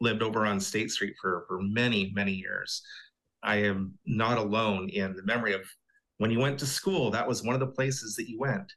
lived 0.00 0.22
over 0.22 0.46
on 0.46 0.60
State 0.60 0.90
Street 0.90 1.14
for 1.20 1.44
for 1.48 1.60
many 1.60 2.12
many 2.14 2.32
years. 2.32 2.82
I 3.42 3.56
am 3.56 3.94
not 4.06 4.38
alone 4.38 4.88
in 4.90 5.14
the 5.14 5.24
memory 5.24 5.54
of 5.54 5.62
when 6.18 6.30
you 6.30 6.38
went 6.38 6.58
to 6.58 6.66
school. 6.66 7.10
That 7.10 7.26
was 7.26 7.42
one 7.42 7.54
of 7.54 7.60
the 7.60 7.66
places 7.66 8.14
that 8.16 8.28
you 8.28 8.38
went 8.38 8.72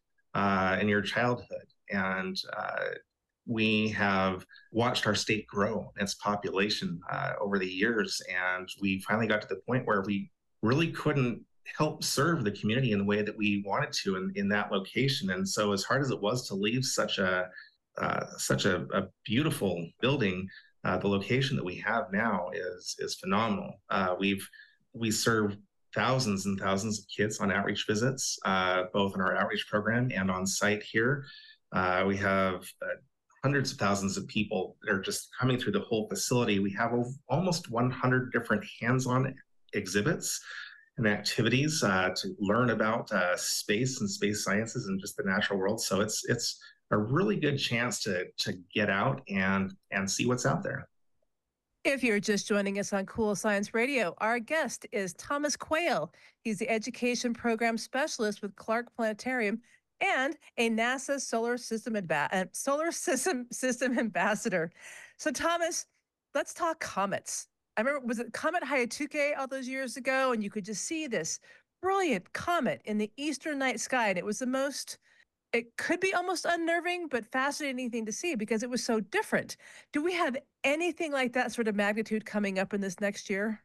in 0.82 0.88
your 0.88 1.01
childhood, 1.01 1.67
and 1.89 2.38
we 3.45 3.89
have 3.89 4.45
watched 4.71 5.06
our 5.06 5.15
state 5.15 5.45
grow 5.47 5.91
its 5.97 6.15
population 6.15 6.99
uh, 7.12 7.34
over 7.41 7.60
the 7.60 7.67
years 7.67 8.21
and 8.34 8.67
we 8.82 9.01
finally 9.01 9.27
got 9.27 9.41
to 9.41 9.47
the 9.47 9.62
point 9.67 9.86
where 9.86 10.01
we 10.01 10.32
really 10.63 10.91
couldn't 10.91 11.41
help 11.78 12.04
serve 12.04 12.43
the 12.43 12.52
community 12.52 12.91
in 12.93 12.99
the 12.99 13.06
way 13.06 13.21
that 13.21 13.38
we 13.38 13.63
wanted 13.65 13.91
to 13.91 14.15
in, 14.15 14.32
in 14.36 14.49
that 14.49 14.71
location. 14.71 15.30
And 15.32 15.47
so 15.47 15.73
as 15.73 15.84
hard 15.84 16.02
as 16.02 16.10
it 16.10 16.19
was 16.19 16.47
to 16.47 16.56
leave 16.56 16.84
such 16.84 17.19
a 17.19 17.49
uh, 18.02 18.26
such 18.39 18.65
a, 18.65 18.88
a, 18.91 19.04
beautiful 19.23 19.88
building 20.02 20.49
uh, 20.84 20.97
the 20.97 21.08
location 21.08 21.56
that 21.56 21.63
we 21.63 21.76
have 21.76 22.12
now 22.12 22.49
is 22.52 22.95
is 22.97 23.15
phenomenal. 23.15 23.80
Uh, 23.91 24.15
we've 24.17 24.47
we 24.93 25.12
serve 25.12 25.56
thousands 25.93 26.47
and 26.47 26.60
thousands 26.60 26.99
of 26.99 27.06
kids 27.08 27.39
on 27.39 27.52
outreach 27.52 27.86
visits 27.88 28.39
uh, 28.45 28.86
both 28.93 29.13
in 29.13 29.21
our 29.21 29.36
outreach 29.38 29.67
program 29.69 30.10
and 30.13 30.32
on 30.32 30.47
site 30.47 30.82
here. 30.82 31.23
Uh, 31.71 32.04
we 32.08 32.17
have 32.17 32.65
hundreds 33.44 33.71
of 33.71 33.77
thousands 33.77 34.17
of 34.17 34.27
people 34.27 34.75
that 34.81 34.92
are 34.92 35.02
just 35.02 35.29
coming 35.37 35.60
through 35.60 35.73
the 35.73 35.81
whole 35.81 36.08
facility. 36.08 36.60
We 36.60 36.71
have 36.73 36.94
almost 37.29 37.69
100 37.69 38.31
different 38.31 38.63
hands-on 38.81 39.35
exhibits 39.74 40.40
and 40.98 41.08
activities 41.08 41.84
uh, 41.84 42.10
to 42.15 42.36
learn 42.40 42.69
about 42.69 43.12
uh, 43.12 43.36
space 43.36 44.00
and 44.00 44.10
space 44.10 44.44
sciences 44.44 44.88
and 44.88 45.00
just 45.00 45.17
the 45.17 45.24
natural 45.24 45.60
world. 45.60 45.82
So 45.82 46.02
it's 46.02 46.24
it's 46.30 46.60
a 46.92 46.98
really 46.98 47.38
good 47.38 47.58
chance 47.58 48.02
to 48.04 48.26
to 48.40 48.54
get 48.74 48.90
out 48.90 49.21
and 49.30 49.74
and 49.92 50.10
see 50.10 50.26
what's 50.26 50.46
out 50.46 50.63
there. 50.63 50.88
If 51.84 52.02
you're 52.02 52.19
just 52.19 52.48
joining 52.48 52.80
us 52.80 52.94
on 52.94 53.06
Cool 53.06 53.36
Science 53.36 53.74
Radio, 53.74 54.15
our 54.19 54.40
guest 54.40 54.86
is 54.94 55.13
Thomas 55.15 55.58
Quayle. 55.58 56.13
He's 56.42 56.58
the 56.58 56.69
Education 56.69 57.34
Program 57.34 57.78
Specialist 57.78 58.42
with 58.42 58.56
Clark 58.56 58.96
Planetarium 58.96 59.60
and 60.00 60.38
a 60.58 60.69
NASA 60.69 61.19
Solar 61.19 61.58
System 61.58 61.98
uh, 62.10 62.46
Solar 62.54 62.92
System 62.92 63.48
System 63.52 64.00
Ambassador. 64.00 64.71
So 65.17 65.32
Thomas, 65.32 65.86
let's 66.34 66.54
talk 66.54 66.80
comets. 66.80 67.48
I 67.78 67.82
remember 67.82 68.06
was 68.06 68.19
it 68.19 68.34
Comet 68.34 68.63
Hyakutake 68.63 69.38
all 69.38 69.48
those 69.48 69.67
years 69.67 69.98
ago, 69.98 70.32
and 70.32 70.44
you 70.44 70.50
could 70.50 70.65
just 70.65 70.84
see 70.84 71.08
this 71.08 71.40
brilliant 71.82 72.32
comet 72.34 72.82
in 72.86 72.98
the 72.98 73.12
eastern 73.17 73.60
night 73.60 73.80
sky, 73.80 74.10
and 74.10 74.17
it 74.17 74.26
was 74.26 74.40
the 74.40 74.46
most 74.46 74.98
it 75.54 75.78
could 75.78 76.00
be 76.00 76.13
almost 76.15 76.46
unnerving, 76.46 77.08
but 77.08 77.26
fascinating 77.28 77.92
thing 77.92 78.08
to 78.08 78.12
see 78.12 78.34
because 78.34 78.63
it 78.63 78.69
was 78.69 78.84
so 78.84 79.00
different. 79.00 79.56
Do 79.92 80.04
we 80.04 80.13
have 80.13 80.36
anything 80.63 81.12
like 81.12 81.34
that 81.34 81.52
sort 81.52 81.67
of 81.67 81.76
magnitude 81.76 82.26
coming 82.26 82.58
up 82.58 82.74
in 82.74 82.82
this 82.82 83.00
next 83.00 83.30
year? 83.30 83.62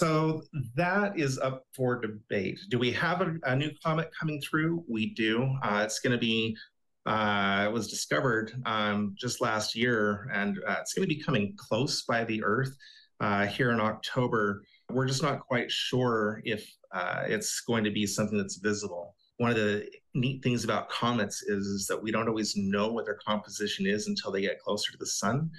So 0.00 0.42
that 0.76 1.18
is 1.18 1.38
up 1.38 1.64
for 1.74 2.00
debate. 2.00 2.60
Do 2.68 2.78
we 2.78 2.92
have 2.92 3.20
a, 3.20 3.34
a 3.42 3.56
new 3.56 3.72
comet 3.84 4.10
coming 4.18 4.40
through? 4.40 4.84
We 4.88 5.12
do. 5.14 5.56
Uh, 5.62 5.82
it's 5.84 5.98
going 5.98 6.12
to 6.12 6.18
be. 6.18 6.56
Uh, 7.04 7.64
it 7.66 7.72
was 7.72 7.88
discovered 7.88 8.52
um, 8.66 9.14
just 9.18 9.40
last 9.40 9.74
year, 9.74 10.28
and 10.32 10.58
uh, 10.68 10.76
it's 10.80 10.92
going 10.92 11.08
to 11.08 11.12
be 11.12 11.20
coming 11.20 11.54
close 11.56 12.02
by 12.02 12.22
the 12.24 12.44
Earth 12.44 12.76
uh, 13.20 13.46
here 13.46 13.70
in 13.70 13.80
October. 13.80 14.62
We're 14.90 15.06
just 15.06 15.22
not 15.22 15.40
quite 15.40 15.70
sure 15.70 16.40
if 16.44 16.70
uh, 16.92 17.24
it's 17.26 17.60
going 17.60 17.84
to 17.84 17.90
be 17.90 18.06
something 18.06 18.38
that's 18.38 18.56
visible. 18.56 19.14
One 19.38 19.50
of 19.50 19.56
the 19.56 19.88
neat 20.14 20.42
things 20.42 20.64
about 20.64 20.88
comets 20.88 21.42
is, 21.42 21.66
is, 21.66 21.86
that 21.86 22.02
we 22.02 22.10
don't 22.10 22.28
always 22.28 22.56
know 22.56 22.90
what 22.92 23.04
their 23.04 23.18
composition 23.24 23.86
is 23.86 24.08
until 24.08 24.32
they 24.32 24.40
get 24.40 24.58
closer 24.58 24.90
to 24.90 24.98
the 24.98 25.06
sun. 25.06 25.50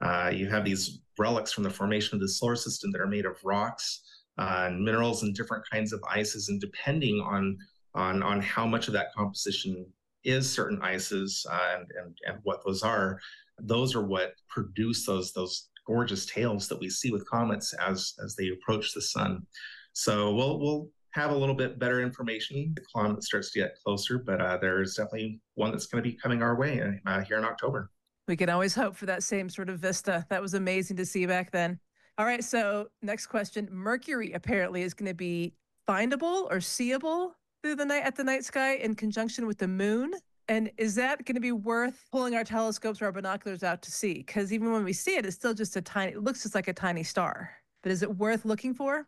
Uh, 0.00 0.30
you 0.32 0.48
have 0.48 0.64
these 0.64 1.00
relics 1.18 1.52
from 1.52 1.64
the 1.64 1.70
formation 1.70 2.14
of 2.14 2.20
the 2.20 2.28
solar 2.28 2.56
system 2.56 2.92
that 2.92 3.00
are 3.00 3.06
made 3.06 3.26
of 3.26 3.36
rocks 3.44 4.02
uh, 4.38 4.64
and 4.66 4.84
minerals 4.84 5.22
and 5.22 5.34
different 5.34 5.64
kinds 5.70 5.92
of 5.92 6.02
ices, 6.08 6.48
and 6.48 6.60
depending 6.60 7.20
on 7.20 7.56
on 7.94 8.22
on 8.22 8.40
how 8.40 8.66
much 8.66 8.88
of 8.88 8.92
that 8.92 9.14
composition 9.14 9.86
is 10.24 10.50
certain 10.50 10.80
ices 10.82 11.46
uh, 11.50 11.76
and, 11.76 11.86
and 12.00 12.18
and 12.26 12.38
what 12.42 12.64
those 12.64 12.82
are, 12.82 13.20
those 13.60 13.94
are 13.94 14.04
what 14.04 14.34
produce 14.48 15.06
those 15.06 15.32
those 15.32 15.68
gorgeous 15.86 16.26
tails 16.26 16.68
that 16.68 16.78
we 16.80 16.88
see 16.88 17.10
with 17.10 17.28
comets 17.28 17.74
as 17.74 18.14
as 18.22 18.34
they 18.36 18.48
approach 18.48 18.92
the 18.92 19.02
sun. 19.02 19.46
So 19.92 20.34
we'll 20.34 20.58
we'll 20.58 20.88
have 21.12 21.30
a 21.30 21.36
little 21.36 21.54
bit 21.54 21.78
better 21.78 22.02
information 22.02 22.72
the 22.74 22.82
comet 22.94 23.22
starts 23.22 23.52
to 23.52 23.60
get 23.60 23.76
closer, 23.84 24.18
but 24.18 24.40
uh, 24.40 24.58
there's 24.60 24.96
definitely 24.96 25.40
one 25.54 25.70
that's 25.70 25.86
going 25.86 26.02
to 26.02 26.10
be 26.10 26.16
coming 26.16 26.42
our 26.42 26.56
way 26.56 27.00
uh, 27.06 27.20
here 27.20 27.38
in 27.38 27.44
October. 27.44 27.90
We 28.26 28.36
can 28.36 28.48
always 28.48 28.74
hope 28.74 28.96
for 28.96 29.06
that 29.06 29.22
same 29.22 29.48
sort 29.48 29.68
of 29.68 29.78
vista. 29.78 30.26
That 30.30 30.42
was 30.42 30.54
amazing 30.54 30.96
to 30.96 31.06
see 31.06 31.26
back 31.26 31.52
then. 31.52 31.78
All 32.18 32.26
right, 32.26 32.42
so 32.42 32.88
next 33.02 33.26
question. 33.26 33.68
Mercury 33.70 34.32
apparently 34.32 34.82
is 34.82 34.94
going 34.94 35.08
to 35.08 35.14
be 35.14 35.54
findable 35.88 36.46
or 36.50 36.60
seeable 36.60 37.36
through 37.62 37.76
the 37.76 37.84
night 37.84 38.04
at 38.04 38.16
the 38.16 38.24
night 38.24 38.44
sky 38.44 38.74
in 38.74 38.94
conjunction 38.94 39.46
with 39.46 39.58
the 39.58 39.68
moon. 39.68 40.12
And 40.48 40.70
is 40.76 40.94
that 40.96 41.24
going 41.24 41.36
to 41.36 41.40
be 41.40 41.52
worth 41.52 42.04
pulling 42.12 42.34
our 42.34 42.44
telescopes 42.44 43.00
or 43.00 43.06
our 43.06 43.12
binoculars 43.12 43.62
out 43.62 43.82
to 43.82 43.90
see? 43.90 44.14
Because 44.14 44.52
even 44.52 44.72
when 44.72 44.84
we 44.84 44.92
see 44.92 45.16
it, 45.16 45.24
it's 45.24 45.36
still 45.36 45.54
just 45.54 45.76
a 45.76 45.82
tiny, 45.82 46.12
it 46.12 46.22
looks 46.22 46.42
just 46.42 46.54
like 46.54 46.68
a 46.68 46.72
tiny 46.72 47.02
star. 47.02 47.50
But 47.82 47.92
is 47.92 48.02
it 48.02 48.16
worth 48.16 48.44
looking 48.44 48.74
for? 48.74 49.06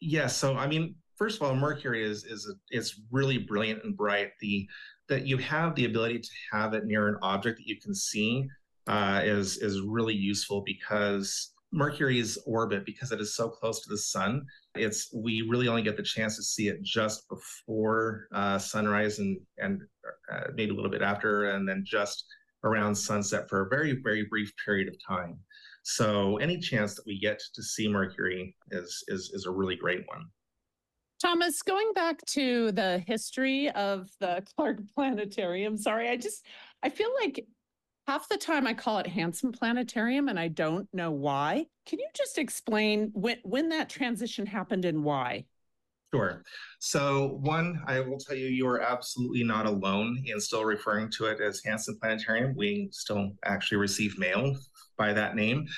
Yes. 0.00 0.22
Yeah, 0.22 0.26
so, 0.28 0.56
I 0.56 0.66
mean, 0.66 0.94
first 1.20 1.36
of 1.36 1.46
all, 1.46 1.54
Mercury 1.54 2.02
is 2.02 2.24
is 2.24 2.52
it's 2.70 3.00
really 3.10 3.38
brilliant 3.38 3.84
and 3.84 3.96
bright. 3.96 4.30
The 4.40 4.68
that 5.08 5.26
you 5.26 5.36
have 5.38 5.74
the 5.74 5.84
ability 5.84 6.20
to 6.20 6.30
have 6.52 6.72
it 6.72 6.86
near 6.86 7.08
an 7.08 7.16
object 7.22 7.58
that 7.58 7.66
you 7.66 7.78
can 7.78 7.94
see 7.94 8.48
uh, 8.86 9.20
is 9.22 9.58
is 9.58 9.82
really 9.82 10.14
useful 10.14 10.62
because 10.62 11.52
Mercury's 11.72 12.38
orbit, 12.46 12.86
because 12.86 13.12
it 13.12 13.20
is 13.20 13.36
so 13.36 13.48
close 13.48 13.80
to 13.82 13.88
the 13.90 13.98
sun, 13.98 14.46
it's 14.74 15.12
we 15.14 15.42
really 15.42 15.68
only 15.68 15.82
get 15.82 15.96
the 15.96 16.02
chance 16.02 16.36
to 16.36 16.42
see 16.42 16.68
it 16.68 16.82
just 16.82 17.28
before 17.28 18.28
uh, 18.34 18.58
sunrise 18.58 19.18
and 19.18 19.40
and 19.58 19.82
uh, 20.32 20.48
maybe 20.54 20.70
a 20.70 20.74
little 20.74 20.90
bit 20.90 21.02
after, 21.02 21.50
and 21.50 21.68
then 21.68 21.82
just 21.86 22.24
around 22.64 22.94
sunset 22.94 23.48
for 23.48 23.62
a 23.62 23.68
very 23.68 24.00
very 24.02 24.24
brief 24.24 24.52
period 24.64 24.88
of 24.88 24.94
time. 25.06 25.38
So 25.82 26.36
any 26.38 26.58
chance 26.58 26.94
that 26.94 27.06
we 27.06 27.18
get 27.18 27.40
to 27.54 27.62
see 27.62 27.88
Mercury 27.88 28.54
is 28.70 29.02
is 29.08 29.30
is 29.34 29.46
a 29.46 29.50
really 29.50 29.76
great 29.76 30.04
one. 30.06 30.26
Thomas, 31.20 31.60
going 31.60 31.92
back 31.94 32.24
to 32.28 32.72
the 32.72 33.02
history 33.06 33.70
of 33.70 34.08
the 34.20 34.42
Clark 34.56 34.78
Planetarium, 34.94 35.76
sorry, 35.76 36.08
I 36.08 36.16
just 36.16 36.46
I 36.82 36.88
feel 36.88 37.10
like 37.20 37.44
half 38.10 38.28
the 38.28 38.36
time 38.36 38.66
I 38.66 38.74
call 38.74 38.98
it 38.98 39.06
Hansen 39.06 39.52
Planetarium 39.52 40.28
and 40.28 40.36
I 40.36 40.48
don't 40.48 40.88
know 40.92 41.12
why. 41.12 41.66
Can 41.86 42.00
you 42.00 42.08
just 42.12 42.38
explain 42.38 43.12
when 43.14 43.36
when 43.44 43.68
that 43.68 43.88
transition 43.88 44.46
happened 44.46 44.84
and 44.84 45.04
why? 45.04 45.44
Sure. 46.12 46.42
So, 46.80 47.38
one, 47.40 47.80
I 47.86 48.00
will 48.00 48.18
tell 48.18 48.34
you, 48.34 48.48
you 48.48 48.66
are 48.66 48.80
absolutely 48.80 49.44
not 49.44 49.66
alone 49.66 50.24
in 50.26 50.40
still 50.40 50.64
referring 50.64 51.08
to 51.12 51.26
it 51.26 51.40
as 51.40 51.62
Hansen 51.64 51.98
Planetarium. 52.02 52.56
We 52.56 52.88
still 52.90 53.30
actually 53.44 53.78
receive 53.78 54.18
mail 54.18 54.56
by 54.98 55.12
that 55.12 55.36
name. 55.36 55.68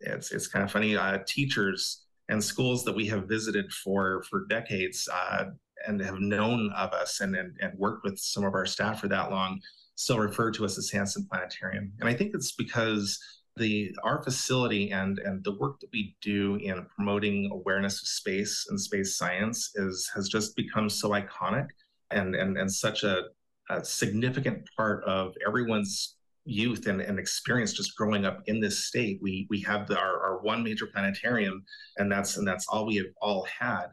It's 0.00 0.32
it's 0.32 0.46
kind 0.46 0.64
of 0.64 0.72
funny. 0.72 0.96
Uh, 0.96 1.18
teachers 1.26 2.06
and 2.30 2.42
schools 2.42 2.84
that 2.84 2.96
we 2.96 3.06
have 3.08 3.28
visited 3.28 3.70
for 3.70 4.24
for 4.30 4.46
decades 4.46 5.10
uh, 5.12 5.44
and 5.86 6.00
have 6.00 6.20
known 6.20 6.72
of 6.74 6.94
us 6.94 7.20
and, 7.20 7.36
and 7.36 7.54
and 7.60 7.78
worked 7.78 8.02
with 8.02 8.18
some 8.18 8.44
of 8.44 8.54
our 8.54 8.64
staff 8.64 8.98
for 8.98 9.08
that 9.08 9.30
long 9.30 9.60
still 9.94 10.18
refer 10.18 10.50
to 10.52 10.64
us 10.64 10.78
as 10.78 10.90
Hansen 10.90 11.26
Planetarium. 11.30 11.92
And 12.00 12.08
I 12.08 12.14
think 12.14 12.32
it's 12.34 12.52
because 12.52 13.18
the 13.56 13.94
our 14.02 14.22
facility 14.22 14.92
and 14.92 15.18
and 15.18 15.44
the 15.44 15.52
work 15.58 15.78
that 15.80 15.90
we 15.92 16.16
do 16.22 16.56
in 16.56 16.86
promoting 16.96 17.50
awareness 17.52 18.00
of 18.00 18.08
space 18.08 18.66
and 18.70 18.80
space 18.80 19.16
science 19.16 19.72
is 19.74 20.10
has 20.14 20.28
just 20.28 20.56
become 20.56 20.88
so 20.88 21.10
iconic 21.10 21.66
and 22.10 22.34
and 22.34 22.56
and 22.56 22.72
such 22.72 23.02
a, 23.04 23.24
a 23.68 23.84
significant 23.84 24.66
part 24.76 25.04
of 25.04 25.34
everyone's 25.46 26.16
youth 26.44 26.86
and, 26.86 27.00
and 27.00 27.18
experience 27.18 27.72
just 27.72 27.96
growing 27.96 28.24
up 28.24 28.42
in 28.46 28.60
this 28.60 28.86
state. 28.86 29.18
We 29.22 29.46
we 29.50 29.60
have 29.62 29.86
the, 29.86 29.98
our, 29.98 30.20
our 30.20 30.38
one 30.42 30.62
major 30.62 30.86
planetarium, 30.86 31.64
and 31.98 32.10
that's 32.10 32.36
and 32.36 32.46
that's 32.46 32.66
all 32.68 32.86
we 32.86 32.96
have 32.96 33.06
all 33.20 33.44
had. 33.44 33.86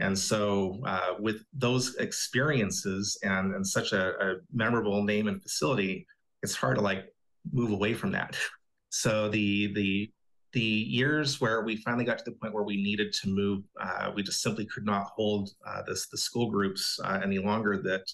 And 0.00 0.18
so, 0.18 0.80
uh, 0.84 1.14
with 1.20 1.44
those 1.52 1.94
experiences 1.96 3.18
and 3.22 3.54
and 3.54 3.66
such 3.66 3.92
a, 3.92 4.18
a 4.20 4.34
memorable 4.52 5.02
name 5.02 5.28
and 5.28 5.42
facility, 5.42 6.06
it's 6.42 6.54
hard 6.54 6.76
to 6.76 6.82
like 6.82 7.14
move 7.52 7.70
away 7.70 7.94
from 7.94 8.12
that. 8.12 8.36
So 8.96 9.28
the 9.28 9.74
the 9.74 10.08
the 10.52 10.60
years 10.60 11.40
where 11.40 11.62
we 11.62 11.78
finally 11.78 12.04
got 12.04 12.16
to 12.18 12.24
the 12.24 12.36
point 12.36 12.54
where 12.54 12.62
we 12.62 12.76
needed 12.76 13.12
to 13.14 13.28
move, 13.28 13.64
uh, 13.80 14.12
we 14.14 14.22
just 14.22 14.40
simply 14.40 14.66
could 14.66 14.86
not 14.86 15.08
hold 15.16 15.50
uh, 15.66 15.82
this 15.82 16.06
the 16.06 16.16
school 16.16 16.48
groups 16.48 17.00
uh, 17.04 17.20
any 17.22 17.38
longer 17.38 17.76
that 17.82 18.04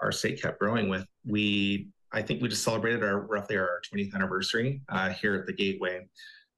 our 0.00 0.10
state 0.10 0.40
kept 0.40 0.58
growing 0.58 0.88
with. 0.88 1.04
We 1.26 1.88
I 2.10 2.22
think 2.22 2.40
we 2.40 2.48
just 2.48 2.64
celebrated 2.64 3.04
our 3.04 3.20
roughly 3.20 3.58
our 3.58 3.82
20th 3.92 4.14
anniversary 4.14 4.80
uh, 4.88 5.10
here 5.10 5.34
at 5.34 5.46
the 5.46 5.52
Gateway, 5.52 6.08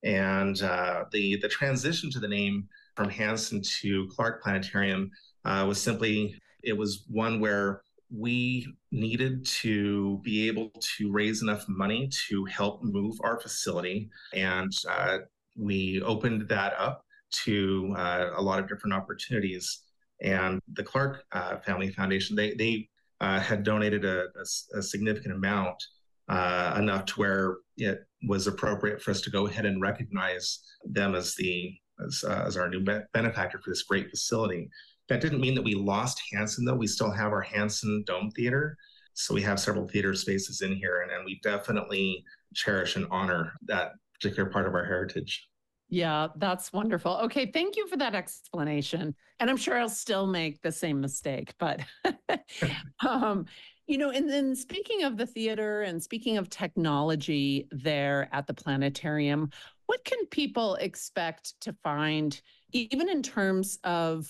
and 0.05 0.62
uh, 0.62 1.05
the 1.11 1.37
the 1.43 1.49
transition 1.49 2.09
to 2.12 2.20
the 2.20 2.28
name 2.28 2.68
from 2.95 3.09
Hansen 3.09 3.62
to 3.80 4.09
Clark 4.09 4.43
Planetarium 4.43 5.11
uh, 5.45 5.64
was 5.66 5.80
simply 5.80 6.40
it 6.62 6.76
was 6.76 7.05
one 7.09 7.40
where 7.40 7.82
we 8.14 8.66
needed 8.90 9.45
to 9.47 10.20
be 10.22 10.47
able 10.47 10.70
to 10.80 11.11
raise 11.11 11.43
enough 11.43 11.64
money 11.68 12.09
to 12.28 12.45
help 12.45 12.82
move 12.82 13.16
our 13.22 13.40
facility, 13.40 14.11
and 14.34 14.72
uh, 14.88 15.18
we 15.57 16.03
opened 16.03 16.49
that 16.49 16.74
up 16.78 17.05
to 17.30 17.95
uh, 17.97 18.30
a 18.36 18.43
lot 18.43 18.59
of 18.59 18.68
different 18.68 18.95
opportunities. 18.95 19.82
And 20.22 20.61
the 20.74 20.84
Clark 20.84 21.24
uh, 21.32 21.59
Family 21.59 21.90
Foundation 21.90 22.36
they 22.36 22.55
they 22.55 22.88
uh, 23.20 23.40
had 23.40 23.62
donated 23.62 24.05
a, 24.05 24.26
a, 24.36 24.78
a 24.78 24.82
significant 24.82 25.34
amount, 25.34 25.82
uh, 26.28 26.74
enough 26.78 27.07
to 27.07 27.14
where 27.14 27.57
it 27.76 28.05
was 28.28 28.47
appropriate 28.47 29.01
for 29.01 29.11
us 29.11 29.20
to 29.22 29.30
go 29.30 29.47
ahead 29.47 29.64
and 29.64 29.80
recognize 29.80 30.61
them 30.84 31.14
as 31.14 31.34
the 31.36 31.74
as, 32.05 32.24
uh, 32.26 32.45
as 32.47 32.57
our 32.57 32.68
new 32.68 32.84
benefactor 33.12 33.59
for 33.59 33.70
this 33.70 33.82
great 33.82 34.11
facility. 34.11 34.68
That 35.09 35.20
didn't 35.20 35.40
mean 35.40 35.55
that 35.55 35.62
we 35.62 35.74
lost 35.74 36.22
Hansen, 36.32 36.64
though. 36.64 36.74
We 36.74 36.86
still 36.86 37.11
have 37.11 37.32
our 37.32 37.40
Hansen 37.40 38.05
Dome 38.07 38.30
Theater. 38.30 38.76
So 39.14 39.34
we 39.34 39.43
have 39.43 39.61
several 39.61 39.86
theater 39.86 40.14
spaces 40.14 40.62
in 40.62 40.74
here, 40.74 41.03
and, 41.03 41.11
and 41.11 41.24
we 41.24 41.38
definitely 41.43 42.24
cherish 42.55 42.97
and 42.97 43.07
honor 43.11 43.53
that 43.66 43.93
particular 44.14 44.49
part 44.49 44.66
of 44.66 44.74
our 44.74 44.84
heritage. 44.84 45.49
Yeah, 45.88 46.28
that's 46.36 46.72
wonderful. 46.72 47.18
Okay, 47.24 47.51
thank 47.51 47.76
you 47.76 47.86
for 47.86 47.99
that 47.99 48.14
explanation. 48.14 49.14
And 49.40 49.51
I'm 49.51 49.59
sure 49.59 49.76
I'll 49.76 49.90
still 49.90 50.26
make 50.26 50.62
the 50.62 50.72
same 50.72 51.03
mistake, 51.03 51.53
but 51.59 51.80
um, 53.07 53.45
you 53.86 53.99
know, 53.99 54.09
and 54.09 54.26
then 54.26 54.57
speaking 54.57 55.03
of 55.03 55.18
the 55.18 55.26
theater 55.26 55.82
and 55.82 56.03
speaking 56.03 56.38
of 56.38 56.49
technology 56.49 57.68
there 57.72 58.30
at 58.32 58.47
the 58.47 58.55
planetarium, 58.55 59.51
what 59.87 60.05
can 60.05 60.26
people 60.26 60.76
expect 60.76 61.55
to 61.62 61.74
find, 61.83 62.41
even 62.72 63.09
in 63.09 63.22
terms 63.22 63.78
of 63.85 64.28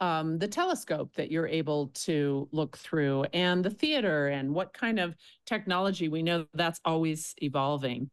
um, 0.00 0.38
the 0.38 0.48
telescope 0.48 1.14
that 1.14 1.30
you're 1.30 1.46
able 1.46 1.88
to 1.88 2.48
look 2.52 2.76
through 2.78 3.24
and 3.32 3.64
the 3.64 3.70
theater 3.70 4.28
and 4.28 4.52
what 4.52 4.72
kind 4.72 4.98
of 4.98 5.14
technology 5.46 6.08
we 6.08 6.22
know 6.22 6.46
that's 6.54 6.80
always 6.84 7.34
evolving? 7.42 8.10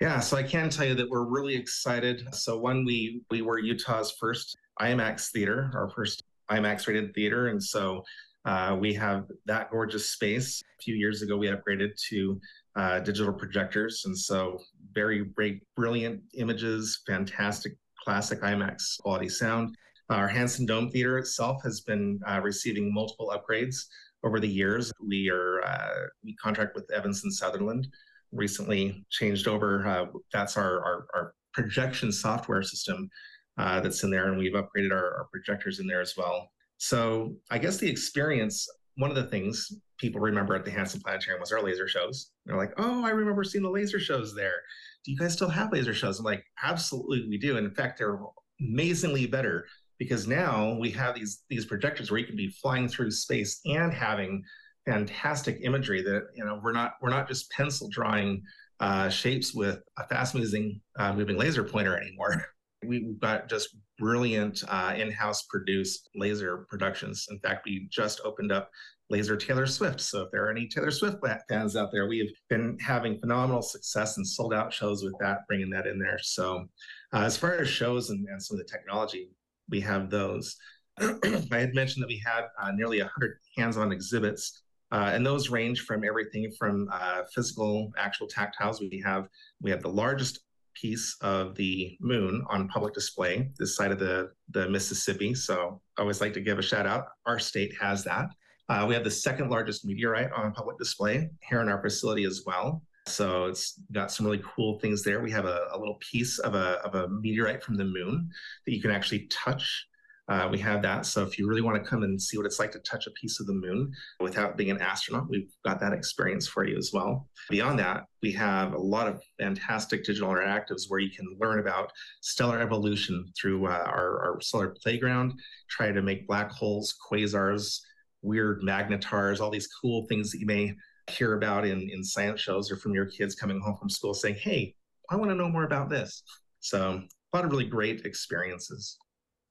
Yeah, 0.00 0.20
so 0.20 0.36
I 0.36 0.42
can 0.42 0.68
tell 0.68 0.86
you 0.86 0.94
that 0.94 1.08
we're 1.08 1.24
really 1.24 1.54
excited. 1.54 2.26
So 2.34 2.58
one, 2.58 2.84
we 2.84 3.22
we 3.30 3.42
were 3.42 3.58
Utah's 3.58 4.12
first 4.20 4.56
IMAX 4.80 5.30
theater, 5.30 5.70
our 5.74 5.88
first 5.88 6.24
IMAX 6.50 6.86
rated 6.86 7.14
theater, 7.14 7.48
and 7.48 7.62
so 7.62 8.02
uh, 8.44 8.76
we 8.78 8.92
have 8.94 9.26
that 9.46 9.70
gorgeous 9.70 10.10
space. 10.10 10.60
A 10.80 10.82
few 10.82 10.94
years 10.94 11.22
ago, 11.22 11.36
we 11.36 11.46
upgraded 11.46 11.90
to 12.10 12.40
uh, 12.76 13.00
digital 13.00 13.32
projectors, 13.32 14.02
and 14.06 14.16
so 14.18 14.58
very, 14.92 15.30
very 15.36 15.60
brilliant 15.76 16.20
images, 16.34 17.02
fantastic 17.06 17.76
classic 18.02 18.40
IMAX 18.42 18.98
quality 19.00 19.28
sound. 19.28 19.76
Our 20.10 20.28
Hansen 20.28 20.66
Dome 20.66 20.90
Theater 20.90 21.18
itself 21.18 21.62
has 21.62 21.80
been 21.80 22.20
uh, 22.28 22.40
receiving 22.42 22.92
multiple 22.92 23.32
upgrades 23.34 23.76
over 24.22 24.38
the 24.38 24.48
years. 24.48 24.92
We 25.00 25.30
are 25.30 25.64
uh, 25.64 26.06
we 26.22 26.34
contract 26.36 26.74
with 26.74 26.90
Evans 26.92 27.24
and 27.24 27.32
Sutherland. 27.32 27.88
Recently 28.32 29.04
changed 29.10 29.48
over. 29.48 29.86
Uh, 29.86 30.06
that's 30.32 30.56
our, 30.56 30.84
our, 30.84 31.06
our 31.14 31.34
projection 31.52 32.12
software 32.12 32.62
system 32.62 33.08
uh, 33.56 33.80
that's 33.80 34.02
in 34.02 34.10
there, 34.10 34.28
and 34.28 34.36
we've 34.36 34.52
upgraded 34.52 34.92
our, 34.92 35.18
our 35.18 35.28
projectors 35.32 35.78
in 35.80 35.86
there 35.86 36.00
as 36.00 36.14
well. 36.16 36.50
So 36.78 37.36
I 37.50 37.58
guess 37.58 37.78
the 37.78 37.88
experience. 37.88 38.68
One 38.96 39.10
of 39.10 39.16
the 39.16 39.24
things 39.24 39.72
people 39.98 40.20
remember 40.20 40.54
at 40.54 40.64
the 40.64 40.70
Hansen 40.70 41.00
Planetarium 41.00 41.40
was 41.40 41.52
our 41.52 41.62
laser 41.62 41.88
shows. 41.88 42.30
They're 42.46 42.56
like, 42.56 42.72
"Oh, 42.76 43.04
I 43.04 43.10
remember 43.10 43.44
seeing 43.44 43.64
the 43.64 43.70
laser 43.70 43.98
shows 43.98 44.34
there. 44.34 44.62
Do 45.04 45.12
you 45.12 45.18
guys 45.18 45.32
still 45.32 45.48
have 45.48 45.72
laser 45.72 45.94
shows?" 45.94 46.18
I'm 46.18 46.24
like, 46.24 46.44
"Absolutely, 46.62 47.28
we 47.28 47.38
do. 47.38 47.56
And 47.56 47.66
in 47.66 47.74
fact, 47.74 47.98
they're 47.98 48.18
amazingly 48.60 49.26
better 49.26 49.66
because 49.98 50.26
now 50.26 50.76
we 50.78 50.90
have 50.90 51.14
these 51.14 51.42
these 51.48 51.66
projectors 51.66 52.10
where 52.10 52.20
you 52.20 52.26
can 52.26 52.36
be 52.36 52.48
flying 52.48 52.88
through 52.88 53.10
space 53.10 53.60
and 53.66 53.92
having 53.92 54.42
fantastic 54.86 55.58
imagery 55.62 56.02
that 56.02 56.24
you 56.34 56.44
know 56.44 56.60
we're 56.62 56.72
not 56.72 56.94
we're 57.00 57.10
not 57.10 57.28
just 57.28 57.50
pencil 57.50 57.88
drawing 57.90 58.42
uh, 58.80 59.08
shapes 59.08 59.54
with 59.54 59.80
a 59.98 60.06
fast 60.08 60.34
moving 60.34 60.80
uh, 60.98 61.12
moving 61.12 61.36
laser 61.36 61.64
pointer 61.64 61.96
anymore. 61.96 62.44
We've 62.86 63.18
got 63.18 63.48
just 63.48 63.76
brilliant 63.98 64.62
uh, 64.68 64.94
in-house 64.96 65.42
produced 65.44 66.08
laser 66.14 66.66
productions. 66.68 67.26
In 67.30 67.38
fact, 67.40 67.64
we 67.64 67.86
just 67.90 68.20
opened 68.24 68.52
up 68.52 68.70
Laser 69.10 69.36
Taylor 69.36 69.66
Swift. 69.66 70.00
So 70.00 70.22
if 70.22 70.30
there 70.32 70.44
are 70.46 70.50
any 70.50 70.66
Taylor 70.66 70.90
Swift 70.90 71.18
fans 71.48 71.76
out 71.76 71.90
there, 71.92 72.08
we 72.08 72.18
have 72.18 72.28
been 72.48 72.78
having 72.80 73.18
phenomenal 73.20 73.62
success 73.62 74.16
and 74.16 74.26
sold 74.26 74.54
out 74.54 74.72
shows 74.72 75.04
with 75.04 75.14
that, 75.20 75.46
bringing 75.46 75.70
that 75.70 75.86
in 75.86 75.98
there. 75.98 76.18
So 76.22 76.66
uh, 77.12 77.20
as 77.20 77.36
far 77.36 77.54
as 77.54 77.68
shows 77.68 78.10
and, 78.10 78.26
and 78.28 78.42
some 78.42 78.58
of 78.58 78.66
the 78.66 78.70
technology, 78.70 79.28
we 79.68 79.80
have 79.80 80.10
those. 80.10 80.56
I 81.00 81.18
had 81.50 81.74
mentioned 81.74 82.02
that 82.02 82.08
we 82.08 82.22
had 82.24 82.44
uh, 82.60 82.72
nearly 82.72 83.00
100 83.00 83.38
hands-on 83.56 83.92
exhibits, 83.92 84.62
uh, 84.92 85.10
and 85.12 85.26
those 85.26 85.50
range 85.50 85.82
from 85.82 86.04
everything 86.04 86.50
from 86.58 86.88
uh, 86.92 87.22
physical, 87.34 87.92
actual 87.98 88.28
tactiles. 88.28 88.80
We 88.80 89.02
have 89.04 89.28
we 89.60 89.70
have 89.70 89.82
the 89.82 89.88
largest 89.88 90.40
piece 90.74 91.16
of 91.20 91.54
the 91.54 91.96
moon 92.00 92.44
on 92.48 92.68
public 92.68 92.94
display 92.94 93.50
this 93.58 93.76
side 93.76 93.92
of 93.92 93.98
the 93.98 94.30
the 94.50 94.68
Mississippi. 94.68 95.34
So 95.34 95.80
I 95.96 96.02
always 96.02 96.20
like 96.20 96.32
to 96.34 96.40
give 96.40 96.58
a 96.58 96.62
shout 96.62 96.86
out. 96.86 97.06
Our 97.26 97.38
state 97.38 97.72
has 97.80 98.04
that. 98.04 98.30
Uh, 98.68 98.84
we 98.88 98.94
have 98.94 99.04
the 99.04 99.10
second 99.10 99.50
largest 99.50 99.84
meteorite 99.84 100.32
on 100.32 100.52
public 100.52 100.78
display 100.78 101.28
here 101.48 101.60
in 101.60 101.68
our 101.68 101.82
facility 101.82 102.24
as 102.24 102.42
well. 102.46 102.82
So 103.06 103.44
it's 103.46 103.80
got 103.92 104.10
some 104.10 104.24
really 104.24 104.42
cool 104.56 104.78
things 104.78 105.02
there. 105.02 105.20
We 105.20 105.30
have 105.32 105.44
a, 105.44 105.68
a 105.72 105.78
little 105.78 105.98
piece 106.00 106.38
of 106.38 106.54
a, 106.54 106.80
of 106.86 106.94
a 106.94 107.08
meteorite 107.08 107.62
from 107.62 107.76
the 107.76 107.84
moon 107.84 108.30
that 108.64 108.74
you 108.74 108.80
can 108.80 108.90
actually 108.90 109.26
touch. 109.30 109.86
Uh, 110.26 110.48
we 110.50 110.58
have 110.58 110.80
that. 110.80 111.04
So 111.04 111.22
if 111.22 111.38
you 111.38 111.46
really 111.46 111.60
want 111.60 111.82
to 111.82 111.88
come 111.88 112.02
and 112.02 112.20
see 112.20 112.38
what 112.38 112.46
it's 112.46 112.58
like 112.58 112.72
to 112.72 112.78
touch 112.78 113.06
a 113.06 113.10
piece 113.10 113.40
of 113.40 113.46
the 113.46 113.52
moon 113.52 113.92
without 114.20 114.56
being 114.56 114.70
an 114.70 114.80
astronaut, 114.80 115.28
we've 115.28 115.52
got 115.66 115.80
that 115.80 115.92
experience 115.92 116.48
for 116.48 116.66
you 116.66 116.78
as 116.78 116.92
well. 116.94 117.28
Beyond 117.50 117.78
that, 117.80 118.04
we 118.22 118.32
have 118.32 118.72
a 118.72 118.78
lot 118.78 119.06
of 119.06 119.22
fantastic 119.38 120.02
digital 120.02 120.30
interactives 120.30 120.84
where 120.88 121.00
you 121.00 121.10
can 121.10 121.36
learn 121.38 121.58
about 121.58 121.92
stellar 122.22 122.58
evolution 122.60 123.26
through 123.38 123.66
uh, 123.66 123.84
our, 123.86 124.24
our 124.24 124.40
solar 124.40 124.74
playground, 124.82 125.34
try 125.68 125.92
to 125.92 126.00
make 126.00 126.26
black 126.26 126.50
holes, 126.50 126.94
quasars, 127.10 127.80
weird 128.22 128.62
magnetars, 128.62 129.40
all 129.40 129.50
these 129.50 129.68
cool 129.68 130.06
things 130.08 130.32
that 130.32 130.40
you 130.40 130.46
may 130.46 130.72
hear 131.10 131.34
about 131.34 131.66
in, 131.66 131.90
in 131.90 132.02
science 132.02 132.40
shows 132.40 132.72
or 132.72 132.76
from 132.76 132.94
your 132.94 133.04
kids 133.04 133.34
coming 133.34 133.60
home 133.60 133.76
from 133.76 133.90
school 133.90 134.14
saying, 134.14 134.36
hey, 134.36 134.74
I 135.10 135.16
want 135.16 135.30
to 135.30 135.34
know 135.34 135.50
more 135.50 135.64
about 135.64 135.90
this. 135.90 136.22
So 136.60 137.02
a 137.02 137.36
lot 137.36 137.44
of 137.44 137.50
really 137.50 137.66
great 137.66 138.06
experiences. 138.06 138.96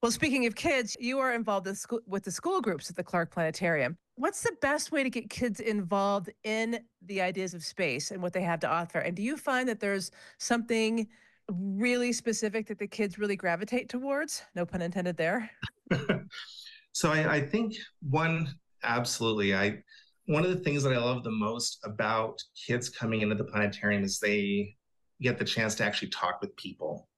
Well, 0.04 0.10
speaking 0.10 0.44
of 0.44 0.54
kids, 0.54 0.98
you 1.00 1.18
are 1.20 1.32
involved 1.32 1.66
with, 2.06 2.24
the 2.24 2.30
school 2.30 2.60
groups 2.60 2.90
at 2.90 2.96
the 2.96 3.02
Clark 3.02 3.30
Planetarium. 3.30 3.96
What's 4.16 4.42
the 4.42 4.52
best 4.60 4.92
way 4.92 5.02
to 5.02 5.08
get 5.08 5.30
kids 5.30 5.60
involved 5.60 6.28
in 6.42 6.80
the 7.06 7.22
ideas 7.22 7.54
of 7.54 7.64
space 7.64 8.10
and 8.10 8.22
what 8.22 8.34
they 8.34 8.42
have 8.42 8.60
to 8.60 8.68
offer? 8.68 8.98
And 8.98 9.16
do 9.16 9.22
you 9.22 9.38
find 9.38 9.66
that 9.66 9.80
there's 9.80 10.10
something 10.36 11.08
really 11.48 12.12
specific 12.12 12.66
that 12.66 12.78
the 12.78 12.86
kids 12.86 13.18
really 13.18 13.34
gravitate 13.34 13.88
towards? 13.88 14.42
No 14.54 14.66
pun 14.66 14.82
intended 14.82 15.16
there. 15.16 15.50
so 16.92 17.10
I, 17.10 17.36
I 17.36 17.40
think 17.40 17.74
one, 18.02 18.54
absolutely. 18.82 19.54
I 19.54 19.78
one 20.26 20.44
of 20.44 20.50
the 20.50 20.60
things 20.62 20.82
that 20.82 20.92
I 20.92 20.98
love 20.98 21.24
the 21.24 21.30
most 21.30 21.80
about 21.82 22.42
kids 22.66 22.90
coming 22.90 23.22
into 23.22 23.36
the 23.36 23.44
planetarium 23.44 24.04
is 24.04 24.18
they 24.18 24.76
get 25.22 25.38
the 25.38 25.46
chance 25.46 25.74
to 25.76 25.84
actually 25.84 26.08
talk 26.08 26.42
with 26.42 26.54
people. 26.56 27.08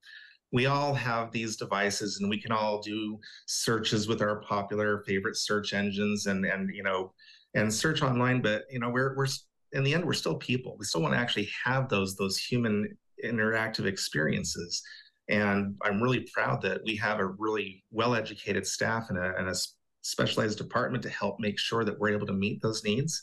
We 0.52 0.66
all 0.66 0.94
have 0.94 1.32
these 1.32 1.56
devices 1.56 2.20
and 2.20 2.30
we 2.30 2.40
can 2.40 2.52
all 2.52 2.80
do 2.80 3.18
searches 3.46 4.08
with 4.08 4.22
our 4.22 4.40
popular 4.42 5.02
favorite 5.06 5.36
search 5.36 5.72
engines 5.72 6.26
and 6.26 6.44
and 6.44 6.74
you 6.74 6.82
know 6.82 7.12
and 7.56 7.72
search 7.72 8.02
online, 8.02 8.42
but 8.42 8.64
you 8.70 8.78
know, 8.78 8.90
we're 8.90 9.16
we're 9.16 9.26
in 9.72 9.82
the 9.82 9.94
end 9.94 10.04
we're 10.04 10.12
still 10.12 10.36
people. 10.36 10.76
We 10.78 10.84
still 10.84 11.02
want 11.02 11.14
to 11.14 11.18
actually 11.18 11.48
have 11.64 11.88
those 11.88 12.16
those 12.16 12.38
human 12.38 12.96
interactive 13.24 13.86
experiences. 13.86 14.82
And 15.28 15.74
I'm 15.82 16.00
really 16.00 16.26
proud 16.32 16.62
that 16.62 16.82
we 16.84 16.94
have 16.96 17.18
a 17.18 17.26
really 17.26 17.82
well-educated 17.90 18.64
staff 18.64 19.06
and 19.08 19.18
a, 19.18 19.34
and 19.36 19.48
a 19.48 19.54
specialized 20.02 20.58
department 20.58 21.02
to 21.02 21.10
help 21.10 21.40
make 21.40 21.58
sure 21.58 21.84
that 21.84 21.98
we're 21.98 22.10
able 22.10 22.26
to 22.28 22.32
meet 22.32 22.62
those 22.62 22.84
needs. 22.84 23.20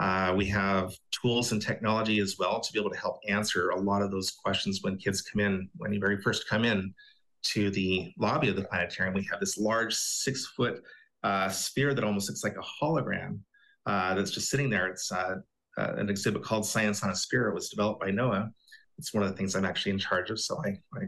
Uh, 0.00 0.32
we 0.36 0.46
have 0.46 0.92
tools 1.10 1.52
and 1.52 1.60
technology 1.60 2.20
as 2.20 2.36
well 2.38 2.60
to 2.60 2.72
be 2.72 2.78
able 2.78 2.90
to 2.90 2.98
help 2.98 3.18
answer 3.28 3.70
a 3.70 3.80
lot 3.80 4.02
of 4.02 4.10
those 4.10 4.30
questions 4.30 4.80
when 4.82 4.96
kids 4.96 5.22
come 5.22 5.40
in, 5.40 5.68
when 5.76 5.92
you 5.92 5.98
very 5.98 6.20
first 6.20 6.48
come 6.48 6.64
in 6.64 6.94
to 7.42 7.70
the 7.70 8.12
lobby 8.18 8.48
of 8.48 8.56
the 8.56 8.64
planetarium. 8.64 9.14
We 9.14 9.26
have 9.30 9.40
this 9.40 9.58
large 9.58 9.94
six 9.94 10.46
foot 10.56 10.82
uh, 11.24 11.48
sphere 11.48 11.94
that 11.94 12.04
almost 12.04 12.28
looks 12.28 12.44
like 12.44 12.56
a 12.56 12.84
hologram 12.84 13.40
uh, 13.86 14.14
that's 14.14 14.30
just 14.30 14.50
sitting 14.50 14.70
there. 14.70 14.86
It's 14.86 15.10
uh, 15.10 15.36
uh, 15.76 15.94
an 15.96 16.10
exhibit 16.10 16.42
called 16.42 16.66
Science 16.66 17.02
on 17.02 17.10
a 17.10 17.14
Sphere. 17.14 17.48
It 17.48 17.54
was 17.54 17.68
developed 17.68 18.00
by 18.00 18.10
NOAA. 18.10 18.50
It's 18.98 19.14
one 19.14 19.22
of 19.22 19.30
the 19.30 19.36
things 19.36 19.54
I'm 19.54 19.64
actually 19.64 19.92
in 19.92 19.98
charge 19.98 20.30
of. 20.30 20.40
So 20.40 20.60
I, 20.64 20.70
I 20.96 21.06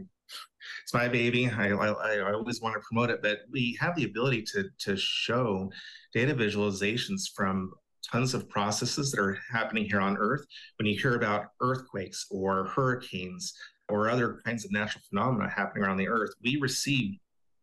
it's 0.83 0.93
my 0.93 1.07
baby. 1.07 1.49
I, 1.49 1.69
I, 1.69 1.87
I, 1.89 2.33
always 2.33 2.61
want 2.61 2.75
to 2.75 2.81
promote 2.81 3.09
it, 3.09 3.21
but 3.21 3.39
we 3.51 3.77
have 3.79 3.95
the 3.95 4.05
ability 4.05 4.43
to, 4.53 4.69
to 4.79 4.95
show 4.95 5.71
data 6.13 6.33
visualizations 6.33 7.23
from 7.35 7.73
tons 8.11 8.33
of 8.33 8.49
processes 8.49 9.11
that 9.11 9.21
are 9.21 9.37
happening 9.51 9.85
here 9.85 10.01
on 10.01 10.17
Earth. 10.17 10.45
When 10.77 10.85
you 10.85 10.99
hear 10.99 11.15
about 11.15 11.47
earthquakes 11.61 12.27
or 12.29 12.65
hurricanes 12.65 13.53
or 13.89 14.09
other 14.09 14.39
kinds 14.45 14.65
of 14.65 14.71
natural 14.71 15.03
phenomena 15.09 15.49
happening 15.49 15.83
around 15.83 15.97
the 15.97 16.09
Earth, 16.09 16.31
we 16.43 16.57
receive 16.57 17.17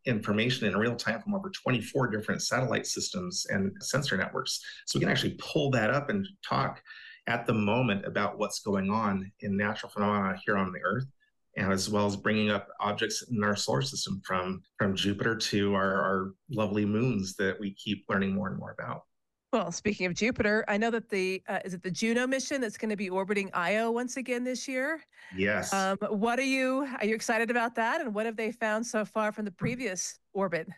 information 0.06 0.66
in 0.66 0.76
real 0.76 0.96
time 0.96 1.20
from 1.20 1.34
over 1.34 1.50
24 1.50 2.08
different 2.08 2.42
satellite 2.42 2.86
systems 2.86 3.46
and 3.50 3.72
sensor 3.80 4.16
networks. 4.16 4.60
So 4.86 4.98
we 4.98 5.02
can 5.02 5.10
actually 5.10 5.38
pull 5.38 5.70
that 5.72 5.90
up 5.90 6.08
and 6.08 6.26
talk 6.46 6.80
at 7.26 7.46
the 7.46 7.52
moment 7.52 8.06
about 8.06 8.38
what's 8.38 8.60
going 8.60 8.90
on 8.90 9.30
in 9.40 9.56
natural 9.56 9.90
phenomena 9.90 10.38
here 10.46 10.56
on 10.56 10.72
the 10.72 10.80
Earth 10.82 11.06
and 11.58 11.72
as 11.72 11.90
well 11.90 12.06
as 12.06 12.16
bringing 12.16 12.50
up 12.50 12.68
objects 12.80 13.24
in 13.30 13.42
our 13.42 13.56
solar 13.56 13.82
system 13.82 14.22
from 14.24 14.62
from 14.78 14.94
Jupiter 14.94 15.34
to 15.36 15.74
our, 15.74 15.94
our 15.94 16.32
lovely 16.50 16.86
moons 16.86 17.34
that 17.36 17.58
we 17.58 17.74
keep 17.74 18.04
learning 18.08 18.34
more 18.34 18.48
and 18.48 18.58
more 18.58 18.74
about. 18.78 19.02
Well, 19.52 19.72
speaking 19.72 20.04
of 20.04 20.14
Jupiter, 20.14 20.62
I 20.68 20.76
know 20.76 20.90
that 20.90 21.08
the 21.08 21.42
uh, 21.48 21.60
is 21.64 21.72
it 21.72 21.82
the 21.82 21.90
Juno 21.90 22.26
mission 22.26 22.60
that's 22.60 22.76
going 22.76 22.90
to 22.90 22.96
be 22.96 23.08
orbiting 23.08 23.50
Io 23.54 23.90
once 23.90 24.18
again 24.18 24.44
this 24.44 24.68
year. 24.68 25.00
Yes. 25.34 25.72
Um, 25.72 25.96
what 26.10 26.38
are 26.38 26.42
you 26.42 26.86
are 26.98 27.06
you 27.06 27.14
excited 27.14 27.50
about 27.50 27.74
that? 27.76 28.02
And 28.02 28.14
what 28.14 28.26
have 28.26 28.36
they 28.36 28.52
found 28.52 28.86
so 28.86 29.06
far 29.06 29.32
from 29.32 29.46
the 29.46 29.50
previous 29.50 30.18
orbit? 30.34 30.68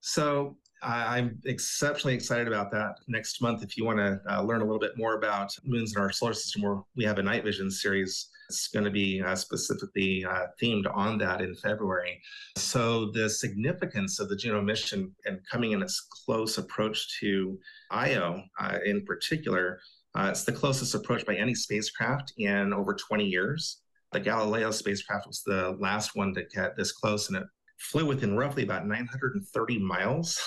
So 0.00 0.56
I'm 0.82 1.38
exceptionally 1.44 2.14
excited 2.14 2.48
about 2.48 2.72
that. 2.72 2.96
Next 3.06 3.40
month, 3.40 3.62
if 3.62 3.76
you 3.76 3.84
want 3.84 3.98
to 3.98 4.20
uh, 4.28 4.42
learn 4.42 4.62
a 4.62 4.64
little 4.64 4.80
bit 4.80 4.96
more 4.96 5.14
about 5.14 5.56
moons 5.64 5.94
in 5.94 6.02
our 6.02 6.10
solar 6.10 6.34
system, 6.34 6.62
where 6.62 6.78
we 6.96 7.04
have 7.04 7.18
a 7.18 7.22
night 7.22 7.44
vision 7.44 7.70
series 7.70 8.30
it's 8.48 8.68
going 8.68 8.84
to 8.84 8.90
be 8.90 9.22
uh, 9.22 9.34
specifically 9.34 10.24
uh, 10.24 10.46
themed 10.60 10.84
on 10.94 11.18
that 11.18 11.40
in 11.40 11.54
February. 11.54 12.20
So, 12.56 13.10
the 13.12 13.28
significance 13.28 14.20
of 14.20 14.28
the 14.28 14.36
Juno 14.36 14.62
mission 14.62 15.14
and 15.26 15.40
coming 15.50 15.72
in 15.72 15.82
its 15.82 16.06
close 16.24 16.58
approach 16.58 17.18
to 17.20 17.58
Io 17.90 18.42
uh, 18.60 18.78
in 18.84 19.04
particular, 19.04 19.80
uh, 20.14 20.28
it's 20.30 20.44
the 20.44 20.52
closest 20.52 20.94
approach 20.94 21.26
by 21.26 21.34
any 21.34 21.54
spacecraft 21.54 22.32
in 22.38 22.72
over 22.72 22.94
20 22.94 23.24
years. 23.24 23.82
The 24.12 24.20
Galileo 24.20 24.70
spacecraft 24.70 25.26
was 25.26 25.42
the 25.44 25.76
last 25.78 26.16
one 26.16 26.32
to 26.34 26.42
get 26.54 26.76
this 26.76 26.92
close, 26.92 27.28
and 27.28 27.36
it 27.36 27.44
flew 27.78 28.06
within 28.06 28.36
roughly 28.36 28.62
about 28.62 28.86
930 28.86 29.78
miles 29.78 30.40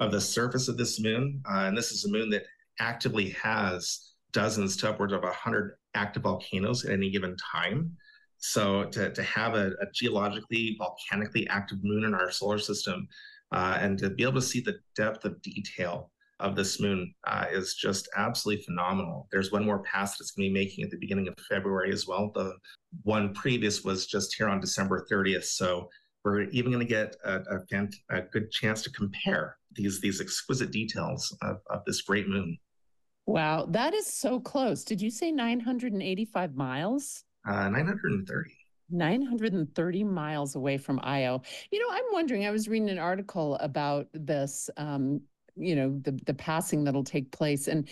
of 0.00 0.10
the 0.10 0.20
surface 0.20 0.68
of 0.68 0.76
this 0.76 1.00
moon. 1.00 1.42
Uh, 1.48 1.64
and 1.66 1.76
this 1.76 1.92
is 1.92 2.04
a 2.04 2.10
moon 2.10 2.30
that 2.30 2.44
actively 2.80 3.30
has 3.30 4.12
dozens 4.32 4.76
to 4.78 4.90
upwards 4.90 5.12
of 5.12 5.22
100 5.22 5.76
active 5.94 6.22
volcanoes 6.22 6.84
at 6.84 6.92
any 6.92 7.10
given 7.10 7.36
time. 7.36 7.96
So 8.38 8.84
to, 8.84 9.10
to 9.10 9.22
have 9.22 9.54
a, 9.54 9.68
a 9.80 9.86
geologically, 9.94 10.76
volcanically 10.78 11.48
active 11.48 11.78
moon 11.82 12.04
in 12.04 12.14
our 12.14 12.30
solar 12.30 12.58
system 12.58 13.08
uh, 13.52 13.78
and 13.80 13.98
to 13.98 14.10
be 14.10 14.22
able 14.22 14.34
to 14.34 14.42
see 14.42 14.60
the 14.60 14.76
depth 14.96 15.24
of 15.24 15.40
detail 15.42 16.10
of 16.40 16.56
this 16.56 16.80
moon 16.80 17.14
uh, 17.26 17.46
is 17.50 17.74
just 17.74 18.08
absolutely 18.16 18.64
phenomenal. 18.64 19.28
There's 19.30 19.52
one 19.52 19.64
more 19.64 19.82
pass 19.82 20.18
that's 20.18 20.32
going 20.32 20.48
to 20.48 20.52
be 20.52 20.64
making 20.64 20.84
at 20.84 20.90
the 20.90 20.98
beginning 20.98 21.28
of 21.28 21.34
February 21.48 21.92
as 21.92 22.06
well. 22.06 22.32
The 22.34 22.54
one 23.02 23.32
previous 23.34 23.84
was 23.84 24.06
just 24.06 24.34
here 24.34 24.48
on 24.48 24.60
December 24.60 25.06
30th. 25.10 25.44
So 25.44 25.88
we're 26.24 26.42
even 26.50 26.72
going 26.72 26.84
to 26.84 26.90
get 26.90 27.16
a, 27.24 27.40
a, 27.50 28.16
a, 28.16 28.22
good 28.22 28.50
chance 28.50 28.82
to 28.82 28.90
compare 28.90 29.56
these 29.72 30.00
these 30.00 30.20
exquisite 30.20 30.70
details 30.70 31.36
of, 31.42 31.58
of 31.68 31.82
this 31.86 32.00
great 32.00 32.28
moon. 32.28 32.56
Wow, 33.26 33.66
that 33.70 33.94
is 33.94 34.06
so 34.06 34.38
close. 34.38 34.84
Did 34.84 35.00
you 35.00 35.10
say 35.10 35.32
985 35.32 36.54
miles? 36.56 37.24
Uh, 37.46 37.68
930. 37.68 38.50
930 38.90 40.04
miles 40.04 40.56
away 40.56 40.76
from 40.76 41.00
Io. 41.02 41.42
You 41.70 41.80
know, 41.80 41.88
I'm 41.90 42.04
wondering, 42.12 42.46
I 42.46 42.50
was 42.50 42.68
reading 42.68 42.90
an 42.90 42.98
article 42.98 43.56
about 43.56 44.08
this, 44.12 44.68
um, 44.76 45.22
you 45.56 45.74
know, 45.74 45.98
the, 46.02 46.12
the 46.26 46.34
passing 46.34 46.84
that'll 46.84 47.04
take 47.04 47.30
place. 47.30 47.68
And 47.68 47.88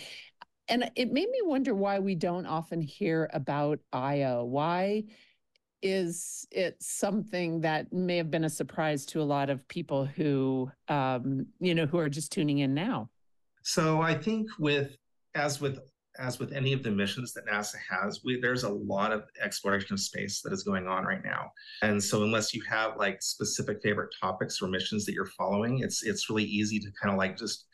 and 0.69 0.89
it 0.95 1.11
made 1.11 1.29
me 1.29 1.41
wonder 1.43 1.75
why 1.75 1.99
we 1.99 2.15
don't 2.15 2.45
often 2.45 2.79
hear 2.79 3.29
about 3.33 3.79
Io. 3.91 4.45
Why 4.45 5.03
is 5.81 6.47
it 6.51 6.81
something 6.81 7.59
that 7.61 7.91
may 7.91 8.15
have 8.15 8.31
been 8.31 8.45
a 8.45 8.49
surprise 8.49 9.05
to 9.07 9.21
a 9.21 9.23
lot 9.23 9.49
of 9.49 9.67
people 9.67 10.05
who, 10.05 10.71
um, 10.87 11.47
you 11.59 11.75
know, 11.75 11.85
who 11.85 11.97
are 11.97 12.07
just 12.07 12.31
tuning 12.31 12.59
in 12.59 12.73
now? 12.73 13.09
So 13.63 14.01
I 14.01 14.13
think 14.13 14.47
with 14.57 14.95
as 15.35 15.61
with 15.61 15.79
as 16.19 16.37
with 16.37 16.53
any 16.53 16.73
of 16.73 16.83
the 16.83 16.91
missions 16.91 17.33
that 17.33 17.47
NASA 17.47 17.75
has, 17.89 18.21
we, 18.23 18.39
there's 18.39 18.63
a 18.63 18.69
lot 18.69 19.11
of 19.11 19.23
exploration 19.41 19.93
of 19.93 19.99
space 19.99 20.41
that 20.41 20.53
is 20.53 20.63
going 20.63 20.87
on 20.87 21.05
right 21.05 21.23
now. 21.23 21.51
And 21.81 22.01
so 22.03 22.23
unless 22.23 22.53
you 22.53 22.61
have 22.69 22.97
like 22.97 23.21
specific 23.23 23.79
favorite 23.81 24.13
topics 24.21 24.61
or 24.61 24.67
missions 24.67 25.05
that 25.05 25.13
you're 25.13 25.25
following, 25.25 25.79
it's 25.79 26.03
it's 26.03 26.29
really 26.29 26.43
easy 26.43 26.79
to 26.79 26.91
kind 27.01 27.11
of 27.11 27.17
like 27.17 27.37
just 27.37 27.65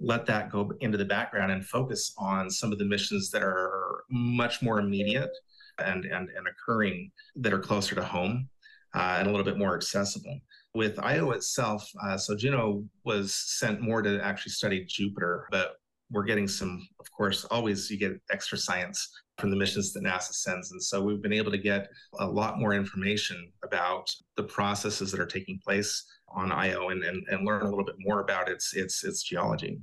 let 0.00 0.26
that 0.26 0.50
go 0.50 0.72
into 0.80 0.98
the 0.98 1.04
background 1.04 1.52
and 1.52 1.64
focus 1.66 2.12
on 2.18 2.50
some 2.50 2.72
of 2.72 2.78
the 2.78 2.84
missions 2.84 3.30
that 3.30 3.42
are 3.42 4.04
much 4.10 4.62
more 4.62 4.78
immediate 4.78 5.30
and 5.78 6.04
and, 6.06 6.30
and 6.30 6.46
occurring 6.48 7.10
that 7.36 7.52
are 7.52 7.60
closer 7.60 7.94
to 7.94 8.02
home 8.02 8.48
uh, 8.94 9.16
and 9.18 9.28
a 9.28 9.30
little 9.30 9.44
bit 9.44 9.58
more 9.58 9.74
accessible. 9.74 10.38
With 10.74 10.98
Io 10.98 11.32
itself, 11.32 11.86
uh, 12.02 12.16
so 12.16 12.34
Juno 12.34 12.84
was 13.04 13.34
sent 13.34 13.82
more 13.82 14.00
to 14.00 14.18
actually 14.24 14.52
study 14.52 14.86
Jupiter, 14.88 15.46
but 15.50 15.74
we're 16.12 16.24
getting 16.24 16.46
some, 16.46 16.86
of 17.00 17.10
course, 17.10 17.44
always 17.46 17.90
you 17.90 17.98
get 17.98 18.20
extra 18.30 18.58
science 18.58 19.10
from 19.38 19.50
the 19.50 19.56
missions 19.56 19.92
that 19.92 20.04
NASA 20.04 20.32
sends. 20.32 20.70
And 20.72 20.82
so 20.82 21.02
we've 21.02 21.22
been 21.22 21.32
able 21.32 21.50
to 21.50 21.58
get 21.58 21.88
a 22.18 22.26
lot 22.26 22.58
more 22.58 22.74
information 22.74 23.50
about 23.64 24.14
the 24.36 24.44
processes 24.44 25.10
that 25.10 25.20
are 25.20 25.26
taking 25.26 25.58
place 25.64 26.04
on 26.28 26.52
Io 26.52 26.90
and, 26.90 27.02
and, 27.02 27.26
and 27.28 27.46
learn 27.46 27.62
a 27.62 27.68
little 27.68 27.84
bit 27.84 27.96
more 27.98 28.20
about 28.20 28.48
its, 28.48 28.74
its, 28.74 29.04
its 29.04 29.22
geology. 29.22 29.80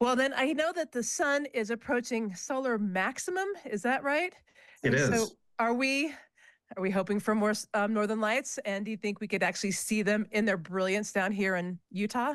Well, 0.00 0.16
then 0.16 0.32
I 0.36 0.52
know 0.52 0.72
that 0.72 0.90
the 0.90 1.02
sun 1.02 1.46
is 1.54 1.70
approaching 1.70 2.34
solar 2.34 2.78
maximum. 2.78 3.46
Is 3.64 3.82
that 3.82 4.02
right? 4.02 4.34
It 4.82 4.94
is. 4.94 5.08
So 5.08 5.28
are 5.58 5.74
we 5.74 6.12
are 6.76 6.82
we 6.82 6.90
hoping 6.90 7.20
for 7.20 7.34
more 7.34 7.52
um, 7.74 7.92
northern 7.92 8.20
lights? 8.20 8.58
And 8.64 8.84
do 8.84 8.90
you 8.90 8.96
think 8.96 9.20
we 9.20 9.28
could 9.28 9.42
actually 9.42 9.72
see 9.72 10.02
them 10.02 10.26
in 10.32 10.46
their 10.46 10.56
brilliance 10.56 11.12
down 11.12 11.30
here 11.30 11.56
in 11.56 11.78
Utah? 11.90 12.34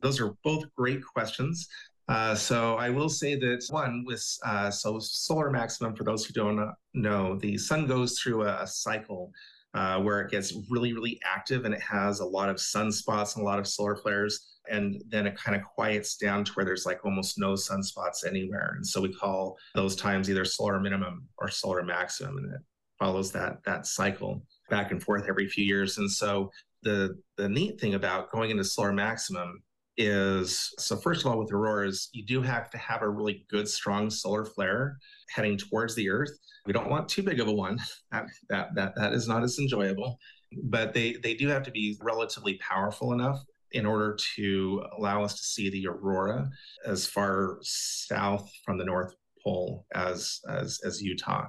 Those 0.00 0.20
are 0.20 0.34
both 0.44 0.64
great 0.76 1.00
questions. 1.04 1.66
Uh, 2.08 2.34
so 2.34 2.76
I 2.76 2.88
will 2.90 3.08
say 3.08 3.34
that 3.34 3.66
one 3.70 4.04
with 4.06 4.24
uh, 4.44 4.70
so 4.70 4.98
solar 5.00 5.50
maximum 5.50 5.94
for 5.96 6.04
those 6.04 6.24
who 6.24 6.32
don't 6.32 6.72
know, 6.94 7.36
the 7.36 7.58
sun 7.58 7.86
goes 7.86 8.18
through 8.18 8.42
a, 8.44 8.62
a 8.62 8.66
cycle 8.66 9.32
uh, 9.74 10.00
where 10.00 10.20
it 10.20 10.30
gets 10.30 10.54
really 10.70 10.92
really 10.92 11.20
active 11.24 11.64
and 11.64 11.74
it 11.74 11.82
has 11.82 12.20
a 12.20 12.24
lot 12.24 12.48
of 12.48 12.56
sunspots 12.56 13.34
and 13.34 13.42
a 13.42 13.44
lot 13.44 13.58
of 13.58 13.66
solar 13.66 13.96
flares, 13.96 14.58
and 14.70 15.02
then 15.08 15.26
it 15.26 15.36
kind 15.36 15.56
of 15.56 15.62
quiets 15.66 16.16
down 16.16 16.44
to 16.44 16.52
where 16.52 16.64
there's 16.64 16.86
like 16.86 17.04
almost 17.04 17.38
no 17.38 17.52
sunspots 17.54 18.24
anywhere, 18.26 18.74
and 18.76 18.86
so 18.86 19.00
we 19.00 19.12
call 19.12 19.58
those 19.74 19.96
times 19.96 20.30
either 20.30 20.44
solar 20.44 20.80
minimum 20.80 21.26
or 21.38 21.48
solar 21.48 21.82
maximum, 21.82 22.38
and 22.38 22.54
it 22.54 22.60
follows 22.98 23.32
that 23.32 23.58
that 23.66 23.86
cycle 23.86 24.42
back 24.70 24.92
and 24.92 25.02
forth 25.02 25.26
every 25.28 25.48
few 25.48 25.64
years, 25.64 25.98
and 25.98 26.10
so 26.10 26.50
the 26.82 27.18
the 27.36 27.48
neat 27.48 27.80
thing 27.80 27.94
about 27.94 28.30
going 28.30 28.50
into 28.50 28.64
solar 28.64 28.92
maximum 28.92 29.60
is 29.98 30.74
so 30.78 30.96
first 30.96 31.24
of 31.24 31.30
all 31.30 31.38
with 31.38 31.52
auroras 31.52 32.10
you 32.12 32.24
do 32.24 32.42
have 32.42 32.70
to 32.70 32.76
have 32.76 33.02
a 33.02 33.08
really 33.08 33.46
good 33.48 33.66
strong 33.66 34.10
solar 34.10 34.44
flare 34.44 34.98
heading 35.34 35.56
towards 35.56 35.94
the 35.94 36.08
earth. 36.08 36.30
We 36.66 36.72
don't 36.72 36.90
want 36.90 37.08
too 37.08 37.22
big 37.22 37.40
of 37.40 37.48
a 37.48 37.52
one. 37.52 37.78
That 38.10 38.26
that 38.48 38.74
that, 38.74 38.94
that 38.96 39.12
is 39.12 39.28
not 39.28 39.42
as 39.42 39.58
enjoyable. 39.58 40.18
But 40.64 40.94
they 40.94 41.14
they 41.22 41.34
do 41.34 41.48
have 41.48 41.62
to 41.64 41.70
be 41.70 41.96
relatively 42.00 42.54
powerful 42.58 43.12
enough 43.12 43.42
in 43.72 43.84
order 43.84 44.16
to 44.36 44.84
allow 44.96 45.22
us 45.22 45.34
to 45.34 45.42
see 45.42 45.68
the 45.70 45.86
aurora 45.86 46.48
as 46.86 47.06
far 47.06 47.58
south 47.62 48.50
from 48.64 48.78
the 48.78 48.84
north 48.84 49.14
pole 49.42 49.86
as 49.94 50.40
as 50.48 50.80
as 50.84 51.02
utah. 51.02 51.46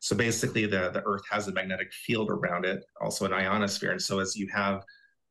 So 0.00 0.14
basically 0.14 0.66
the 0.66 0.90
the 0.90 1.02
earth 1.04 1.22
has 1.30 1.48
a 1.48 1.52
magnetic 1.52 1.92
field 1.92 2.30
around 2.30 2.64
it 2.64 2.84
also 3.00 3.24
an 3.24 3.32
ionosphere. 3.32 3.92
And 3.92 4.02
so 4.02 4.20
as 4.20 4.36
you 4.36 4.48
have 4.54 4.82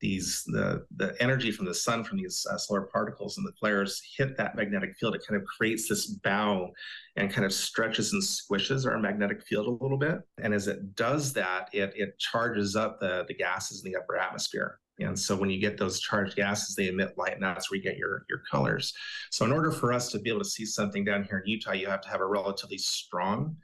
these 0.01 0.43
the 0.47 0.85
the 0.97 1.15
energy 1.21 1.51
from 1.51 1.65
the 1.65 1.73
sun 1.73 2.03
from 2.03 2.17
these 2.17 2.45
uh, 2.51 2.57
solar 2.57 2.81
particles 2.81 3.37
and 3.37 3.47
the 3.47 3.53
flares 3.53 4.01
hit 4.17 4.37
that 4.37 4.55
magnetic 4.55 4.95
field. 4.99 5.15
It 5.15 5.25
kind 5.27 5.39
of 5.39 5.47
creates 5.47 5.87
this 5.87 6.07
bow 6.07 6.71
and 7.15 7.31
kind 7.31 7.45
of 7.45 7.53
stretches 7.53 8.13
and 8.13 8.21
squishes 8.21 8.85
our 8.85 8.99
magnetic 8.99 9.43
field 9.43 9.67
a 9.67 9.83
little 9.83 9.97
bit. 9.97 10.19
And 10.41 10.53
as 10.53 10.67
it 10.67 10.95
does 10.95 11.33
that 11.33 11.69
it 11.73 11.93
it 11.95 12.19
charges 12.19 12.75
up 12.75 12.99
the 12.99 13.25
the 13.27 13.33
gases 13.33 13.83
in 13.83 13.91
the 13.91 13.97
upper 13.97 14.17
atmosphere. 14.17 14.79
And 14.99 15.17
so 15.19 15.35
when 15.35 15.49
you 15.49 15.59
get 15.59 15.77
those 15.77 15.99
charged 15.99 16.35
gases 16.35 16.75
they 16.75 16.87
emit 16.87 17.17
light 17.17 17.33
and 17.33 17.43
that's 17.43 17.71
where 17.71 17.77
you 17.77 17.83
get 17.83 17.97
your 17.97 18.25
your 18.29 18.41
colors. 18.51 18.93
So 19.31 19.45
in 19.45 19.51
order 19.51 19.71
for 19.71 19.93
us 19.93 20.11
to 20.11 20.19
be 20.19 20.29
able 20.29 20.41
to 20.41 20.49
see 20.49 20.65
something 20.65 21.05
down 21.05 21.23
here 21.23 21.39
in 21.39 21.47
utah 21.47 21.73
you 21.73 21.87
have 21.87 22.01
to 22.01 22.09
have 22.09 22.21
a 22.21 22.27
relatively 22.27 22.77
strong 22.77 23.55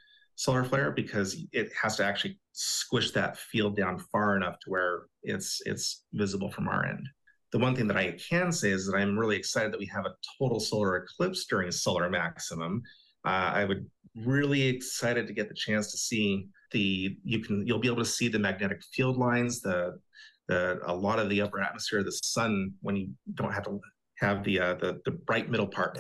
solar 0.41 0.63
flare 0.63 0.89
because 0.89 1.45
it 1.51 1.71
has 1.79 1.97
to 1.97 2.03
actually 2.03 2.35
squish 2.51 3.11
that 3.11 3.37
field 3.37 3.75
down 3.77 3.99
far 4.11 4.35
enough 4.35 4.57
to 4.59 4.71
where 4.71 5.03
it's 5.21 5.61
it's 5.67 6.03
visible 6.13 6.49
from 6.49 6.67
our 6.67 6.83
end. 6.83 7.07
The 7.51 7.59
one 7.59 7.75
thing 7.75 7.87
that 7.87 7.97
I 7.97 8.17
can 8.29 8.51
say 8.51 8.71
is 8.71 8.87
that 8.87 8.95
I'm 8.95 9.19
really 9.19 9.35
excited 9.35 9.71
that 9.71 9.79
we 9.79 9.85
have 9.85 10.07
a 10.07 10.15
total 10.39 10.59
solar 10.59 10.95
eclipse 10.95 11.45
during 11.45 11.69
solar 11.69 12.09
maximum. 12.09 12.81
Uh, 13.23 13.51
I 13.53 13.65
would 13.65 13.85
really 14.15 14.63
excited 14.63 15.27
to 15.27 15.33
get 15.33 15.47
the 15.47 15.53
chance 15.53 15.91
to 15.91 15.97
see 15.97 16.47
the 16.71 17.15
you 17.23 17.39
can 17.41 17.67
you'll 17.67 17.77
be 17.85 17.87
able 17.87 18.03
to 18.03 18.15
see 18.17 18.27
the 18.27 18.39
magnetic 18.39 18.81
field 18.95 19.17
lines, 19.17 19.61
the 19.61 19.99
the 20.47 20.79
a 20.87 20.95
lot 21.07 21.19
of 21.19 21.29
the 21.29 21.39
upper 21.39 21.61
atmosphere 21.61 21.99
of 21.99 22.05
the 22.05 22.19
sun 22.23 22.73
when 22.81 22.95
you 22.95 23.09
don't 23.35 23.53
have 23.53 23.65
to 23.65 23.79
have 24.17 24.43
the 24.43 24.59
uh, 24.59 24.73
the 24.73 25.01
the 25.05 25.11
bright 25.11 25.51
middle 25.51 25.67
part 25.67 25.93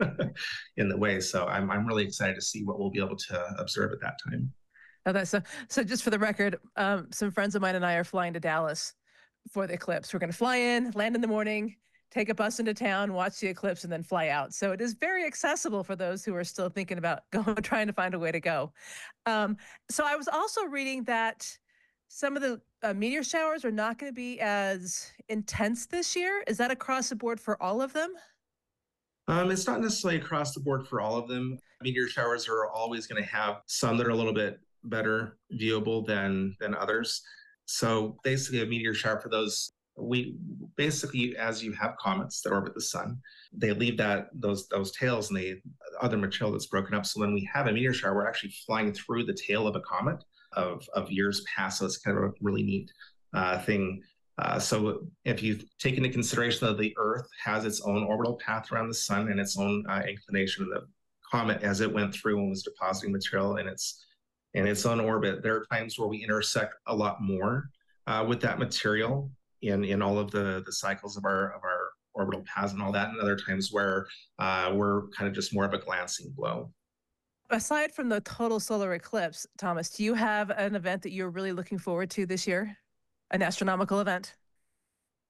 in 0.76 0.88
the 0.88 0.96
way. 0.96 1.20
So 1.20 1.46
I'm 1.46 1.70
I'm 1.70 1.86
really 1.86 2.04
excited 2.04 2.34
to 2.34 2.42
see 2.42 2.64
what 2.64 2.78
we'll 2.78 2.90
be 2.90 3.00
able 3.00 3.16
to 3.16 3.54
observe 3.58 3.92
at 3.92 4.00
that 4.00 4.18
time. 4.28 4.52
Okay, 5.06 5.24
so. 5.24 5.40
So 5.68 5.84
just 5.84 6.02
for 6.02 6.10
the 6.10 6.18
record, 6.18 6.58
um, 6.76 7.08
some 7.12 7.30
friends 7.30 7.54
of 7.54 7.62
mine 7.62 7.76
and 7.76 7.86
I 7.86 7.94
are 7.94 8.04
flying 8.04 8.32
to 8.32 8.40
Dallas 8.40 8.92
for 9.52 9.66
the 9.66 9.74
eclipse. 9.74 10.12
We're 10.12 10.18
going 10.20 10.32
to 10.32 10.36
fly 10.36 10.56
in, 10.56 10.90
land 10.92 11.14
in 11.14 11.20
the 11.20 11.28
morning, 11.28 11.76
take 12.10 12.28
a 12.28 12.34
bus 12.34 12.58
into 12.58 12.74
town, 12.74 13.12
watch 13.12 13.38
the 13.38 13.48
eclipse, 13.48 13.84
and 13.84 13.92
then 13.92 14.02
fly 14.02 14.28
out. 14.28 14.52
So 14.52 14.72
it 14.72 14.80
is 14.80 14.94
very 14.94 15.24
accessible 15.24 15.84
for 15.84 15.96
those 15.96 16.24
who 16.24 16.34
are 16.34 16.44
still 16.44 16.68
thinking 16.68 16.98
about 16.98 17.20
going, 17.32 17.56
trying 17.56 17.86
to 17.86 17.92
find 17.92 18.14
a 18.14 18.18
way 18.18 18.32
to 18.32 18.40
go. 18.40 18.72
Um, 19.26 19.56
so 19.90 20.04
I 20.04 20.16
was 20.16 20.28
also 20.28 20.64
reading 20.64 21.04
that 21.04 21.48
some 22.08 22.36
of 22.36 22.42
the 22.42 22.60
uh, 22.82 22.94
meteor 22.94 23.22
showers 23.22 23.64
are 23.64 23.72
not 23.72 23.98
going 23.98 24.10
to 24.10 24.14
be 24.14 24.40
as 24.40 25.10
intense 25.28 25.86
this 25.86 26.14
year. 26.14 26.42
Is 26.46 26.56
that 26.58 26.70
across 26.70 27.08
the 27.08 27.16
board 27.16 27.40
for 27.40 27.60
all 27.62 27.82
of 27.82 27.92
them? 27.92 28.12
Um, 29.28 29.50
it's 29.50 29.66
not 29.66 29.80
necessarily 29.80 30.20
across 30.20 30.54
the 30.54 30.60
board 30.60 30.86
for 30.86 31.00
all 31.00 31.16
of 31.16 31.28
them. 31.28 31.58
Meteor 31.82 32.08
showers 32.08 32.48
are 32.48 32.66
always 32.70 33.06
going 33.06 33.22
to 33.22 33.28
have 33.28 33.56
some 33.66 33.96
that 33.98 34.06
are 34.06 34.10
a 34.10 34.14
little 34.14 34.32
bit 34.32 34.60
better 34.84 35.38
viewable 35.52 36.06
than 36.06 36.56
than 36.60 36.74
others. 36.74 37.22
So 37.66 38.16
basically, 38.22 38.62
a 38.62 38.66
meteor 38.66 38.94
shower 38.94 39.20
for 39.20 39.28
those 39.28 39.72
we 39.98 40.36
basically 40.76 41.36
as 41.36 41.64
you 41.64 41.72
have 41.72 41.96
comets 41.96 42.42
that 42.42 42.52
orbit 42.52 42.74
the 42.74 42.80
sun, 42.80 43.18
they 43.52 43.72
leave 43.72 43.96
that 43.96 44.28
those 44.34 44.68
those 44.68 44.92
tails 44.92 45.30
and 45.30 45.38
they 45.38 45.60
other 46.00 46.16
material 46.16 46.52
that's 46.52 46.66
broken 46.66 46.94
up. 46.94 47.06
So 47.06 47.20
when 47.20 47.34
we 47.34 47.48
have 47.52 47.66
a 47.66 47.72
meteor 47.72 47.94
shower, 47.94 48.14
we're 48.14 48.28
actually 48.28 48.54
flying 48.66 48.92
through 48.92 49.24
the 49.24 49.34
tail 49.34 49.66
of 49.66 49.76
a 49.76 49.80
comet 49.80 50.22
of 50.52 50.86
of 50.94 51.10
years 51.10 51.44
past. 51.54 51.78
So 51.78 51.86
it's 51.86 51.98
kind 51.98 52.16
of 52.16 52.24
a 52.24 52.32
really 52.40 52.62
neat 52.62 52.92
uh, 53.34 53.58
thing. 53.60 54.02
Uh, 54.38 54.58
so 54.58 55.06
if 55.24 55.42
you 55.42 55.58
take 55.78 55.96
into 55.96 56.10
consideration 56.10 56.66
that 56.66 56.78
the 56.78 56.94
Earth 56.98 57.26
has 57.42 57.64
its 57.64 57.80
own 57.82 58.02
orbital 58.04 58.38
path 58.44 58.70
around 58.70 58.88
the 58.88 58.94
sun 58.94 59.30
and 59.30 59.40
its 59.40 59.58
own 59.58 59.84
uh, 59.88 60.02
inclination, 60.06 60.64
of 60.64 60.70
the 60.70 60.86
comet 61.30 61.62
as 61.62 61.80
it 61.80 61.92
went 61.92 62.14
through 62.14 62.38
and 62.38 62.50
was 62.50 62.62
depositing 62.62 63.12
material 63.12 63.56
in 63.56 63.66
its 63.66 64.04
and 64.54 64.66
it's 64.66 64.86
on 64.86 65.00
orbit. 65.00 65.42
There 65.42 65.56
are 65.56 65.66
times 65.70 65.98
where 65.98 66.08
we 66.08 66.22
intersect 66.22 66.74
a 66.86 66.94
lot 66.94 67.20
more 67.20 67.68
uh, 68.06 68.24
with 68.26 68.40
that 68.42 68.58
material 68.58 69.30
in 69.62 69.84
in 69.84 70.02
all 70.02 70.18
of 70.18 70.30
the 70.30 70.62
the 70.66 70.72
cycles 70.72 71.16
of 71.16 71.24
our 71.24 71.54
of 71.54 71.62
our 71.64 71.88
orbital 72.14 72.42
paths 72.42 72.72
and 72.72 72.82
all 72.82 72.92
that, 72.92 73.08
and 73.10 73.20
other 73.20 73.36
times 73.36 73.70
where 73.72 74.06
uh, 74.38 74.72
we're 74.74 75.08
kind 75.08 75.28
of 75.28 75.34
just 75.34 75.54
more 75.54 75.64
of 75.64 75.74
a 75.74 75.78
glancing 75.78 76.32
blow. 76.36 76.72
Aside 77.50 77.92
from 77.92 78.08
the 78.08 78.20
total 78.22 78.58
solar 78.58 78.94
eclipse, 78.94 79.46
Thomas, 79.56 79.90
do 79.90 80.02
you 80.02 80.14
have 80.14 80.50
an 80.50 80.74
event 80.74 81.02
that 81.02 81.12
you're 81.12 81.30
really 81.30 81.52
looking 81.52 81.78
forward 81.78 82.10
to 82.10 82.26
this 82.26 82.46
year? 82.46 82.76
An 83.30 83.42
astronomical 83.42 84.00
event? 84.00 84.34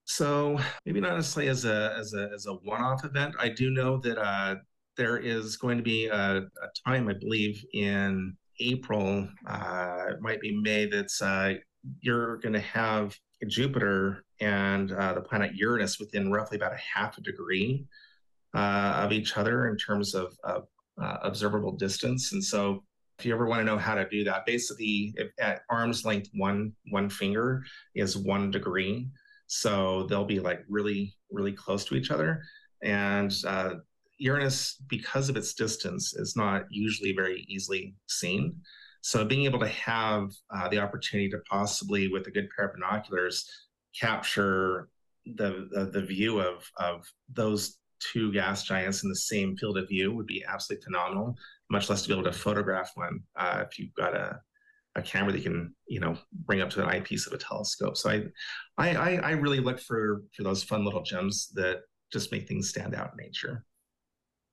So 0.04 0.58
maybe 0.84 1.00
not 1.00 1.16
necessarily 1.16 1.50
as 1.50 1.64
a 1.64 1.94
as 1.98 2.14
a 2.14 2.30
as 2.34 2.46
a 2.46 2.52
one-off 2.52 3.04
event. 3.04 3.34
I 3.40 3.48
do 3.48 3.70
know 3.70 3.98
that 3.98 4.18
uh, 4.18 4.56
there 4.96 5.18
is 5.18 5.56
going 5.56 5.78
to 5.78 5.82
be 5.82 6.06
a, 6.06 6.38
a 6.38 6.68
time, 6.86 7.08
I 7.08 7.14
believe, 7.14 7.64
in 7.72 8.36
April, 8.60 9.28
uh, 9.46 10.04
it 10.10 10.20
might 10.20 10.40
be 10.40 10.56
May, 10.60 10.86
that's 10.86 11.20
uh, 11.20 11.54
you're 12.00 12.38
going 12.38 12.54
to 12.54 12.60
have 12.60 13.16
Jupiter 13.46 14.24
and 14.40 14.92
uh, 14.92 15.14
the 15.14 15.20
planet 15.20 15.54
Uranus 15.54 15.98
within 15.98 16.30
roughly 16.30 16.56
about 16.56 16.72
a 16.72 16.78
half 16.78 17.18
a 17.18 17.20
degree 17.20 17.84
uh, 18.54 19.02
of 19.04 19.12
each 19.12 19.36
other 19.36 19.68
in 19.68 19.76
terms 19.76 20.14
of, 20.14 20.34
of 20.44 20.66
uh, 21.00 21.18
observable 21.22 21.72
distance. 21.72 22.32
And 22.32 22.42
so, 22.42 22.82
if 23.18 23.24
you 23.24 23.32
ever 23.32 23.46
want 23.46 23.60
to 23.60 23.64
know 23.64 23.78
how 23.78 23.94
to 23.94 24.08
do 24.08 24.24
that, 24.24 24.44
basically, 24.46 25.14
if 25.16 25.30
at 25.38 25.62
arm's 25.70 26.04
length, 26.04 26.28
one 26.34 26.72
one 26.90 27.08
finger 27.08 27.64
is 27.94 28.16
one 28.16 28.50
degree. 28.50 29.08
So 29.46 30.06
they'll 30.08 30.24
be 30.24 30.40
like 30.40 30.64
really, 30.68 31.14
really 31.30 31.52
close 31.52 31.84
to 31.86 31.94
each 31.94 32.10
other. 32.10 32.42
And 32.82 33.34
uh, 33.46 33.74
Uranus, 34.18 34.76
because 34.88 35.28
of 35.28 35.36
its 35.36 35.54
distance, 35.54 36.14
is 36.14 36.36
not 36.36 36.64
usually 36.70 37.12
very 37.14 37.46
easily 37.48 37.94
seen. 38.08 38.56
So 39.00 39.24
being 39.24 39.44
able 39.44 39.60
to 39.60 39.68
have 39.68 40.32
uh, 40.54 40.68
the 40.68 40.80
opportunity 40.80 41.30
to 41.30 41.38
possibly, 41.48 42.08
with 42.08 42.26
a 42.26 42.30
good 42.30 42.48
pair 42.54 42.66
of 42.66 42.74
binoculars, 42.74 43.48
capture 43.98 44.88
the 45.24 45.68
the, 45.70 45.86
the 45.86 46.02
view 46.02 46.40
of 46.40 46.70
of 46.76 47.06
those 47.32 47.78
two 48.00 48.32
gas 48.32 48.64
giants 48.64 49.02
in 49.02 49.08
the 49.08 49.16
same 49.16 49.56
field 49.56 49.78
of 49.78 49.88
view 49.88 50.12
would 50.14 50.26
be 50.26 50.44
absolutely 50.46 50.84
phenomenal. 50.84 51.36
Much 51.70 51.90
less 51.90 52.02
to 52.02 52.08
be 52.08 52.14
able 52.14 52.24
to 52.24 52.32
photograph 52.32 52.92
one 52.94 53.20
uh, 53.36 53.64
if 53.68 53.78
you've 53.78 53.94
got 53.94 54.14
a 54.14 54.40
a 54.96 55.02
camera 55.02 55.30
that 55.30 55.38
you 55.38 55.44
can 55.44 55.74
you 55.86 56.00
know 56.00 56.16
bring 56.46 56.62
up 56.62 56.70
to 56.70 56.82
an 56.82 56.88
eyepiece 56.88 57.26
of 57.26 57.32
a 57.32 57.38
telescope. 57.38 57.96
So 57.96 58.10
I, 58.78 58.96
I 58.96 59.16
I 59.16 59.30
really 59.32 59.60
look 59.60 59.78
for 59.78 60.22
for 60.34 60.42
those 60.42 60.62
fun 60.62 60.84
little 60.84 61.02
gems 61.02 61.48
that 61.54 61.80
just 62.12 62.32
make 62.32 62.48
things 62.48 62.70
stand 62.70 62.94
out 62.94 63.10
in 63.12 63.24
nature. 63.24 63.64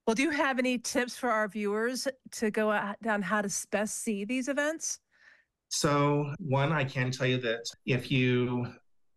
Well, 0.06 0.16
do 0.16 0.24
you 0.24 0.32
have 0.32 0.60
any 0.60 0.78
tips 0.78 1.16
for 1.16 1.30
our 1.30 1.48
viewers 1.48 2.08
to 2.32 2.52
go 2.52 2.72
out- 2.72 3.02
down 3.02 3.22
how 3.22 3.42
to 3.42 3.68
best 3.72 4.04
see 4.04 4.26
these 4.26 4.50
events? 4.50 5.00
So 5.70 6.34
one, 6.40 6.74
I 6.74 6.84
can 6.84 7.10
tell 7.10 7.26
you 7.26 7.38
that 7.38 7.64
if 7.86 8.12
you 8.12 8.68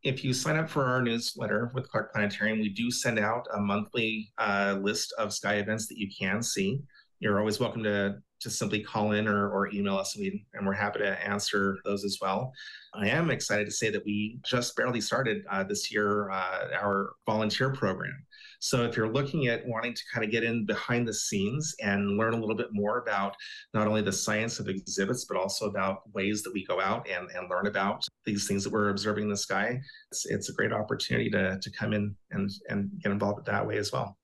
if 0.07 0.23
you 0.23 0.33
sign 0.33 0.57
up 0.57 0.71
for 0.71 0.85
our 0.85 1.03
newsletter 1.03 1.73
with 1.75 1.91
Clark 1.91 2.13
Planetarium, 2.13 2.61
we 2.61 2.69
do 2.69 2.93
send 2.93 3.19
out 3.19 3.45
a 3.53 3.61
monthly 3.61 4.33
uh, 4.39 4.79
list 4.81 5.13
of 5.19 5.33
sky 5.33 5.55
events 5.55 5.89
that 5.89 5.99
you 5.99 6.09
can 6.17 6.43
see. 6.43 6.81
You're 7.19 7.41
always 7.41 7.59
welcome 7.59 7.83
to 7.83 8.17
to 8.39 8.51
simply 8.51 8.81
call 8.81 9.13
in 9.13 9.27
or, 9.27 9.49
or 9.49 9.73
email 9.73 9.97
us, 9.97 10.15
and, 10.15 10.23
we, 10.23 10.45
and 10.53 10.67
we're 10.67 10.75
happy 10.75 10.99
to 10.99 11.27
answer 11.27 11.79
those 11.87 12.05
as 12.05 12.19
well. 12.21 12.53
I 12.95 13.09
am 13.09 13.31
excited 13.31 13.65
to 13.65 13.71
say 13.73 13.89
that 13.91 14.05
we 14.05 14.39
just 14.45 14.77
barely 14.77 15.01
started 15.01 15.43
uh, 15.51 15.65
this 15.65 15.91
year 15.91 16.31
uh, 16.31 16.69
our 16.79 17.15
volunteer 17.25 17.73
program. 17.73 18.15
So 18.61 18.85
if 18.85 18.97
you're 18.97 19.13
looking 19.13 19.49
at 19.49 19.67
wanting 19.67 19.95
to 19.95 20.03
kind 20.13 20.25
of 20.25 20.31
get 20.31 20.45
in 20.45 20.67
behind 20.67 21.07
the 21.07 21.15
scenes 21.15 21.75
and 21.81 22.17
learn 22.17 22.35
a 22.35 22.39
little 22.39 22.57
bit 22.57 22.69
more 22.73 22.99
about 22.99 23.37
not 23.75 23.87
only 23.87 24.03
the 24.03 24.13
science 24.13 24.59
of 24.59 24.69
exhibits, 24.69 25.25
but 25.25 25.37
also 25.37 25.67
about 25.67 26.03
ways 26.13 26.43
that 26.43 26.53
we 26.53 26.65
go 26.65 26.81
out 26.81 27.09
and, 27.09 27.29
and 27.31 27.51
learn 27.51 27.67
about 27.67 28.05
these 28.25 28.47
things 28.47 28.65
that 28.65 28.73
we're 28.73 28.91
observing 28.91 29.25
in 29.25 29.31
the 29.31 29.37
sky, 29.37 29.81
it's, 30.11 30.27
it's 30.27 30.49
a 30.49 30.53
great 30.53 30.73
opportunity 30.73 31.31
to, 31.31 31.59
to 31.61 31.71
come 31.71 31.93
in 31.93 32.15
and, 32.31 32.51
and 32.69 32.91
get 33.03 33.13
involved 33.13 33.45
that 33.47 33.67
way 33.67 33.79
as 33.79 33.93
well. 33.93 34.17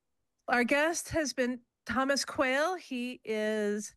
Our 0.48 0.64
guest 0.64 1.08
has 1.10 1.32
been 1.32 1.60
Thomas 1.86 2.24
Quayle. 2.24 2.76
He 2.76 3.20
is 3.24 3.94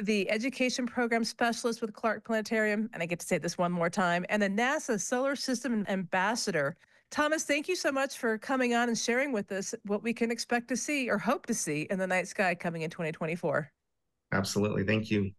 the 0.00 0.30
education 0.30 0.86
program 0.86 1.24
specialist 1.24 1.80
with 1.80 1.92
Clark 1.92 2.24
Planetarium, 2.24 2.88
and 2.92 3.02
I 3.02 3.06
get 3.06 3.20
to 3.20 3.26
say 3.26 3.38
this 3.38 3.58
one 3.58 3.72
more 3.72 3.90
time, 3.90 4.24
and 4.28 4.40
the 4.40 4.48
NASA 4.48 5.00
Solar 5.00 5.34
System 5.34 5.84
Ambassador. 5.88 6.76
Thomas, 7.10 7.44
thank 7.44 7.68
you 7.68 7.76
so 7.76 7.90
much 7.90 8.18
for 8.18 8.36
coming 8.36 8.74
on 8.74 8.88
and 8.88 8.98
sharing 8.98 9.32
with 9.32 9.50
us 9.50 9.74
what 9.86 10.02
we 10.02 10.12
can 10.12 10.30
expect 10.30 10.68
to 10.68 10.76
see 10.76 11.08
or 11.08 11.16
hope 11.16 11.46
to 11.46 11.54
see 11.54 11.86
in 11.90 11.98
the 11.98 12.06
night 12.06 12.28
sky 12.28 12.54
coming 12.54 12.82
in 12.82 12.90
2024. 12.90 13.70
Absolutely. 14.32 14.84
Thank 14.84 15.10
you. 15.10 15.30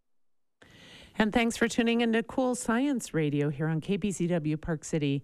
And 1.18 1.34
thanks 1.34 1.58
for 1.58 1.68
tuning 1.68 2.02
into 2.02 2.24
Cool 2.24 2.56
Science 2.56 3.14
Radio 3.14 3.50
here 3.50 3.68
on 3.68 3.82
KPCW 3.82 4.60
Park 4.60 4.84
City. 4.84 5.18